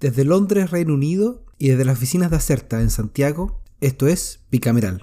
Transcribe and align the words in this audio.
Desde 0.00 0.24
Londres, 0.24 0.70
Reino 0.70 0.94
Unido, 0.94 1.42
y 1.58 1.68
desde 1.68 1.84
las 1.84 1.98
oficinas 1.98 2.30
de 2.30 2.36
Acerta 2.38 2.80
en 2.80 2.88
Santiago, 2.88 3.60
esto 3.82 4.06
es 4.06 4.40
Bicameral. 4.50 4.98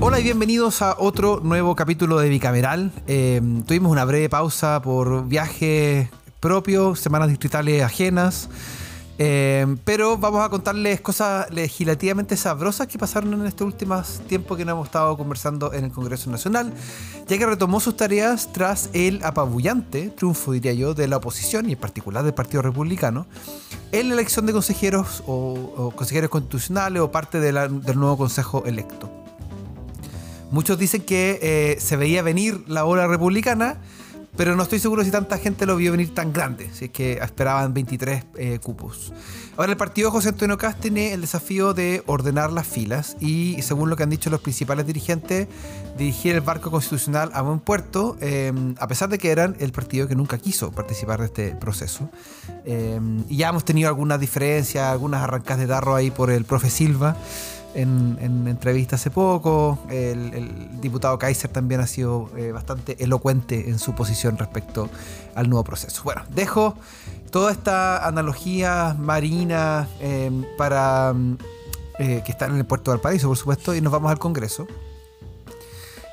Hola 0.00 0.20
y 0.20 0.22
bienvenidos 0.22 0.80
a 0.80 0.94
otro 0.96 1.40
nuevo 1.42 1.74
capítulo 1.74 2.20
de 2.20 2.28
Bicameral. 2.28 2.92
Eh, 3.08 3.42
tuvimos 3.66 3.90
una 3.90 4.04
breve 4.04 4.28
pausa 4.28 4.80
por 4.80 5.26
viaje 5.26 6.08
propio, 6.38 6.94
semanas 6.94 7.30
distritales 7.30 7.82
ajenas. 7.82 8.48
Eh, 9.18 9.76
pero 9.84 10.18
vamos 10.18 10.44
a 10.44 10.50
contarles 10.50 11.00
cosas 11.00 11.50
legislativamente 11.50 12.36
sabrosas 12.36 12.86
que 12.86 12.98
pasaron 12.98 13.32
en 13.32 13.46
este 13.46 13.64
último 13.64 14.02
tiempo 14.28 14.56
que 14.56 14.64
nos 14.64 14.74
hemos 14.74 14.88
estado 14.88 15.16
conversando 15.16 15.72
en 15.72 15.84
el 15.86 15.90
Congreso 15.90 16.30
Nacional, 16.30 16.72
ya 17.26 17.38
que 17.38 17.46
retomó 17.46 17.80
sus 17.80 17.96
tareas 17.96 18.52
tras 18.52 18.90
el 18.92 19.24
apabullante 19.24 20.10
triunfo, 20.10 20.52
diría 20.52 20.74
yo, 20.74 20.92
de 20.92 21.08
la 21.08 21.16
oposición 21.16 21.70
y 21.70 21.72
en 21.72 21.78
particular 21.78 22.24
del 22.24 22.34
Partido 22.34 22.60
Republicano 22.60 23.26
en 23.92 24.08
la 24.08 24.14
elección 24.14 24.44
de 24.44 24.52
consejeros 24.52 25.22
o, 25.26 25.92
consejeros 25.96 26.28
constitucionales 26.28 27.00
o 27.00 27.10
parte 27.10 27.40
del 27.40 27.54
nuevo 27.98 28.18
Consejo 28.18 28.64
electo. 28.66 29.10
Muchos 30.50 30.78
dicen 30.78 31.02
que 31.02 31.38
eh, 31.42 31.80
se 31.80 31.96
veía 31.96 32.22
venir 32.22 32.64
la 32.68 32.84
ola 32.84 33.06
republicana 33.06 33.78
pero 34.36 34.54
no 34.54 34.62
estoy 34.62 34.78
seguro 34.78 35.02
si 35.04 35.10
tanta 35.10 35.38
gente 35.38 35.66
lo 35.66 35.76
vio 35.76 35.92
venir 35.92 36.14
tan 36.14 36.32
grande, 36.32 36.70
si 36.72 36.86
es 36.86 36.90
que 36.90 37.14
esperaban 37.14 37.72
23 37.74 38.24
eh, 38.36 38.58
cupos. 38.62 39.12
Ahora 39.56 39.72
el 39.72 39.78
partido 39.78 40.10
José 40.10 40.28
Antonio 40.28 40.58
Cast 40.58 40.80
tiene 40.80 41.14
el 41.14 41.22
desafío 41.22 41.72
de 41.72 42.02
ordenar 42.06 42.52
las 42.52 42.66
filas 42.66 43.16
y, 43.20 43.56
según 43.62 43.88
lo 43.88 43.96
que 43.96 44.02
han 44.02 44.10
dicho 44.10 44.28
los 44.28 44.40
principales 44.40 44.86
dirigentes, 44.86 45.48
dirigir 45.96 46.34
el 46.34 46.42
barco 46.42 46.70
constitucional 46.70 47.30
a 47.32 47.40
buen 47.40 47.60
puerto, 47.60 48.18
em, 48.20 48.74
a 48.78 48.86
pesar 48.86 49.08
de 49.08 49.16
que 49.16 49.30
eran 49.30 49.56
el 49.58 49.72
partido 49.72 50.06
que 50.06 50.14
nunca 50.14 50.36
quiso 50.36 50.72
participar 50.72 51.20
de 51.20 51.26
este 51.26 51.54
proceso. 51.54 52.10
Em, 52.66 53.24
y 53.30 53.38
ya 53.38 53.48
hemos 53.48 53.64
tenido 53.64 53.88
algunas 53.88 54.20
diferencias, 54.20 54.84
algunas 54.84 55.22
arrancas 55.22 55.56
de 55.58 55.66
darro 55.66 55.94
ahí 55.94 56.10
por 56.10 56.30
el 56.30 56.44
profe 56.44 56.68
Silva 56.68 57.16
en, 57.76 58.48
entrevista 58.48 58.96
hace 58.96 59.10
poco. 59.10 59.78
El, 59.90 60.80
diputado 60.80 61.18
Kaiser 61.18 61.50
también 61.50 61.80
ha 61.80 61.86
sido 61.86 62.30
eh, 62.36 62.52
bastante 62.52 63.02
elocuente 63.02 63.68
en 63.68 63.78
su 63.78 63.94
posición 63.94 64.38
respecto 64.38 64.88
al 65.34 65.48
nuevo 65.48 65.64
proceso. 65.64 66.02
Bueno, 66.04 66.22
dejo 66.30 66.76
toda 67.30 67.52
esta 67.52 68.06
analogía 68.06 68.96
marina 68.98 69.88
eh, 70.00 70.30
para 70.56 71.14
eh, 71.98 72.22
que 72.24 72.32
están 72.32 72.52
en 72.52 72.58
el 72.58 72.66
puerto 72.66 72.90
de 72.90 72.96
Valparaíso, 72.96 73.28
por 73.28 73.36
supuesto, 73.36 73.74
y 73.74 73.80
nos 73.80 73.92
vamos 73.92 74.10
al 74.10 74.18
Congreso. 74.18 74.66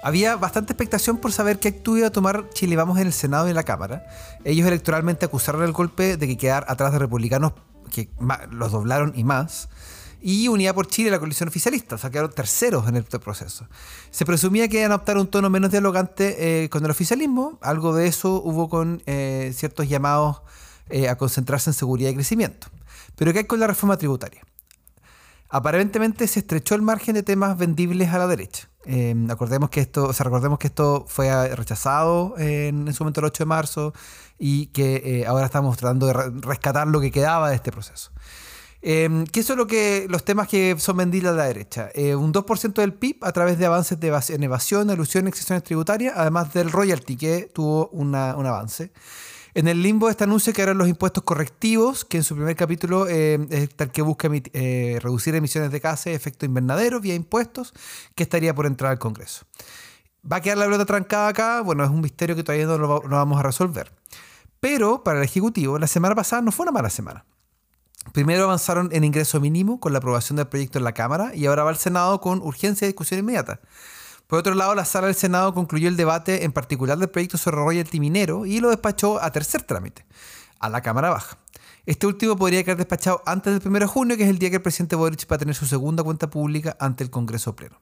Había 0.03 0.35
bastante 0.35 0.73
expectación 0.73 1.17
por 1.17 1.31
saber 1.31 1.59
qué 1.59 1.69
actitud 1.69 1.97
iba 1.97 2.07
a 2.07 2.11
tomar 2.11 2.49
Chile 2.49 2.75
Vamos 2.75 2.99
en 2.99 3.07
el 3.07 3.13
Senado 3.13 3.47
y 3.47 3.51
en 3.51 3.55
la 3.55 3.63
Cámara. 3.63 4.05
Ellos 4.43 4.67
electoralmente 4.67 5.25
acusaron 5.25 5.63
el 5.63 5.71
golpe 5.71 6.17
de 6.17 6.27
que 6.27 6.37
quedar 6.37 6.65
atrás 6.67 6.91
de 6.91 6.99
republicanos 6.99 7.53
que 7.89 8.09
los 8.51 8.71
doblaron 8.73 9.13
y 9.15 9.23
más 9.23 9.69
y 10.25 10.47
Unidad 10.47 10.73
por 10.73 10.87
Chile, 10.87 11.11
la 11.11 11.19
coalición 11.19 11.49
oficialista, 11.49 11.95
o 11.95 11.97
sea, 11.97 12.09
quedaron 12.09 12.31
terceros 12.31 12.87
en 12.87 12.95
este 12.95 13.19
proceso. 13.19 13.67
Se 14.09 14.25
presumía 14.25 14.69
que 14.69 14.79
iban 14.79 14.93
a 14.93 14.95
optar 14.95 15.17
un 15.17 15.27
tono 15.27 15.49
menos 15.49 15.69
dialogante 15.69 16.63
eh, 16.63 16.69
con 16.69 16.85
el 16.85 16.91
oficialismo, 16.91 17.59
algo 17.61 17.93
de 17.93 18.07
eso 18.07 18.41
hubo 18.41 18.69
con 18.69 19.03
eh, 19.05 19.51
ciertos 19.53 19.89
llamados 19.89 20.41
eh, 20.89 21.09
a 21.09 21.17
concentrarse 21.17 21.71
en 21.71 21.73
seguridad 21.73 22.09
y 22.09 22.15
crecimiento. 22.15 22.67
Pero 23.17 23.33
¿qué 23.33 23.39
hay 23.39 23.45
con 23.45 23.59
la 23.59 23.67
reforma 23.67 23.97
tributaria? 23.97 24.41
Aparentemente 25.49 26.25
se 26.29 26.39
estrechó 26.39 26.75
el 26.75 26.83
margen 26.83 27.15
de 27.15 27.23
temas 27.23 27.57
vendibles 27.57 28.09
a 28.09 28.17
la 28.17 28.27
derecha. 28.27 28.69
acordemos 29.29 29.69
que 29.69 29.81
esto, 29.81 30.05
o 30.05 30.13
sea, 30.13 30.23
recordemos 30.23 30.57
que 30.57 30.67
esto 30.67 31.05
fue 31.05 31.53
rechazado 31.53 32.35
en, 32.37 32.87
en, 32.87 32.93
su 32.93 33.03
momento 33.03 33.19
el 33.19 33.25
8 33.25 33.43
de 33.43 33.47
marzo 33.47 33.93
y 34.39 34.67
que 34.67 35.25
ahora 35.27 35.45
estamos 35.45 35.75
tratando 35.75 36.07
de 36.07 36.13
rescatar 36.13 36.87
lo 36.87 37.01
que 37.01 37.11
quedaba 37.11 37.49
de 37.49 37.55
este 37.55 37.73
proceso. 37.73 38.11
Eh, 38.85 39.23
¿Qué 39.31 39.43
son 39.43 39.57
los 39.57 40.25
temas 40.25 40.47
que 40.49 40.75
son 40.77 40.97
vendidos 40.97 41.33
a 41.33 41.37
la 41.37 41.45
derecha? 41.45 41.89
Eh, 41.93 42.15
un 42.15 42.33
2% 42.33 42.81
del 42.81 42.93
PIB 42.93 43.17
a 43.21 43.31
través 43.31 43.57
de 43.57 43.65
avances 43.65 43.99
de 43.99 44.07
evasión, 44.07 44.43
evasión 44.43 44.89
elusión 44.89 45.25
y 45.25 45.29
excepciones 45.29 45.63
tributarias, 45.63 46.13
además 46.17 46.53
del 46.53 46.69
royalty, 46.69 47.15
que 47.15 47.49
tuvo 47.53 47.87
un 47.89 48.13
avance. 48.13 48.91
En 49.55 49.67
el 49.67 49.83
limbo 49.83 50.09
este 50.09 50.23
anuncio 50.23 50.51
que 50.51 50.63
eran 50.63 50.79
los 50.79 50.87
impuestos 50.87 51.23
correctivos, 51.23 52.05
que 52.05 52.17
en 52.17 52.23
su 52.23 52.35
primer 52.35 52.55
capítulo 52.55 53.07
eh, 53.07 53.37
es 53.51 53.69
tal 53.75 53.91
que 53.91 54.01
busca 54.01 54.27
eh, 54.31 54.99
reducir 54.99 55.35
emisiones 55.35 55.71
de 55.71 55.79
gases 55.79 56.05
de 56.05 56.15
efecto 56.15 56.47
invernadero 56.47 56.99
vía 56.99 57.13
impuestos, 57.13 57.71
que 58.15 58.23
estaría 58.23 58.55
por 58.55 58.65
entrar 58.65 58.91
al 58.91 58.99
Congreso. 58.99 59.45
¿Va 60.29 60.37
a 60.37 60.41
quedar 60.41 60.57
la 60.57 60.65
pelota 60.65 60.85
trancada 60.85 61.27
acá? 61.27 61.61
Bueno, 61.61 61.83
es 61.83 61.91
un 61.91 62.01
misterio 62.01 62.35
que 62.35 62.43
todavía 62.43 62.65
no 62.65 62.77
lo 62.79 63.01
vamos 63.01 63.39
a 63.39 63.43
resolver. 63.43 63.91
Pero 64.59 65.03
para 65.03 65.19
el 65.19 65.25
Ejecutivo, 65.25 65.77
la 65.77 65.87
semana 65.87 66.15
pasada 66.15 66.41
no 66.41 66.51
fue 66.51 66.63
una 66.63 66.71
mala 66.71 66.89
semana. 66.89 67.23
Primero 68.11 68.43
avanzaron 68.43 68.89
en 68.91 69.03
ingreso 69.03 69.39
mínimo 69.39 69.79
con 69.79 69.93
la 69.93 69.99
aprobación 69.99 70.35
del 70.35 70.47
proyecto 70.47 70.77
en 70.77 70.83
la 70.83 70.93
Cámara 70.93 71.31
y 71.33 71.45
ahora 71.45 71.63
va 71.63 71.69
al 71.69 71.77
Senado 71.77 72.21
con 72.21 72.41
urgencia 72.41 72.85
de 72.85 72.91
discusión 72.91 73.19
inmediata. 73.19 73.59
Por 74.27 74.39
otro 74.39 74.55
lado, 74.55 74.75
la 74.75 74.85
sala 74.85 75.07
del 75.07 75.15
Senado 75.15 75.53
concluyó 75.53 75.87
el 75.87 75.97
debate 75.97 76.43
en 76.43 76.51
particular 76.51 76.97
del 76.97 77.09
proyecto 77.09 77.37
sobre 77.37 77.57
royalty 77.57 77.99
minero 77.99 78.45
y 78.45 78.59
lo 78.59 78.69
despachó 78.69 79.21
a 79.21 79.31
tercer 79.31 79.63
trámite, 79.63 80.05
a 80.59 80.69
la 80.69 80.81
Cámara 80.81 81.09
Baja. 81.09 81.37
Este 81.85 82.07
último 82.07 82.37
podría 82.37 82.63
quedar 82.63 82.77
despachado 82.77 83.21
antes 83.25 83.53
del 83.53 83.67
1 83.67 83.79
de 83.79 83.85
junio, 83.87 84.17
que 84.17 84.23
es 84.23 84.29
el 84.29 84.39
día 84.39 84.49
que 84.49 84.55
el 84.55 84.61
presidente 84.61 84.95
Boric 84.95 85.29
va 85.29 85.35
a 85.35 85.39
tener 85.39 85.53
su 85.53 85.65
segunda 85.65 86.01
cuenta 86.01 86.29
pública 86.29 86.77
ante 86.79 87.03
el 87.03 87.09
Congreso 87.09 87.55
Pleno. 87.55 87.81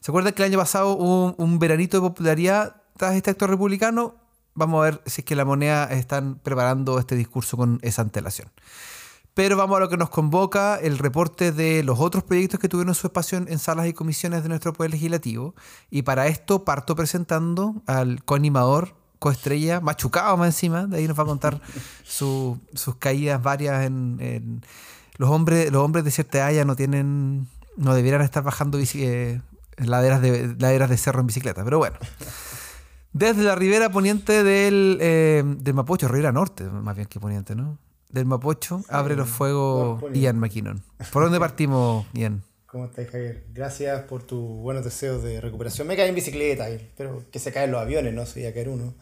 ¿Se 0.00 0.10
acuerdan 0.10 0.34
que 0.34 0.42
el 0.42 0.50
año 0.50 0.58
pasado 0.58 0.94
hubo 0.96 1.34
un 1.36 1.58
veranito 1.58 1.96
de 1.96 2.02
popularidad 2.02 2.82
tras 2.96 3.14
este 3.14 3.30
acto 3.30 3.46
republicano? 3.46 4.14
Vamos 4.54 4.80
a 4.80 4.84
ver 4.84 5.02
si 5.06 5.22
es 5.22 5.24
que 5.24 5.34
la 5.34 5.44
moneda 5.44 5.86
están 5.86 6.36
preparando 6.36 6.98
este 6.98 7.16
discurso 7.16 7.56
con 7.56 7.80
esa 7.82 8.02
antelación. 8.02 8.50
Pero 9.34 9.56
vamos 9.56 9.76
a 9.76 9.80
lo 9.80 9.88
que 9.88 9.96
nos 9.96 10.10
convoca, 10.10 10.76
el 10.76 10.96
reporte 10.96 11.50
de 11.50 11.82
los 11.82 11.98
otros 11.98 12.22
proyectos 12.22 12.60
que 12.60 12.68
tuvieron 12.68 12.94
su 12.94 13.08
espacio 13.08 13.38
en, 13.38 13.58
salas 13.58 13.88
y 13.88 13.92
comisiones 13.92 14.44
de 14.44 14.48
nuestro 14.48 14.72
Poder 14.72 14.92
Legislativo. 14.92 15.56
Y 15.90 16.02
para 16.02 16.28
esto 16.28 16.64
parto 16.64 16.94
presentando 16.94 17.82
al 17.86 18.22
coanimador, 18.24 18.94
coestrella, 19.18 19.80
machucado 19.80 20.36
más 20.36 20.48
encima, 20.48 20.86
de 20.86 20.98
ahí 20.98 21.08
nos 21.08 21.18
va 21.18 21.24
a 21.24 21.26
contar 21.26 21.60
sus 22.04 22.58
caídas 23.00 23.42
varias 23.42 23.84
en, 23.84 24.62
Los 25.16 25.30
hombres, 25.30 25.72
los 25.72 25.82
hombres 25.82 26.04
de 26.04 26.12
cierta 26.12 26.38
edad 26.38 26.52
ya 26.52 26.64
no 26.64 26.76
tienen... 26.76 27.48
no 27.76 27.94
debieran 27.94 28.22
estar 28.22 28.44
bajando 28.44 28.78
eh, 28.78 29.40
laderas, 29.78 30.22
de, 30.22 30.54
laderas 30.60 30.90
de 30.90 30.96
cerro 30.96 31.20
en 31.20 31.26
bicicleta, 31.26 31.64
pero 31.64 31.78
bueno. 31.78 31.96
Desde 33.12 33.42
la 33.42 33.56
ribera 33.56 33.90
poniente 33.90 34.44
del, 34.44 34.98
eh, 35.00 35.42
del 35.44 35.74
Mapocho, 35.74 36.06
ribera 36.06 36.30
norte, 36.30 36.62
más 36.64 36.94
bien 36.94 37.08
que 37.08 37.18
poniente, 37.18 37.56
¿no? 37.56 37.78
Del 38.14 38.26
Mapocho, 38.26 38.84
abre 38.88 39.16
los 39.16 39.28
fuegos 39.28 40.02
Ian 40.14 40.38
McKinnon. 40.38 40.82
¿Por 41.12 41.24
dónde 41.24 41.40
partimos, 41.40 42.06
Ian? 42.14 42.42
¿Cómo 42.66 42.86
estás, 42.86 43.08
Javier? 43.08 43.44
Gracias 43.52 44.02
por 44.02 44.22
tus 44.22 44.40
buenos 44.60 44.84
deseos 44.84 45.22
de 45.22 45.40
recuperación. 45.40 45.86
Me 45.86 45.96
caí 45.96 46.08
en 46.08 46.14
bicicleta, 46.14 46.66
pero 46.96 47.24
que 47.30 47.38
se 47.38 47.52
caen 47.52 47.72
los 47.72 47.80
aviones, 47.80 48.14
no 48.14 48.24
soy 48.24 48.46
a 48.46 48.54
caer 48.54 48.68
uno. 48.68 48.94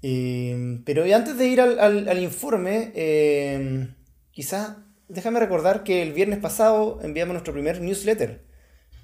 pero 0.00 1.04
antes 1.14 1.36
de 1.36 1.46
ir 1.46 1.60
al, 1.60 2.18
informe, 2.22 2.92
eh, 2.94 3.88
quizás 4.30 4.76
déjame 5.08 5.40
recordar 5.40 5.82
que 5.82 6.02
el 6.02 6.12
viernes 6.12 6.38
pasado 6.38 7.00
enviamos 7.02 7.32
nuestro 7.32 7.52
primer 7.52 7.80
newsletter 7.80 8.44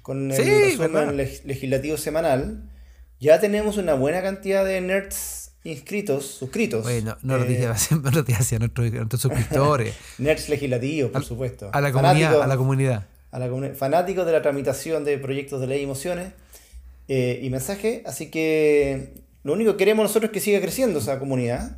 con 0.01 0.31
el 0.31 0.37
resumen 0.37 1.17
legislativo 1.17 1.97
semanal. 1.97 2.69
Ya 3.19 3.39
tenemos 3.39 3.77
una 3.77 3.95
buena 3.95 4.21
cantidad 4.21 4.65
de 4.65 4.79
nerds 4.79 5.54
inscritos, 5.65 6.25
suscritos. 6.25 6.83
Bueno, 6.83 7.17
no, 7.23 7.37
lo 7.37 7.43
dije, 7.43 7.67
no 8.01 8.11
lo 8.11 8.23
dije 8.23 8.39
hacia 8.39 8.59
nuestros, 8.59 8.91
nuestros 8.91 9.21
suscriptores. 9.21 9.95
Nerds 10.19 10.47
legislativos, 10.47 11.11
por 11.11 11.25
supuesto. 11.25 11.69
A 11.73 11.81
la 11.81 11.91
comunidad. 11.91 12.41
a 12.41 12.47
la 12.47 12.55
comunidad. 12.55 13.07
A 13.31 13.39
la 13.39 13.73
fanáticos 13.73 14.25
de 14.25 14.31
la 14.31 14.41
tramitación 14.41 15.03
de 15.03 15.17
proyectos 15.17 15.59
de 15.59 15.67
ley 15.67 15.81
y 15.81 15.85
mociones 15.87 16.31
eh, 17.09 17.39
y 17.43 17.49
mensaje. 17.49 18.03
Así 18.05 18.29
que 18.31 19.15
lo 19.43 19.53
único 19.53 19.71
que 19.71 19.77
queremos 19.77 20.03
nosotros 20.03 20.29
es 20.29 20.33
que 20.33 20.39
siga 20.39 20.61
creciendo 20.61 20.99
esa 20.99 21.19
comunidad. 21.19 21.77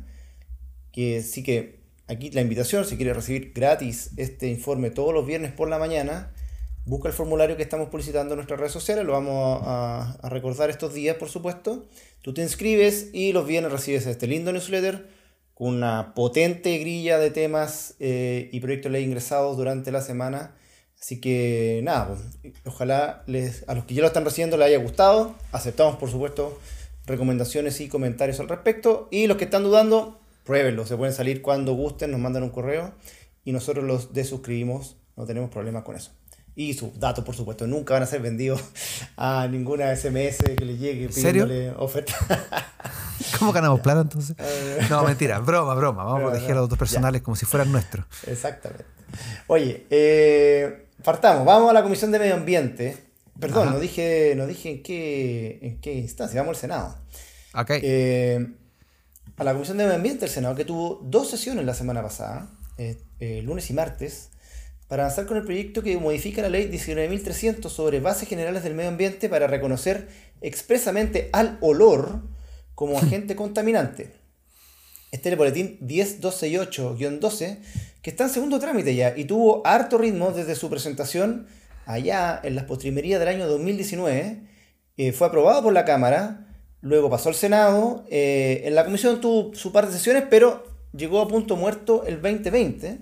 Que 0.92 1.22
sí 1.22 1.42
que 1.42 1.80
aquí 2.06 2.30
la 2.30 2.42
invitación, 2.42 2.84
si 2.84 2.96
quiere 2.96 3.14
recibir 3.14 3.52
gratis 3.54 4.10
este 4.16 4.48
informe 4.48 4.90
todos 4.90 5.14
los 5.14 5.26
viernes 5.26 5.50
por 5.52 5.68
la 5.68 5.78
mañana, 5.78 6.30
busca 6.88 7.08
el 7.08 7.14
formulario 7.14 7.56
que 7.56 7.62
estamos 7.62 7.88
publicitando 7.90 8.32
en 8.32 8.38
nuestras 8.38 8.58
redes 8.58 8.72
sociales, 8.72 9.04
lo 9.04 9.12
vamos 9.12 9.60
a, 9.62 10.18
recordar 10.30 10.70
estos 10.70 10.94
días, 10.94 11.16
por 11.16 11.28
supuesto. 11.28 11.86
Tú 12.22 12.32
te 12.32 12.42
inscribes 12.42 13.10
y 13.12 13.32
los 13.32 13.46
viernes 13.46 13.70
recibes 13.70 14.06
este 14.06 14.26
lindo 14.26 14.52
newsletter 14.52 15.06
con 15.52 15.74
una 15.74 16.14
potente 16.14 16.78
grilla 16.78 17.18
de 17.18 17.30
temas 17.30 17.94
eh, 18.00 18.48
y 18.52 18.60
proyectos 18.60 18.90
de 18.90 18.98
ley 18.98 19.04
ingresados 19.04 19.56
durante 19.56 19.92
la 19.92 20.00
semana. 20.00 20.54
Así 20.98 21.20
que 21.20 21.80
nada, 21.84 22.08
pues, 22.08 22.54
ojalá 22.64 23.22
a 23.66 23.74
los 23.74 23.84
que 23.84 23.94
ya 23.94 24.00
lo 24.00 24.06
están 24.06 24.24
recibiendo 24.24 24.56
les 24.56 24.68
haya 24.68 24.78
gustado. 24.78 25.34
Aceptamos, 25.52 25.96
por 25.96 26.10
supuesto, 26.10 26.58
recomendaciones 27.06 27.80
y 27.82 27.88
comentarios 27.88 28.40
al 28.40 28.48
respecto. 28.48 29.08
Y 29.10 29.26
los 29.26 29.36
que 29.36 29.44
están 29.44 29.62
dudando, 29.62 30.20
pruébenlo. 30.44 30.86
Se 30.86 30.96
pueden 30.96 31.14
salir 31.14 31.42
cuando 31.42 31.74
gusten, 31.74 32.10
nos 32.10 32.20
mandan 32.20 32.44
un 32.44 32.50
correo 32.50 32.94
y 33.44 33.52
nosotros 33.52 33.84
los 33.84 34.14
desuscribimos. 34.14 34.96
No 35.16 35.26
tenemos 35.26 35.50
problemas 35.50 35.82
con 35.84 35.96
eso. 35.96 36.12
Y 36.58 36.74
sus 36.74 36.98
datos, 36.98 37.24
por 37.24 37.36
supuesto, 37.36 37.68
nunca 37.68 37.94
van 37.94 38.02
a 38.02 38.06
ser 38.06 38.20
vendidos 38.20 38.60
a 39.16 39.46
ninguna 39.46 39.94
SMS 39.94 40.38
que 40.56 40.64
le 40.64 40.76
llegue 40.76 41.08
pidiéndole 41.08 41.70
oferta. 41.70 42.12
¿Cómo 43.38 43.52
ganamos 43.52 43.78
plata 43.78 44.00
entonces? 44.00 44.34
No, 44.90 45.04
mentira, 45.04 45.38
broma, 45.38 45.76
broma. 45.76 46.02
Vamos 46.02 46.20
a 46.20 46.24
proteger 46.24 46.50
a 46.50 46.54
los 46.56 46.64
datos 46.64 46.78
personales 46.78 47.22
como 47.22 47.36
si 47.36 47.46
fueran 47.46 47.70
nuestros. 47.70 48.06
Exactamente. 48.26 48.86
Oye, 49.46 49.86
eh, 49.88 50.88
partamos, 51.04 51.46
vamos 51.46 51.70
a 51.70 51.72
la 51.72 51.84
Comisión 51.84 52.10
de 52.10 52.18
Medio 52.18 52.34
Ambiente. 52.34 53.04
Perdón, 53.38 53.70
no 53.70 53.78
dije, 53.78 54.34
no 54.36 54.48
dije 54.48 54.70
en 54.70 54.82
qué, 54.82 55.58
en 55.62 55.80
qué 55.80 55.94
instancia, 55.94 56.40
vamos 56.40 56.56
al 56.56 56.60
Senado. 56.60 56.96
Ok. 57.54 57.70
Eh, 57.70 58.48
a 59.36 59.44
la 59.44 59.52
Comisión 59.52 59.78
de 59.78 59.84
Medio 59.84 59.94
Ambiente 59.94 60.22
del 60.22 60.30
Senado, 60.30 60.56
que 60.56 60.64
tuvo 60.64 61.00
dos 61.04 61.30
sesiones 61.30 61.64
la 61.64 61.74
semana 61.74 62.02
pasada, 62.02 62.50
eh, 62.78 62.98
eh, 63.20 63.42
lunes 63.42 63.70
y 63.70 63.74
martes, 63.74 64.30
para 64.88 65.04
avanzar 65.04 65.26
con 65.26 65.36
el 65.36 65.44
proyecto 65.44 65.82
que 65.82 65.96
modifica 65.98 66.42
la 66.42 66.48
ley 66.48 66.68
19.300 66.68 67.68
sobre 67.68 68.00
bases 68.00 68.28
generales 68.28 68.64
del 68.64 68.74
medio 68.74 68.88
ambiente 68.88 69.28
para 69.28 69.46
reconocer 69.46 70.08
expresamente 70.40 71.28
al 71.32 71.58
olor 71.60 72.22
como 72.74 72.98
agente 72.98 73.36
contaminante. 73.36 74.10
Este 75.12 75.28
es 75.28 75.32
el 75.32 75.38
boletín 75.38 75.78
10268-12, 75.80 77.58
que 78.02 78.10
está 78.10 78.24
en 78.24 78.30
segundo 78.30 78.58
trámite 78.58 78.94
ya 78.94 79.16
y 79.16 79.24
tuvo 79.24 79.66
harto 79.66 79.98
ritmo 79.98 80.32
desde 80.32 80.54
su 80.54 80.68
presentación 80.68 81.46
allá 81.86 82.40
en 82.42 82.56
las 82.56 82.64
postrimerías 82.64 83.20
del 83.20 83.28
año 83.28 83.46
2019. 83.46 84.42
Eh, 84.96 85.12
fue 85.12 85.28
aprobado 85.28 85.62
por 85.62 85.72
la 85.72 85.84
Cámara 85.84 86.48
Luego 86.80 87.10
pasó 87.10 87.28
al 87.28 87.34
Senado, 87.34 88.04
eh, 88.08 88.62
en 88.64 88.74
la 88.74 88.84
comisión 88.84 89.20
tuvo 89.20 89.52
su 89.54 89.72
par 89.72 89.86
de 89.86 89.92
sesiones, 89.92 90.24
pero 90.30 90.64
llegó 90.92 91.20
a 91.20 91.28
punto 91.28 91.56
muerto 91.56 92.04
el 92.06 92.22
2020 92.22 93.00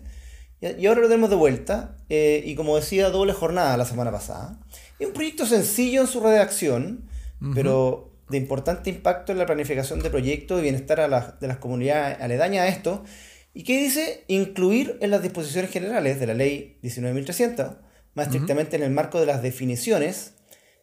y 0.60 0.86
ahora 0.86 1.02
lo 1.02 1.08
tenemos 1.08 1.30
de 1.30 1.36
vuelta 1.36 1.96
eh, 2.08 2.42
y 2.44 2.54
como 2.54 2.76
decía, 2.76 3.10
doble 3.10 3.32
jornada 3.32 3.76
la 3.76 3.84
semana 3.84 4.10
pasada. 4.10 4.58
Es 4.98 5.06
un 5.06 5.12
proyecto 5.12 5.46
sencillo 5.46 6.00
en 6.00 6.06
su 6.06 6.20
redacción, 6.20 7.08
pero 7.54 8.12
de 8.30 8.38
importante 8.38 8.90
impacto 8.90 9.32
en 9.32 9.38
la 9.38 9.46
planificación 9.46 10.00
de 10.00 10.10
proyectos 10.10 10.58
y 10.58 10.62
bienestar 10.62 11.38
de 11.38 11.46
las 11.46 11.56
comunidades 11.58 12.20
aledañas 12.20 12.64
a 12.64 12.68
esto. 12.68 13.04
¿Y 13.52 13.64
qué 13.64 13.80
dice? 13.80 14.24
Incluir 14.28 14.98
en 15.00 15.10
las 15.10 15.22
disposiciones 15.22 15.70
generales 15.70 16.18
de 16.18 16.26
la 16.26 16.34
ley 16.34 16.78
19.300, 16.82 17.78
más 18.14 18.26
estrictamente 18.26 18.76
en 18.76 18.82
el 18.82 18.90
marco 18.90 19.20
de 19.20 19.26
las 19.26 19.42
definiciones, 19.42 20.34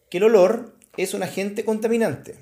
que 0.10 0.18
el 0.18 0.26
olor 0.26 0.78
es 0.98 1.14
un 1.14 1.24
agente 1.24 1.66
contaminante 1.66 2.36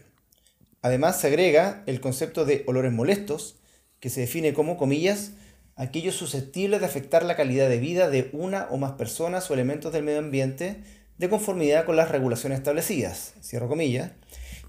Además, 0.81 1.19
se 1.19 1.27
agrega 1.27 1.84
el 1.86 2.01
concepto 2.01 2.45
de 2.45 2.63
olores 2.66 2.92
molestos, 2.92 3.57
que 4.00 4.10
se 4.10 4.22
define 4.22 4.54
como, 4.54 4.77
comillas, 4.77 5.34
aquellos 5.81 6.16
susceptibles 6.16 6.80
de 6.80 6.86
afectar 6.86 7.25
la 7.25 7.36
calidad 7.36 7.68
de 7.68 7.80
vida 7.80 8.07
de 8.07 8.30
una 8.33 8.68
o 8.69 8.78
más 8.78 8.92
personas 8.92 9.50
o 9.50 9.56
elementos 9.56 9.92
del 9.92 10.04
medio 10.04 10.19
ambiente 10.19 10.83
de 11.18 11.28
conformidad 11.28 11.86
con 11.86 11.95
las 11.95 12.10
regulaciones 12.12 12.60
establecidas, 12.60 13.33
cierro 13.42 13.68
comillas. 13.68 14.12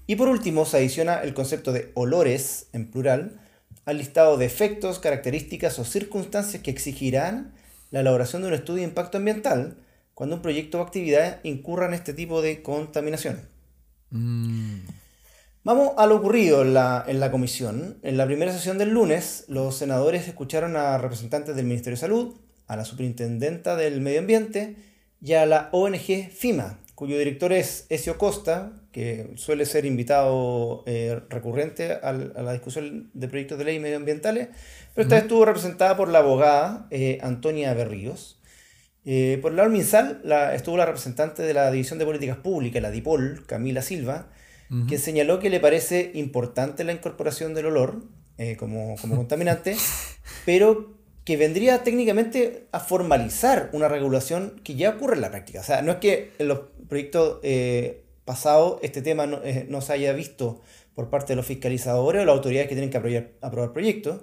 Y 0.07 0.15
por 0.15 0.27
último, 0.27 0.65
se 0.65 0.77
adiciona 0.77 1.21
el 1.21 1.35
concepto 1.35 1.71
de 1.71 1.91
olores, 1.93 2.67
en 2.73 2.89
plural, 2.89 3.39
al 3.85 3.99
listado 3.99 4.37
de 4.37 4.45
efectos, 4.45 4.97
características 4.97 5.77
o 5.77 5.85
circunstancias 5.85 6.63
que 6.63 6.71
exigirán 6.71 7.53
la 7.91 7.99
elaboración 7.99 8.41
de 8.41 8.47
un 8.47 8.55
estudio 8.55 8.81
de 8.81 8.87
impacto 8.89 9.19
ambiental 9.19 9.77
cuando 10.15 10.37
un 10.37 10.41
proyecto 10.41 10.79
o 10.79 10.81
actividad 10.81 11.41
incurra 11.43 11.85
en 11.85 11.93
este 11.93 12.15
tipo 12.15 12.41
de 12.41 12.63
contaminación. 12.63 13.39
Mm. 14.09 14.79
Vamos 15.65 15.93
a 15.95 16.07
lo 16.07 16.17
ocurrido 16.17 16.61
en 16.61 16.73
la, 16.73 17.29
comisión. 17.31 17.97
En 18.03 18.17
la 18.17 18.25
primera 18.25 18.51
sesión 18.51 18.77
del 18.77 18.89
lunes, 18.89 19.45
los 19.47 19.77
senadores 19.77 20.27
escucharon 20.27 20.75
a 20.75 20.97
representantes 20.97 21.55
del 21.55 21.65
Ministerio 21.65 21.95
de 21.95 22.01
Salud, 22.01 22.35
a 22.67 22.75
la 22.75 22.83
superintendenta 22.83 23.77
del 23.77 24.01
Medio 24.01 24.19
Ambiente 24.19 24.75
y 25.21 25.33
a 25.33 25.45
la 25.45 25.69
ONG 25.71 26.29
FIMA, 26.29 26.81
cuyo 26.95 27.17
director 27.17 27.53
es 27.53 27.85
Ezio 27.87 28.17
Costa, 28.17 28.73
que 28.91 29.31
suele 29.35 29.65
ser 29.65 29.85
invitado 29.85 30.83
eh, 30.85 31.21
recurrente 31.29 31.93
a 31.93 32.11
la 32.11 32.51
discusión 32.51 33.09
de 33.13 33.29
proyectos 33.29 33.57
de 33.57 33.63
ley 33.63 33.79
medioambientales, 33.79 34.49
pero 34.93 35.03
esta 35.03 35.15
vez 35.15 35.23
estuvo 35.23 35.45
representada 35.45 35.95
por 35.95 36.09
la 36.09 36.19
abogada 36.19 36.87
eh, 36.91 37.19
Antonia 37.21 37.73
Berríos. 37.73 38.37
Eh, 39.05 39.39
por 39.41 39.51
el 39.51 39.57
lado 39.57 39.69
MinSal 39.69 40.19
la, 40.25 40.55
estuvo 40.55 40.75
la 40.75 40.85
representante 40.85 41.41
de 41.41 41.53
la 41.53 41.71
División 41.71 41.99
de 41.99 42.05
Políticas 42.05 42.37
Públicas, 42.37 42.81
la 42.81 42.91
DIPOL, 42.91 43.45
Camila 43.45 43.81
Silva, 43.81 44.27
que 44.87 44.97
señaló 44.97 45.39
que 45.39 45.49
le 45.49 45.59
parece 45.59 46.11
importante 46.15 46.83
la 46.83 46.93
incorporación 46.93 47.53
del 47.53 47.67
olor 47.67 48.03
eh, 48.37 48.57
como, 48.57 48.95
contaminante, 48.95 49.77
pero 50.45 50.93
que 51.23 51.37
vendría 51.37 51.83
técnicamente 51.83 52.67
a 52.71 52.79
formalizar 52.79 53.69
una 53.73 53.87
regulación 53.87 54.59
que 54.63 54.75
ya 54.75 54.89
ocurre 54.89 55.15
en 55.15 55.21
la 55.21 55.29
práctica. 55.29 55.59
O 55.59 55.63
sea, 55.63 55.81
no 55.81 55.93
es 55.93 55.97
que 55.99 56.31
en 56.39 56.47
los 56.47 56.61
proyectos 56.89 57.39
eh, 57.43 58.03
pasados 58.25 58.79
este 58.81 59.01
tema 59.01 59.29
eh, 59.43 59.67
no, 59.69 59.81
se 59.81 59.93
haya 59.93 60.13
visto 60.13 60.61
por 60.95 61.09
parte 61.09 61.33
de 61.33 61.37
los 61.37 61.45
fiscalizadores 61.45 62.21
o 62.21 62.25
las 62.25 62.35
autoridades 62.35 62.67
que 62.67 62.75
tienen 62.75 62.89
que 62.89 62.97
aprobar, 62.97 63.31
aprobar 63.41 63.73
proyectos. 63.73 64.21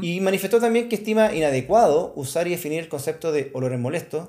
Y 0.00 0.20
manifestó 0.20 0.60
también 0.60 0.88
que 0.88 0.96
estima 0.96 1.34
inadecuado 1.34 2.12
usar 2.16 2.46
y 2.46 2.50
definir 2.50 2.80
el 2.80 2.88
concepto 2.88 3.32
de 3.32 3.50
olores 3.52 3.78
molestos, 3.78 4.28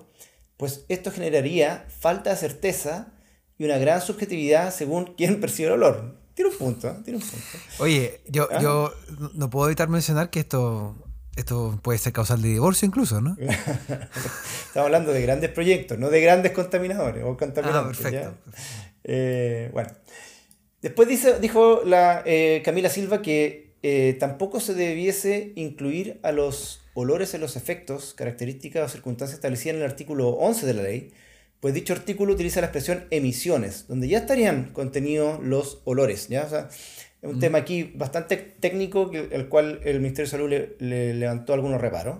pues 0.57 0.85
esto 0.87 1.11
generaría 1.11 1.85
falta 1.89 2.29
de 2.29 2.35
certeza 2.35 3.12
y 3.57 3.65
una 3.65 3.77
gran 3.77 4.01
subjetividad 4.01 4.73
según 4.73 5.13
quién 5.17 5.39
percibe 5.39 5.69
el 5.69 5.73
olor. 5.73 6.17
Tiene 6.33 6.49
un 6.51 6.57
punto, 6.57 6.87
¿eh? 6.89 6.95
tiene 7.03 7.19
un 7.19 7.23
punto. 7.23 7.45
Oye, 7.79 8.21
yo, 8.27 8.49
¿Ah? 8.51 8.59
yo 8.59 8.93
no 9.35 9.49
puedo 9.51 9.67
evitar 9.67 9.87
mencionar 9.87 10.31
que 10.31 10.39
esto, 10.39 10.95
esto 11.35 11.79
puede 11.83 11.99
ser 11.99 12.11
causal 12.11 12.41
de 12.41 12.49
divorcio 12.49 12.87
incluso, 12.87 13.21
¿no? 13.21 13.37
Estamos 13.39 14.85
hablando 14.87 15.13
de 15.13 15.21
grandes 15.21 15.51
proyectos, 15.51 15.99
no 15.99 16.09
de 16.09 16.21
grandes 16.21 16.51
contaminadores 16.53 17.23
o 17.23 17.37
contaminantes. 17.37 17.99
Ah, 17.99 18.03
perfecto. 18.03 18.33
Eh, 19.03 19.69
bueno. 19.73 19.91
Después 20.81 21.07
dice, 21.07 21.39
dijo 21.39 21.81
la, 21.85 22.23
eh, 22.25 22.61
Camila 22.65 22.89
Silva 22.89 23.21
que 23.21 23.71
tampoco 24.19 24.59
se 24.59 24.73
debiese 24.73 25.53
incluir 25.55 26.19
a 26.23 26.31
los 26.31 26.83
olores 26.93 27.33
en 27.33 27.41
los 27.41 27.55
efectos, 27.55 28.13
características 28.13 28.85
o 28.85 28.89
circunstancias 28.89 29.35
establecidas 29.35 29.75
en 29.75 29.81
el 29.83 29.89
artículo 29.89 30.29
11 30.29 30.65
de 30.65 30.73
la 30.73 30.83
ley, 30.83 31.13
pues 31.63 31.73
dicho 31.73 31.93
artículo 31.93 32.33
utiliza 32.33 32.59
la 32.59 32.67
expresión 32.67 33.05
emisiones, 33.09 33.87
donde 33.87 34.09
ya 34.09 34.17
estarían 34.17 34.73
contenidos 34.73 35.41
los 35.41 35.81
olores. 35.85 36.27
¿ya? 36.27 36.41
es 36.41 37.29
un 37.29 37.37
mm. 37.37 37.39
tema 37.39 37.59
aquí 37.59 37.93
bastante 37.95 38.35
técnico, 38.35 39.09
el 39.13 39.47
cual 39.47 39.79
el 39.85 40.01
Ministerio 40.01 40.25
de 40.25 40.29
Salud 40.29 40.49
le, 40.49 41.13
levantó 41.13 41.53
algunos 41.53 41.79
reparos. 41.79 42.17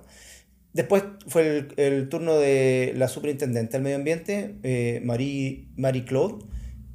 Después 0.71 1.03
fue 1.27 1.67
el, 1.75 2.07
turno 2.07 2.37
de 2.37 2.93
la 2.95 3.09
superintendente 3.09 3.73
del 3.73 3.81
medio 3.81 3.97
ambiente, 3.97 4.55
eh, 4.63 5.01
Marie, 5.03 5.67
Marie 5.75 6.05
Claude, 6.05 6.45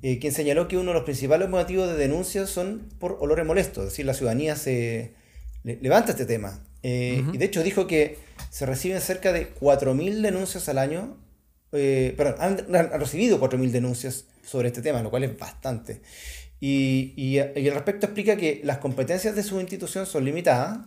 eh, 0.01 0.19
quien 0.19 0.33
señaló 0.33 0.69
que 0.69 0.79
uno 0.79 0.93
de 0.93 0.95
los 0.95 1.05
principales 1.05 1.51
motivos 1.51 1.87
de 1.87 1.99
denuncias 1.99 2.49
son 2.49 2.89
por 2.99 3.19
olores 3.21 3.45
molestos, 3.45 3.85
es 3.85 3.91
decir, 3.91 4.07
la 4.07 4.15
ciudadanía 4.15 4.57
se 4.57 5.13
levanta 5.65 6.13
este 6.13 6.25
tema. 6.25 6.65
Eh, 6.83 7.23
y 7.31 7.37
de 7.37 7.45
hecho 7.45 7.63
dijo 7.63 7.87
que 7.87 8.17
se 8.49 8.65
reciben 8.65 9.03
cerca 9.03 9.35
de 9.35 9.53
4.000 9.53 10.23
denuncias 10.23 10.71
al 10.71 10.79
año 10.79 11.28
eh, 11.73 12.15
perdón, 12.17 12.65
han, 12.75 13.01
recibido 13.01 13.41
4.000 13.41 13.71
denuncias 13.71 14.27
sobre 14.45 14.69
este 14.69 14.83
tema, 14.83 15.03
lo 15.03 15.11
cual 15.11 15.25
es 15.25 15.39
bastante. 15.39 16.01
Y, 16.61 17.13
y, 17.17 17.39
al 17.39 17.75
respecto 17.75 18.07
explica 18.07 18.37
que 18.37 18.61
las 18.65 18.79
competencias 18.79 19.37
de 19.37 19.43
su 19.43 19.61
institución 19.61 20.07
son 20.07 20.25
limitadas 20.25 20.79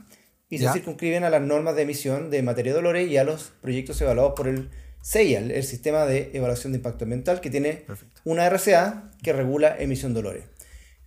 y 0.50 0.58
se 0.58 0.72
circunscriben 0.74 1.24
a 1.24 1.30
las 1.30 1.42
normas 1.42 1.76
de 1.76 1.84
emisión 1.84 2.30
de 2.30 2.44
materia 2.44 2.74
de 2.74 2.78
dolores 2.78 3.10
y 3.10 3.16
a 3.16 3.24
los 3.24 3.54
proyectos 3.62 4.02
evaluados 4.02 4.34
por 4.36 4.50
el 4.50 4.70
CEIAL, 5.02 5.50
el 5.52 5.64
Sistema 5.64 6.06
de 6.06 6.32
Evaluación 6.34 6.74
de 6.74 6.78
Impacto 6.78 7.06
Ambiental, 7.06 7.40
que 7.40 7.50
tiene 7.50 7.86
una 8.26 8.50
RCA 8.50 9.12
que 9.24 9.32
regula 9.32 9.76
emisión 9.80 10.14
de 10.14 10.22
dolores. 10.22 10.44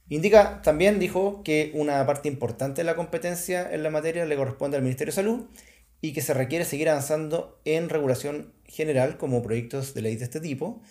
Indica 0.08 0.62
también, 0.62 0.98
dijo, 0.98 1.42
que 1.44 1.70
una 1.74 2.04
parte 2.06 2.28
importante 2.28 2.82
de 2.82 2.84
la 2.84 2.96
competencia 2.96 3.70
en 3.72 3.82
la 3.82 3.90
materia 3.90 4.24
le 4.24 4.36
corresponde 4.36 4.76
al 4.76 4.82
Ministerio 4.82 5.12
de 5.12 5.16
Salud 5.16 5.44
y 6.00 6.12
que 6.12 6.20
se 6.20 6.34
requiere 6.34 6.64
seguir 6.64 6.88
avanzando 6.88 7.60
en 7.64 7.88
regulación 7.88 8.52
general 8.66 9.16
como 9.16 9.42
proyectos 9.42 9.94
de 9.94 10.02
ley 10.02 10.16
de 10.16 10.24
este 10.24 10.40
tipo. 10.40 10.82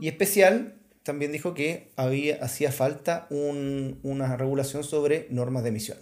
Y 0.00 0.08
especial, 0.08 0.74
también 1.02 1.32
dijo 1.32 1.54
que 1.54 1.92
había, 1.96 2.36
hacía 2.44 2.70
falta 2.72 3.26
una 3.30 4.36
regulación 4.36 4.84
sobre 4.84 5.26
normas 5.30 5.62
de 5.62 5.70
emisión. 5.70 5.98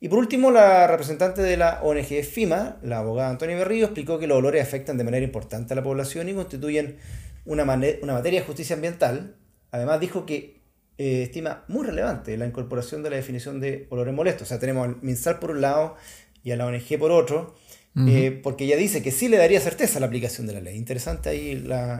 Y 0.00 0.08
por 0.08 0.18
último, 0.18 0.50
la 0.50 0.86
representante 0.86 1.42
de 1.42 1.56
la 1.56 1.80
ONG 1.82 2.22
FIMA, 2.24 2.78
la 2.82 2.98
abogada 2.98 3.30
Antonio 3.30 3.56
Berrío, 3.56 3.86
explicó 3.86 4.18
que 4.18 4.26
los 4.26 4.38
olores 4.38 4.62
afectan 4.62 4.98
de 4.98 5.04
manera 5.04 5.24
importante 5.24 5.72
a 5.72 5.76
la 5.76 5.82
población 5.82 6.28
y 6.28 6.34
constituyen 6.34 6.98
una, 7.44 7.64
una 7.64 8.12
materia 8.12 8.40
de 8.40 8.46
justicia 8.46 8.76
ambiental. 8.76 9.36
Además, 9.70 10.00
dijo 10.00 10.26
que 10.26 10.60
eh, 10.96 11.22
estima 11.22 11.64
muy 11.66 11.84
relevante 11.84 12.36
la 12.36 12.46
incorporación 12.46 13.02
de 13.02 13.10
la 13.10 13.16
definición 13.16 13.60
de 13.60 13.86
olores 13.90 14.14
molestos. 14.14 14.42
O 14.42 14.48
sea, 14.48 14.58
tenemos 14.58 14.86
al 14.86 14.96
MinSal 15.02 15.38
por 15.38 15.50
un 15.50 15.60
lado 15.60 15.96
y 16.44 16.52
a 16.52 16.56
la 16.56 16.66
ONG 16.66 16.98
por 16.98 17.10
otro, 17.10 17.56
eh, 17.96 18.40
porque 18.42 18.64
ella 18.64 18.76
dice 18.76 19.02
que 19.02 19.12
sí 19.12 19.28
le 19.28 19.36
daría 19.36 19.60
certeza 19.60 19.98
a 19.98 20.00
la 20.00 20.06
aplicación 20.06 20.46
de 20.46 20.54
la 20.54 20.60
ley. 20.60 20.76
Interesante 20.76 21.28
ahí 21.28 21.50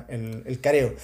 el, 0.09 0.61
careo. 0.61 0.95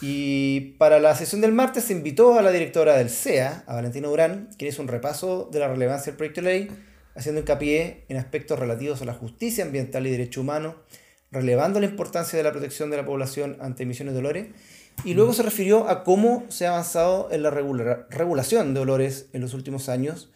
Y 0.00 0.76
para 0.78 0.98
la 0.98 1.14
sesión 1.14 1.42
del 1.42 1.52
martes 1.52 1.84
se 1.84 1.92
invitó 1.92 2.38
a 2.38 2.42
la 2.42 2.50
directora 2.50 2.96
del 2.96 3.10
CEA, 3.10 3.64
a 3.66 3.74
Valentina 3.74 4.08
Durán, 4.08 4.48
quien 4.56 4.70
hizo 4.70 4.80
un 4.80 4.88
repaso 4.88 5.50
de 5.52 5.58
la 5.58 5.68
relevancia 5.68 6.10
del 6.10 6.16
proyecto 6.16 6.40
de 6.40 6.46
ley, 6.46 6.68
haciendo 7.14 7.40
hincapié 7.40 8.04
en 8.08 8.16
aspectos 8.16 8.58
relativos 8.58 9.02
a 9.02 9.04
la 9.04 9.12
justicia 9.12 9.64
ambiental 9.64 10.06
y 10.06 10.10
derecho 10.10 10.40
humano, 10.40 10.76
relevando 11.30 11.78
la 11.78 11.86
importancia 11.86 12.38
de 12.38 12.42
la 12.42 12.52
protección 12.52 12.90
de 12.90 12.96
la 12.96 13.04
población 13.04 13.58
ante 13.60 13.82
emisiones 13.82 14.14
de 14.14 14.20
olores, 14.20 14.46
y 15.04 15.14
luego 15.14 15.34
se 15.34 15.42
refirió 15.42 15.88
a 15.88 16.02
cómo 16.02 16.44
se 16.48 16.66
ha 16.66 16.70
avanzado 16.70 17.28
en 17.30 17.42
la 17.42 17.50
regulación 17.50 18.72
de 18.72 18.80
olores 18.80 19.26
en 19.32 19.42
los 19.42 19.54
últimos 19.54 19.88
años 19.88 20.30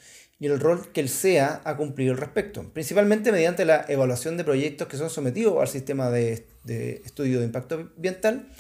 y 0.45 0.47
el 0.47 0.61
rol 0.61 0.93
que 0.93 1.01
el 1.01 1.09
SEA 1.09 1.63
ha 1.65 1.77
cumplido 1.79 2.13
al 2.13 2.19
respecto, 2.19 2.71
principalmente 2.75 3.33
mediante 3.33 3.65
la 3.65 3.87
evaluación 3.89 4.37
de 4.37 4.45
proyectos 4.45 4.89
que 4.89 4.99
son 4.99 5.09
sometidos 5.09 5.59
al 5.59 5.69
sistema 5.69 6.11
de, 6.11 6.47
de 6.65 7.01
estudio 7.07 7.39
de 7.39 7.47
impacto 7.47 7.77
ambiental 7.77 8.51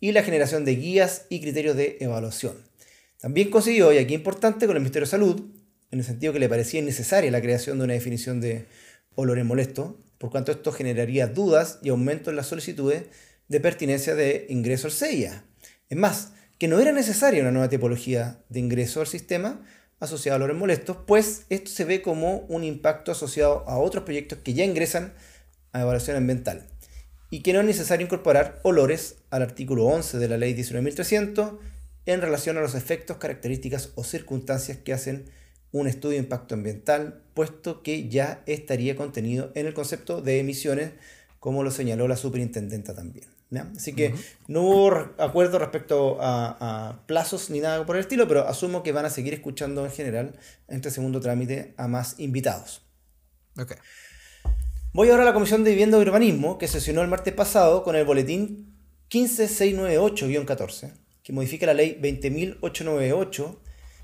y 0.00 0.12
la 0.12 0.22
generación 0.22 0.66
de 0.66 0.76
guías 0.76 1.24
y 1.30 1.40
criterios 1.40 1.78
de 1.78 1.96
evaluación. 2.00 2.56
También 3.18 3.48
consiguió, 3.48 3.90
y 3.90 3.96
aquí 3.96 4.12
importante, 4.12 4.66
con 4.66 4.76
el 4.76 4.82
Ministerio 4.82 5.06
de 5.06 5.12
Salud, 5.12 5.40
en 5.90 6.00
el 6.00 6.04
sentido 6.04 6.34
que 6.34 6.40
le 6.40 6.50
parecía 6.50 6.80
innecesaria 6.80 7.30
la 7.30 7.40
creación 7.40 7.78
de 7.78 7.84
una 7.84 7.94
definición 7.94 8.42
de 8.42 8.66
olores 9.14 9.46
molestos, 9.46 9.94
por 10.18 10.28
cuanto 10.30 10.52
esto 10.52 10.72
generaría 10.72 11.26
dudas 11.26 11.78
y 11.82 11.88
aumento 11.88 12.28
en 12.28 12.36
las 12.36 12.48
solicitudes 12.48 13.04
de 13.48 13.60
pertinencia 13.60 14.14
de 14.14 14.44
ingreso 14.50 14.88
al 14.88 14.92
CIA. 14.92 15.42
Es 15.88 15.96
más, 15.96 16.34
que 16.58 16.68
no 16.68 16.80
era 16.80 16.92
necesaria 16.92 17.40
una 17.40 17.50
nueva 17.50 17.70
tipología 17.70 18.44
de 18.50 18.60
ingreso 18.60 19.00
al 19.00 19.06
sistema 19.06 19.64
asociado 20.00 20.34
a 20.34 20.38
olores 20.38 20.56
molestos, 20.56 20.96
pues 21.06 21.44
esto 21.50 21.70
se 21.70 21.84
ve 21.84 22.02
como 22.02 22.38
un 22.48 22.64
impacto 22.64 23.12
asociado 23.12 23.64
a 23.68 23.78
otros 23.78 24.04
proyectos 24.04 24.38
que 24.42 24.54
ya 24.54 24.64
ingresan 24.64 25.12
a 25.72 25.82
evaluación 25.82 26.16
ambiental 26.16 26.66
y 27.30 27.42
que 27.42 27.52
no 27.52 27.60
es 27.60 27.66
necesario 27.66 28.04
incorporar 28.04 28.58
olores 28.64 29.18
al 29.30 29.42
artículo 29.42 29.84
11 29.84 30.18
de 30.18 30.28
la 30.28 30.36
ley 30.36 30.54
19.300 30.54 31.58
en 32.06 32.20
relación 32.20 32.58
a 32.58 32.60
los 32.60 32.74
efectos, 32.74 33.18
características 33.18 33.90
o 33.94 34.02
circunstancias 34.02 34.78
que 34.78 34.92
hacen 34.92 35.30
un 35.70 35.86
estudio 35.86 36.16
de 36.16 36.24
impacto 36.24 36.54
ambiental, 36.54 37.22
puesto 37.34 37.82
que 37.82 38.08
ya 38.08 38.42
estaría 38.46 38.96
contenido 38.96 39.52
en 39.54 39.66
el 39.66 39.74
concepto 39.74 40.20
de 40.20 40.40
emisiones, 40.40 40.90
como 41.38 41.62
lo 41.62 41.70
señaló 41.70 42.08
la 42.08 42.16
superintendenta 42.16 42.94
también. 42.94 43.39
Así 43.76 43.94
que 43.94 44.14
no 44.46 44.62
hubo 44.62 44.94
acuerdo 45.18 45.58
respecto 45.58 46.18
a, 46.20 47.02
plazos 47.06 47.50
ni 47.50 47.58
nada 47.60 47.84
por 47.84 47.96
el 47.96 48.00
estilo, 48.00 48.28
pero 48.28 48.46
asumo 48.46 48.82
que 48.82 48.92
van 48.92 49.04
a 49.04 49.10
seguir 49.10 49.34
escuchando 49.34 49.84
en 49.84 49.90
general 49.90 50.38
en 50.68 50.76
este 50.76 50.90
segundo 50.90 51.20
trámite 51.20 51.74
a 51.76 51.88
más 51.88 52.14
invitados. 52.18 52.82
Voy 54.92 55.10
ahora 55.10 55.22
a 55.22 55.26
la 55.26 55.34
Comisión 55.34 55.64
de 55.64 55.70
Vivienda 55.70 55.98
y 55.98 56.02
Urbanismo, 56.02 56.58
que 56.58 56.68
sesionó 56.68 57.02
el 57.02 57.08
martes 57.08 57.34
pasado 57.34 57.82
con 57.82 57.96
el 57.96 58.04
boletín 58.04 58.76
15698-14, 59.10 60.92
que 61.24 61.32
modifica 61.32 61.66
la 61.66 61.74
ley 61.74 61.98
20.898, 62.00 63.58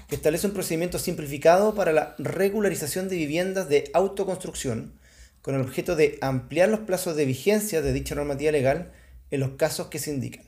que 0.09 0.17
establece 0.17 0.49
un 0.49 0.55
procedimiento 0.55 0.99
simplificado 0.99 1.75
para 1.75 1.93
la 1.93 2.17
regularización 2.19 3.09
de 3.09 3.17
viviendas 3.17 3.69
de 3.69 3.91
autoconstrucción, 3.95 4.99
con 5.41 5.55
el 5.55 5.61
objeto 5.61 5.95
de 5.95 6.19
ampliar 6.21 6.69
los 6.69 6.81
plazos 6.81 7.15
de 7.15 7.25
vigencia 7.25 7.81
de 7.83 7.93
dicha 7.93 8.17
normativa 8.17 8.51
legal 8.51 8.93
en 9.31 9.41
los 9.41 9.51
casos 9.53 9.89
que 9.89 9.99
se 9.99 10.11
indican. 10.11 10.45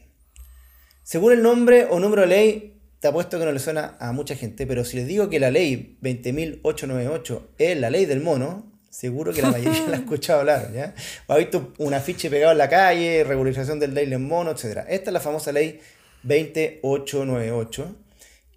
Según 1.03 1.33
el 1.33 1.43
nombre 1.43 1.87
o 1.91 2.01
número 2.01 2.23
de 2.23 2.29
ley, 2.29 2.81
te 3.01 3.09
apuesto 3.09 3.39
que 3.39 3.45
no 3.45 3.53
le 3.53 3.59
suena 3.61 3.97
a 4.01 4.13
mucha 4.13 4.35
gente, 4.35 4.67
pero 4.67 4.85
si 4.85 4.97
les 4.97 5.07
digo 5.07 5.31
que 5.31 5.41
la 5.41 5.51
ley 5.51 5.97
20.898 6.03 7.43
es 7.59 7.79
la 7.79 7.91
ley 7.91 8.07
del 8.07 8.21
mono, 8.21 8.73
seguro 8.91 9.33
que 9.33 9.43
la 9.43 9.51
mayoría 9.51 9.87
la 9.89 9.97
ha 9.97 10.01
escuchado 10.01 10.41
hablar, 10.41 10.73
¿ya? 10.73 10.95
O 11.27 11.33
ha 11.33 11.39
visto 11.39 11.73
un 11.79 11.95
afiche 11.95 12.29
pegado 12.29 12.53
en 12.53 12.59
la 12.59 12.69
calle, 12.69 13.25
regularización 13.25 13.79
del 13.79 13.95
ley 13.95 14.07
del 14.07 14.19
mono, 14.19 14.51
etc. 14.51 14.85
Esta 14.89 15.11
es 15.11 15.13
la 15.13 15.21
famosa 15.21 15.53
ley 15.53 15.81
20898 16.25 17.97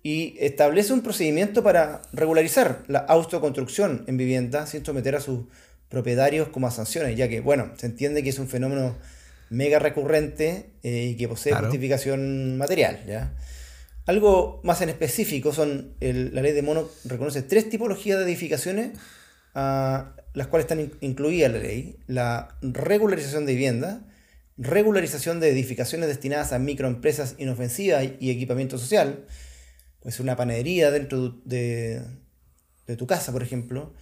y 0.04 0.36
establece 0.40 0.94
un 0.94 1.02
procedimiento 1.02 1.62
para 1.62 2.02
regularizar 2.12 2.84
la 2.88 3.00
autoconstrucción 3.00 4.04
en 4.08 4.18
vivienda 4.18 4.66
sin 4.66 4.84
someter 4.84 5.16
a 5.16 5.22
sus 5.22 5.46
propietarios 5.90 6.48
como 6.50 6.68
a 6.68 6.72
sanciones, 6.72 7.16
ya 7.16 7.28
que, 7.28 7.42
bueno, 7.42 7.72
se 7.78 7.86
entiende 7.86 8.24
que 8.24 8.30
es 8.30 8.40
un 8.40 8.48
fenómeno 8.48 8.96
mega 9.52 9.80
recurrente 9.80 10.72
eh, 10.82 11.10
y 11.12 11.18
que 11.18 11.28
posee 11.28 11.54
justificación 11.54 12.58
material. 12.58 13.04
¿ya? 13.06 13.36
Algo 14.06 14.62
más 14.64 14.82
en 14.82 14.90
específico 14.90 15.54
son, 15.54 15.94
la 16.00 16.42
ley 16.42 16.54
de 16.54 16.62
Mono 16.62 16.90
reconoce 17.04 17.44
tres 17.44 17.70
tipologías 17.70 18.18
de 18.18 18.26
edificaciones, 18.26 18.98
a 19.54 20.16
las 20.34 20.48
cuales 20.48 20.66
están 20.66 20.92
incluidas 21.02 21.48
en 21.48 21.54
la 21.54 21.60
ley. 21.60 22.00
La 22.08 22.58
regularización 22.62 23.46
de 23.46 23.52
vivienda, 23.52 24.02
regularización 24.58 25.42
de 25.42 25.50
edificaciones 25.50 26.08
destinadas 26.08 26.54
a 26.54 26.60
microempresas 26.60 27.36
inofensivas 27.38 28.06
y 28.20 28.32
equipamiento 28.32 28.78
social, 28.78 29.26
pues 30.00 30.22
una 30.22 30.38
panadería 30.38 30.92
dentro 30.92 31.42
de, 31.44 32.02
de 32.88 32.96
tu 32.96 33.06
casa, 33.06 33.34
por 33.34 33.44
ejemplo, 33.44 33.94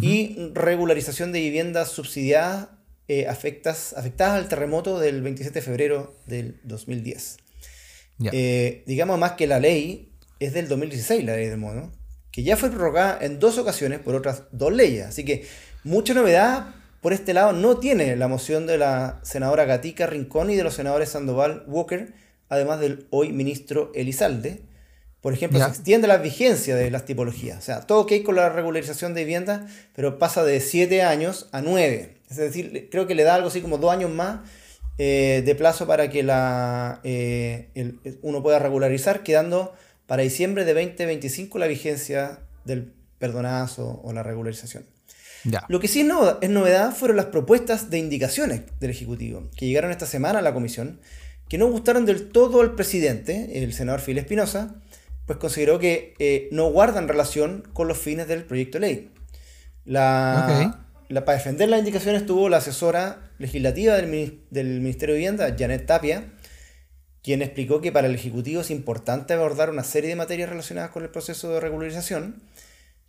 y 0.00 0.50
regularización 0.54 1.32
de 1.32 1.40
viviendas 1.40 1.90
subsidiadas 1.90 2.70
eh, 3.08 3.26
afectas, 3.28 3.94
afectadas 3.96 4.34
al 4.34 4.48
terremoto 4.48 4.98
del 4.98 5.22
27 5.22 5.60
de 5.60 5.62
febrero 5.62 6.16
del 6.26 6.60
2010. 6.64 7.38
Eh, 8.32 8.82
digamos 8.86 9.18
más 9.18 9.32
que 9.32 9.46
la 9.46 9.60
ley 9.60 10.12
es 10.40 10.54
del 10.54 10.68
2016, 10.68 11.24
la 11.24 11.36
ley 11.36 11.46
del 11.46 11.58
mono, 11.58 11.92
que 12.32 12.42
ya 12.42 12.56
fue 12.56 12.70
prorrogada 12.70 13.18
en 13.20 13.38
dos 13.38 13.58
ocasiones 13.58 14.00
por 14.00 14.14
otras 14.14 14.44
dos 14.52 14.72
leyes. 14.72 15.06
Así 15.06 15.24
que 15.24 15.46
mucha 15.84 16.14
novedad 16.14 16.74
por 17.00 17.12
este 17.12 17.34
lado 17.34 17.52
no 17.52 17.78
tiene 17.78 18.16
la 18.16 18.26
moción 18.26 18.66
de 18.66 18.78
la 18.78 19.20
senadora 19.22 19.64
Gatica 19.64 20.06
Rincón 20.06 20.50
y 20.50 20.56
de 20.56 20.64
los 20.64 20.74
senadores 20.74 21.10
Sandoval 21.10 21.62
Walker, 21.68 22.12
además 22.48 22.80
del 22.80 23.06
hoy 23.10 23.32
ministro 23.32 23.92
Elizalde. 23.94 24.62
Por 25.20 25.32
ejemplo, 25.32 25.58
se 25.60 25.66
extiende 25.66 26.08
la 26.08 26.18
vigencia 26.18 26.74
de 26.74 26.90
las 26.90 27.04
tipologías. 27.04 27.58
O 27.58 27.62
sea, 27.62 27.80
todo 27.82 28.00
ok 28.00 28.12
con 28.24 28.34
la 28.34 28.48
regularización 28.48 29.14
de 29.14 29.22
vivienda, 29.22 29.66
pero 29.94 30.18
pasa 30.18 30.44
de 30.44 30.60
7 30.60 31.02
años 31.02 31.48
a 31.52 31.62
9. 31.62 32.15
Es 32.30 32.36
decir, 32.36 32.88
creo 32.90 33.06
que 33.06 33.14
le 33.14 33.22
da 33.22 33.34
algo 33.34 33.48
así 33.48 33.60
como 33.60 33.78
dos 33.78 33.92
años 33.92 34.10
más 34.10 34.40
eh, 34.98 35.42
de 35.44 35.54
plazo 35.54 35.86
para 35.86 36.08
que 36.08 36.22
la, 36.22 37.00
eh, 37.04 37.68
uno 38.22 38.42
pueda 38.42 38.58
regularizar, 38.58 39.22
quedando 39.22 39.74
para 40.06 40.22
diciembre 40.22 40.64
de 40.64 40.74
2025 40.74 41.58
la 41.58 41.66
vigencia 41.66 42.40
del 42.64 42.92
perdonazo 43.18 44.00
o 44.02 44.12
la 44.12 44.22
regularización. 44.22 44.84
Lo 45.68 45.78
que 45.78 45.86
sí 45.86 46.00
es, 46.00 46.06
es 46.40 46.50
novedad 46.50 46.92
fueron 46.92 47.16
las 47.16 47.26
propuestas 47.26 47.88
de 47.88 47.98
indicaciones 47.98 48.62
del 48.80 48.90
Ejecutivo, 48.90 49.48
que 49.56 49.66
llegaron 49.66 49.92
esta 49.92 50.06
semana 50.06 50.40
a 50.40 50.42
la 50.42 50.52
Comisión, 50.52 50.98
que 51.48 51.58
no 51.58 51.68
gustaron 51.68 52.04
del 52.04 52.30
todo 52.30 52.60
al 52.60 52.74
presidente, 52.74 53.62
el 53.62 53.72
senador 53.72 54.00
Phil 54.00 54.18
Espinosa, 54.18 54.74
pues 55.26 55.38
consideró 55.38 55.78
que 55.78 56.14
eh, 56.18 56.48
no 56.52 56.70
guardan 56.70 57.06
relación 57.06 57.62
con 57.72 57.86
los 57.86 57.98
fines 57.98 58.26
del 58.26 58.44
proyecto 58.44 58.78
de 58.78 58.86
ley. 58.86 59.10
La, 59.84 60.85
para 61.08 61.38
defender 61.38 61.68
las 61.68 61.78
indicaciones 61.78 62.22
estuvo 62.22 62.48
la 62.48 62.58
asesora 62.58 63.30
legislativa 63.38 63.94
del, 63.94 64.40
del, 64.50 64.80
Ministerio 64.80 65.14
de 65.14 65.18
Vivienda, 65.18 65.54
Janet 65.58 65.86
Tapia, 65.86 66.32
quien 67.22 67.42
explicó 67.42 67.80
que 67.80 67.92
para 67.92 68.06
el 68.06 68.14
Ejecutivo 68.14 68.60
es 68.60 68.70
importante 68.70 69.34
abordar 69.34 69.70
una 69.70 69.84
serie 69.84 70.10
de 70.10 70.16
materias 70.16 70.48
relacionadas 70.48 70.90
con 70.90 71.02
el 71.02 71.10
proceso 71.10 71.52
de 71.52 71.60
regularización, 71.60 72.42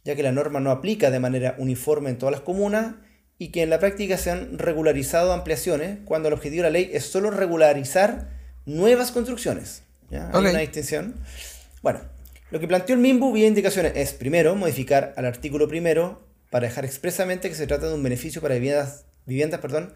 ya 0.03 0.15
que 0.15 0.23
la 0.23 0.31
norma 0.31 0.59
no 0.59 0.71
aplica 0.71 1.11
de 1.11 1.19
manera 1.19 1.55
uniforme 1.57 2.09
en 2.09 2.17
todas 2.17 2.31
las 2.31 2.41
comunas 2.41 2.95
y 3.39 3.49
que 3.49 3.63
en 3.63 3.69
la 3.69 3.79
práctica 3.79 4.17
se 4.17 4.31
han 4.31 4.57
regularizado 4.57 5.33
ampliaciones 5.33 5.99
cuando 6.05 6.27
el 6.27 6.33
objetivo 6.33 6.63
de 6.63 6.69
la 6.69 6.73
ley 6.73 6.89
es 6.93 7.05
solo 7.05 7.29
regularizar 7.29 8.29
nuevas 8.65 9.11
construcciones. 9.11 9.83
Hay 10.11 10.45
una 10.45 10.59
distinción. 10.59 11.15
Bueno, 11.81 12.01
lo 12.49 12.59
que 12.59 12.67
planteó 12.67 12.95
el 12.95 13.01
MIMBU 13.01 13.33
vía 13.33 13.47
indicaciones 13.47 13.93
es, 13.95 14.13
primero, 14.13 14.55
modificar 14.55 15.13
al 15.17 15.25
artículo 15.25 15.67
primero 15.67 16.26
para 16.49 16.67
dejar 16.67 16.85
expresamente 16.85 17.49
que 17.49 17.55
se 17.55 17.67
trata 17.67 17.87
de 17.87 17.93
un 17.93 18.03
beneficio 18.03 18.41
para 18.41 18.55
viviendas, 18.55 19.05
viviendas 19.25 19.59
perdón, 19.59 19.93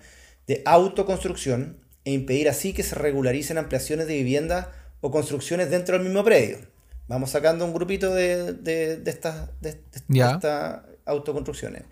de 0.48 0.62
autoconstrucción 0.66 1.78
e 2.04 2.12
impedir 2.12 2.50
así 2.50 2.74
que 2.74 2.84
se 2.84 2.96
regularicen 2.96 3.58
ampliaciones 3.58 4.08
de 4.08 4.16
viviendas 4.16 4.68
o 5.02 5.12
construcciones 5.12 5.70
dentro 5.70 5.96
del 5.96 6.06
mismo 6.06 6.24
predio. 6.24 6.60
Vamos 7.08 7.32
sacando 7.32 7.66
un 7.66 7.74
grupito 7.74 8.14
de, 8.14 8.54
de, 8.54 9.02
estas, 9.06 9.50
de, 9.60 9.82
estas 10.08 10.82
autoconstrucciones. 11.06 11.84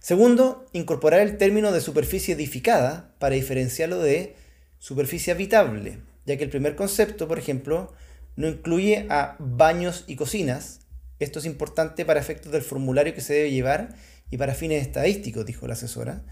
Segundo, 0.00 0.66
incorporar 0.72 1.20
el 1.20 1.38
término 1.38 1.72
de 1.72 1.80
superficie 1.80 2.34
edificada 2.34 3.14
para 3.18 3.34
diferenciarlo 3.34 3.98
de 3.98 4.36
superficie 4.78 5.32
habitable, 5.32 5.98
ya 6.26 6.36
que 6.36 6.44
el 6.44 6.50
primer 6.50 6.76
concepto, 6.76 7.26
por 7.26 7.38
ejemplo, 7.38 7.92
no 8.36 8.48
incluye 8.48 9.06
a 9.08 9.36
baños 9.38 10.04
y 10.06 10.16
cocinas, 10.16 10.80
esto 11.18 11.38
es 11.38 11.44
importante 11.46 12.04
para 12.04 12.20
efectos 12.20 12.52
del 12.52 12.62
formulario 12.62 13.14
que 13.14 13.20
se 13.20 13.34
debe 13.34 13.50
llevar 13.50 13.94
y 14.30 14.36
para 14.36 14.54
fines 14.54 14.82
estadísticos, 14.82 15.46
dijo 15.46 15.66
la 15.66 15.74
asesora. 15.74 16.22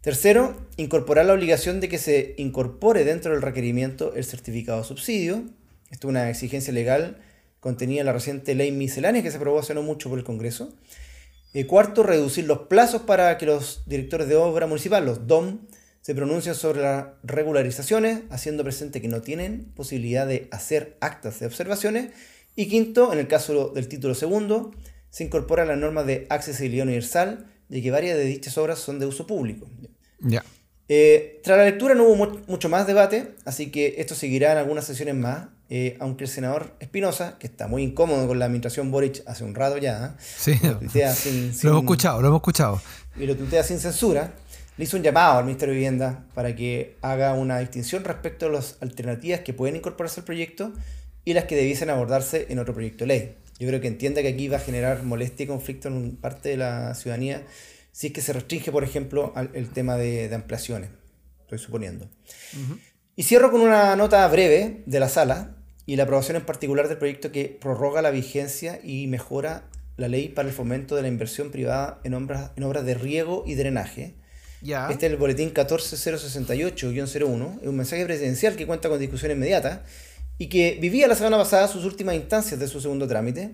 Tercero, 0.00 0.68
incorporar 0.76 1.26
la 1.26 1.34
obligación 1.34 1.80
de 1.80 1.88
que 1.88 1.98
se 1.98 2.34
incorpore 2.38 3.04
dentro 3.04 3.32
del 3.32 3.42
requerimiento 3.42 4.14
el 4.14 4.24
certificado 4.24 4.78
de 4.78 4.84
subsidio. 4.84 5.44
Esto 5.90 6.06
es 6.06 6.10
una 6.10 6.30
exigencia 6.30 6.72
legal 6.72 7.18
contenida 7.60 8.00
en 8.00 8.06
la 8.06 8.12
reciente 8.12 8.54
ley 8.54 8.70
miscelánea 8.70 9.22
que 9.22 9.30
se 9.30 9.38
aprobó 9.38 9.58
hace 9.58 9.74
no 9.74 9.82
mucho 9.82 10.08
por 10.08 10.18
el 10.18 10.24
Congreso. 10.24 10.72
Eh, 11.54 11.66
cuarto, 11.66 12.02
reducir 12.02 12.46
los 12.46 12.60
plazos 12.68 13.02
para 13.02 13.36
que 13.38 13.46
los 13.46 13.82
directores 13.86 14.28
de 14.28 14.36
obra 14.36 14.66
municipal, 14.66 15.04
los 15.04 15.26
DOM, 15.26 15.60
se 16.00 16.14
pronuncien 16.14 16.54
sobre 16.54 16.82
las 16.82 17.06
regularizaciones, 17.22 18.20
haciendo 18.30 18.62
presente 18.62 19.00
que 19.00 19.08
no 19.08 19.20
tienen 19.20 19.72
posibilidad 19.74 20.26
de 20.26 20.48
hacer 20.52 20.96
actas 21.00 21.40
de 21.40 21.46
observaciones 21.46 22.12
y 22.58 22.66
quinto, 22.66 23.12
en 23.12 23.20
el 23.20 23.28
caso 23.28 23.68
del 23.68 23.86
título 23.86 24.16
segundo, 24.16 24.72
se 25.10 25.22
incorpora 25.22 25.64
la 25.64 25.76
norma 25.76 26.02
de 26.02 26.26
accesibilidad 26.28 26.84
universal 26.84 27.46
de 27.68 27.80
que 27.80 27.92
varias 27.92 28.18
de 28.18 28.24
dichas 28.24 28.58
obras 28.58 28.80
son 28.80 28.98
de 28.98 29.06
uso 29.06 29.28
público. 29.28 29.68
Eh, 30.88 31.40
tras 31.44 31.56
la 31.56 31.66
lectura 31.66 31.94
no 31.94 32.02
hubo 32.02 32.42
mucho 32.48 32.68
más 32.68 32.88
debate, 32.88 33.36
así 33.44 33.70
que 33.70 33.94
esto 33.98 34.16
seguirá 34.16 34.50
en 34.50 34.58
algunas 34.58 34.84
sesiones 34.86 35.14
más, 35.14 35.50
eh, 35.70 35.96
aunque 36.00 36.24
el 36.24 36.30
senador 36.30 36.74
Espinosa, 36.80 37.38
que 37.38 37.46
está 37.46 37.68
muy 37.68 37.84
incómodo 37.84 38.26
con 38.26 38.40
la 38.40 38.46
administración 38.46 38.90
Boric 38.90 39.22
hace 39.26 39.44
un 39.44 39.54
rato 39.54 39.78
ya, 39.78 40.16
¿eh? 40.18 40.20
sí, 40.20 40.58
lo, 40.60 40.80
hemos 41.70 41.82
escuchado, 41.82 42.20
lo 42.20 42.26
hemos 42.26 42.38
escuchado. 42.38 42.82
Y 43.16 43.26
lo 43.26 43.36
tuitea 43.36 43.62
sin 43.62 43.78
censura, 43.78 44.32
le 44.76 44.82
hizo 44.82 44.96
un 44.96 45.04
llamado 45.04 45.38
al 45.38 45.44
Ministerio 45.44 45.74
de 45.74 45.78
Vivienda 45.78 46.24
para 46.34 46.56
que 46.56 46.96
haga 47.02 47.34
una 47.34 47.60
distinción 47.60 48.02
respecto 48.02 48.46
a 48.46 48.48
las 48.48 48.78
alternativas 48.80 49.42
que 49.42 49.52
pueden 49.52 49.76
incorporarse 49.76 50.22
al 50.22 50.26
proyecto 50.26 50.72
y 51.28 51.34
las 51.34 51.44
que 51.44 51.56
debiesen 51.56 51.90
abordarse 51.90 52.46
en 52.48 52.58
otro 52.58 52.72
proyecto 52.72 53.04
de 53.04 53.08
ley. 53.08 53.34
Yo 53.58 53.68
creo 53.68 53.82
que 53.82 53.88
entienda 53.88 54.22
que 54.22 54.28
aquí 54.28 54.48
va 54.48 54.56
a 54.56 54.60
generar 54.60 55.02
molestia 55.02 55.44
y 55.44 55.46
conflicto 55.46 55.88
en 55.88 56.16
parte 56.16 56.48
de 56.48 56.56
la 56.56 56.94
ciudadanía 56.94 57.42
si 57.92 58.06
es 58.06 58.14
que 58.14 58.22
se 58.22 58.32
restringe, 58.32 58.72
por 58.72 58.82
ejemplo, 58.82 59.34
el 59.52 59.68
tema 59.68 59.98
de, 59.98 60.34
ampliaciones, 60.34 60.88
estoy 61.40 61.58
suponiendo. 61.58 62.08
Y 63.14 63.24
cierro 63.24 63.50
con 63.50 63.60
una 63.60 63.94
nota 63.94 64.26
breve 64.28 64.82
de 64.86 65.00
la 65.00 65.10
sala 65.10 65.54
y 65.84 65.96
la 65.96 66.04
aprobación 66.04 66.38
en 66.38 66.46
particular 66.46 66.88
del 66.88 66.96
proyecto 66.96 67.30
que 67.30 67.58
prorroga 67.60 68.00
la 68.00 68.10
vigencia 68.10 68.80
y 68.82 69.06
mejora 69.06 69.64
la 69.98 70.08
ley 70.08 70.30
para 70.30 70.48
el 70.48 70.54
fomento 70.54 70.96
de 70.96 71.02
la 71.02 71.08
inversión 71.08 71.50
privada 71.50 72.00
en 72.04 72.14
obras, 72.14 72.52
en 72.56 72.62
obras 72.62 72.86
de 72.86 72.94
riego 72.94 73.44
y 73.46 73.54
drenaje. 73.54 74.14
Este 74.62 75.06
es 75.06 75.12
el 75.12 75.18
boletín 75.18 75.52
14068-01, 75.52 77.60
es 77.60 77.68
un 77.68 77.76
mensaje 77.76 78.06
presidencial 78.06 78.56
que 78.56 78.66
cuenta 78.66 78.88
con 78.88 78.98
discusión 78.98 79.30
inmediata 79.30 79.84
y 80.38 80.48
que 80.48 80.78
vivía 80.80 81.08
la 81.08 81.16
semana 81.16 81.36
pasada 81.36 81.68
sus 81.68 81.84
últimas 81.84 82.14
instancias 82.14 82.60
de 82.60 82.68
su 82.68 82.80
segundo 82.80 83.08
trámite 83.08 83.50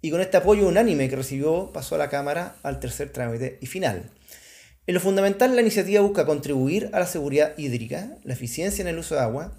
y 0.00 0.10
con 0.10 0.20
este 0.20 0.38
apoyo 0.38 0.66
unánime 0.66 1.08
que 1.08 1.16
recibió 1.16 1.70
pasó 1.72 1.94
a 1.94 1.98
la 1.98 2.08
Cámara 2.08 2.56
al 2.62 2.80
tercer 2.80 3.12
trámite 3.12 3.58
y 3.60 3.66
final. 3.66 4.10
En 4.86 4.94
lo 4.94 5.00
fundamental, 5.00 5.54
la 5.54 5.60
iniciativa 5.60 6.02
busca 6.02 6.26
contribuir 6.26 6.90
a 6.92 6.98
la 6.98 7.06
seguridad 7.06 7.56
hídrica, 7.56 8.16
la 8.24 8.32
eficiencia 8.32 8.82
en 8.82 8.88
el 8.88 8.98
uso 8.98 9.14
de 9.14 9.20
agua, 9.20 9.56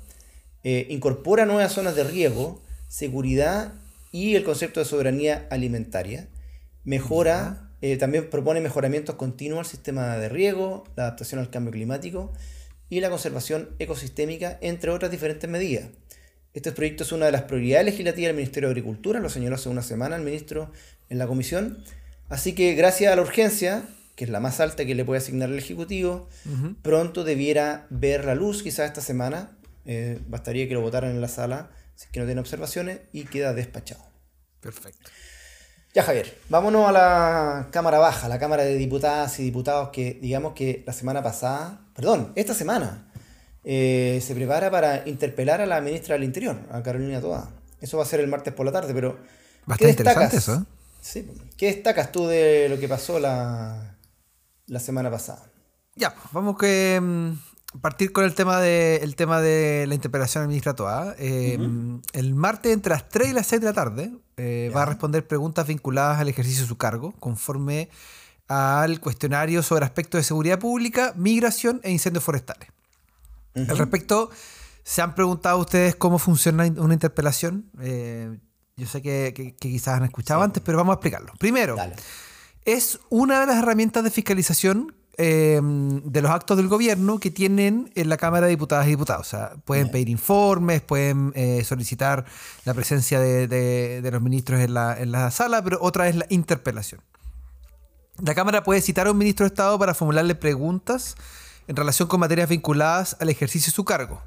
eh, 0.65 0.88
incorpora 0.89 1.46
nuevas 1.46 1.72
zonas 1.72 1.96
de 1.96 2.03
riego, 2.03 2.62
seguridad 2.89 3.74
y 4.12 4.36
el 4.36 4.44
concepto 4.44 4.82
de 4.82 4.86
soberanía 4.86 5.48
alimentaria, 5.50 6.27
mejora, 6.84 7.70
eh, 7.82 7.96
también 7.98 8.30
propone 8.30 8.60
mejoramientos 8.60 9.15
continuos 9.15 9.60
al 9.60 9.65
sistema 9.65 10.18
de 10.18 10.27
riego, 10.27 10.84
la 10.96 11.03
adaptación 11.03 11.39
al 11.39 11.50
cambio 11.50 11.72
climático 11.72 12.34
y 12.89 13.00
la 13.00 13.10
conservación 13.10 13.70
ecosistémica, 13.80 14.58
entre 14.62 14.92
otras 14.92 15.10
diferentes 15.10 15.50
medidas. 15.50 15.88
Este 16.53 16.72
proyecto 16.72 17.03
es 17.03 17.12
una 17.12 17.25
de 17.25 17.31
las 17.31 17.43
prioridades 17.43 17.86
legislativas 17.86 18.27
del 18.27 18.36
Ministerio 18.36 18.69
de 18.69 18.74
Agricultura, 18.74 19.19
lo 19.19 19.29
señaló 19.29 19.55
hace 19.55 19.69
una 19.69 19.81
semana 19.81 20.15
el 20.15 20.22
ministro 20.22 20.72
en 21.10 21.17
la 21.17 21.25
comisión. 21.25 21.83
Así 22.29 22.53
que 22.53 22.75
gracias 22.75 23.12
a 23.12 23.15
la 23.15 23.24
urgencia, 23.24 23.83
que 24.15 24.25
es 24.25 24.29
la 24.29 24.39
más 24.39 24.60
alta 24.60 24.86
que 24.86 24.93
le 24.93 25.03
puede 25.03 25.17
asignar 25.17 25.50
el 25.50 25.57
Ejecutivo, 25.57 26.29
pronto 26.83 27.24
debiera 27.24 27.88
ver 27.89 28.25
la 28.25 28.36
luz, 28.36 28.62
quizás 28.62 28.88
esta 28.88 29.01
semana. 29.01 29.57
Eh, 29.86 30.19
bastaría 30.27 30.67
que 30.67 30.75
lo 30.75 30.81
votaran 30.81 31.12
en 31.12 31.22
la 31.22 31.27
sala, 31.27 31.72
si 31.95 32.05
es 32.05 32.12
que 32.12 32.19
no 32.19 32.25
tiene 32.25 32.39
observaciones, 32.39 33.00
y 33.12 33.24
queda 33.25 33.53
despachado. 33.53 34.03
Perfecto. 34.62 35.10
Ya, 35.93 36.03
Javier, 36.03 36.38
vámonos 36.50 36.88
a 36.88 36.91
la 36.91 37.67
Cámara 37.72 37.98
Baja, 37.98 38.27
la 38.27 38.39
Cámara 38.39 38.63
de 38.63 38.75
Diputadas 38.75 39.39
y 39.39 39.43
Diputados 39.43 39.89
que, 39.89 40.19
digamos 40.22 40.53
que 40.53 40.83
la 40.88 40.93
semana 40.93 41.22
pasada, 41.22 41.81
perdón, 41.95 42.31
esta 42.36 42.53
semana, 42.53 43.12
eh, 43.63 44.20
se 44.22 44.36
prepara 44.36 44.70
para 44.70 45.08
interpelar 45.08 45.62
a 45.62 45.65
la 45.65 45.79
ministra 45.79 46.15
del 46.15 46.24
Interior, 46.24 46.58
a 46.72 46.84
Carolina 46.84 47.22
Toa. 47.22 47.50
Eso 47.79 47.98
va 47.98 48.03
a 48.03 48.05
ser 48.05 48.20
el 48.20 48.27
martes 48.27 48.53
por 48.53 48.65
la 48.65 48.72
tarde, 48.72 48.93
pero. 48.93 49.17
Bastante 49.65 49.91
interesante 49.91 50.38
eso. 50.38 50.55
¿eh? 50.55 50.63
Sí, 51.01 51.27
¿Qué 51.58 51.67
destacas 51.67 52.12
tú 52.12 52.27
de 52.27 52.67
lo 52.70 52.79
que 52.79 52.88
pasó 52.88 53.20
la, 53.20 53.98
la 54.67 54.79
semana 54.79 55.10
pasada? 55.10 55.50
Ya, 55.96 56.13
vamos 56.32 56.58
que 56.58 57.00
mm, 57.01 57.79
partir 57.79 58.12
con 58.12 58.25
el 58.25 58.36
tema 58.36 58.60
de, 58.60 58.98
el 58.98 59.15
tema 59.15 59.41
de 59.41 59.86
la 59.88 59.96
interpelación 59.96 60.43
al 60.43 60.48
ministra 60.48 60.75
Toa. 60.75 61.15
Eh, 61.17 61.58
el 62.13 62.36
martes 62.36 62.74
entre 62.74 62.91
las 62.91 63.08
3 63.10 63.29
y 63.29 63.34
las 63.34 63.48
6 63.48 63.62
de 63.62 63.67
la 63.67 63.74
tarde 63.74 64.12
va 64.75 64.84
a 64.84 64.86
responder 64.86 65.27
preguntas 65.27 65.67
vinculadas 65.67 66.20
al 66.20 66.27
ejercicio 66.27 66.63
de 66.63 66.67
su 66.67 66.77
cargo, 66.77 67.13
conforme 67.20 67.89
al 68.48 69.00
cuestionario 69.00 69.63
sobre 69.63 69.86
aspectos 69.86 70.20
de 70.20 70.24
seguridad 70.24 70.59
pública, 70.59 71.14
migración 71.16 71.79
e 71.83 71.92
incendios 71.92 72.24
forestales. 72.24 72.70
Al 73.55 73.77
respecto, 73.77 74.29
¿se 74.83 75.01
han 75.01 75.16
preguntado 75.16 75.59
ustedes 75.59 75.96
cómo 75.96 76.20
funciona 76.20 76.66
una 76.77 76.94
interpelación? 76.94 77.70
Eh, 77.81 78.37
yo 78.75 78.87
sé 78.87 79.01
que, 79.01 79.55
quizás 79.59 79.98
han 79.98 80.05
escuchado 80.05 80.42
antes, 80.42 80.61
pero 80.63 80.77
vamos 80.77 80.94
a 80.94 80.96
explicarlo. 80.96 81.33
Primero, 81.37 81.75
es 82.66 83.00
una 83.09 83.42
de 83.42 83.48
las 83.48 83.57
herramientas 83.57 84.03
de 84.03 84.09
fiscalización 84.09 84.96
em, 85.18 86.01
de 86.03 86.22
los 86.22 86.31
actos 86.31 86.57
del 86.57 86.68
gobierno 86.68 87.20
que 87.20 87.29
tienen 87.29 87.92
en 87.94 88.09
la 88.09 88.18
Cámara 88.18 88.48
de 88.48 88.51
Diputadas 88.51 88.87
y 88.87 88.92
Diputados. 88.92 89.27
O 89.27 89.29
sea, 89.29 89.51
pueden 89.63 89.92
pedir 89.92 90.09
informes, 90.09 90.81
pueden 90.81 91.31
eh, 91.35 91.63
solicitar 91.63 92.25
la 92.66 92.74
presencia 92.74 93.20
de, 93.20 94.09
los 94.11 94.22
ministros 94.22 94.59
en 94.61 94.74
la, 94.74 95.00
en 95.00 95.11
la, 95.11 95.29
sala, 95.29 95.63
pero 95.63 95.77
otra 95.81 96.09
es 96.09 96.16
la 96.16 96.25
interpelación. 96.29 97.01
La 98.24 98.33
Cámara 98.33 98.63
puede 98.63 98.81
citar 98.81 99.07
a 99.07 99.11
un 99.11 99.18
ministro 99.18 99.44
de 99.44 99.50
Estado 99.50 99.77
para 99.77 99.94
formularle 99.94 100.33
preguntas 100.33 101.16
en 101.67 101.75
relación 101.75 102.07
con 102.07 102.19
materias 102.19 102.49
vinculadas 102.49 103.17
al 103.19 103.29
ejercicio 103.29 103.71
de 103.71 103.75
su 103.75 103.85
cargo. 103.85 104.21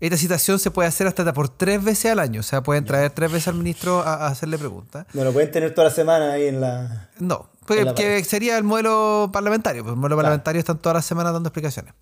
Esta 0.00 0.16
citación 0.16 0.58
se 0.58 0.72
puede 0.72 0.88
hacer 0.88 1.06
hasta 1.06 1.32
por 1.32 1.48
tres 1.48 1.82
veces 1.82 2.10
al 2.10 2.18
año, 2.18 2.40
o 2.40 2.42
sea, 2.42 2.62
pueden 2.62 2.84
traer 2.84 3.12
tres 3.12 3.30
veces 3.30 3.48
al 3.48 3.54
ministro 3.54 4.00
a, 4.00 4.26
hacerle 4.26 4.58
preguntas. 4.58 5.06
No 5.12 5.22
lo 5.22 5.32
pueden 5.32 5.52
tener 5.52 5.74
toda 5.74 5.88
la 5.88 5.94
semana 5.94 6.32
ahí 6.32 6.48
en 6.48 6.60
la... 6.60 7.08
No, 7.20 7.48
porque 7.66 8.24
sería 8.24 8.58
el 8.58 8.64
modelo 8.64 9.30
parlamentario, 9.32 9.84
pues 9.84 9.92
el 9.92 9.98
modelo 10.00 10.16
parlamentario 10.16 10.58
están 10.58 10.78
todas 10.78 10.96
las 10.96 11.06
semanas 11.06 11.32
dando 11.32 11.50
explicaciones. 11.50 11.94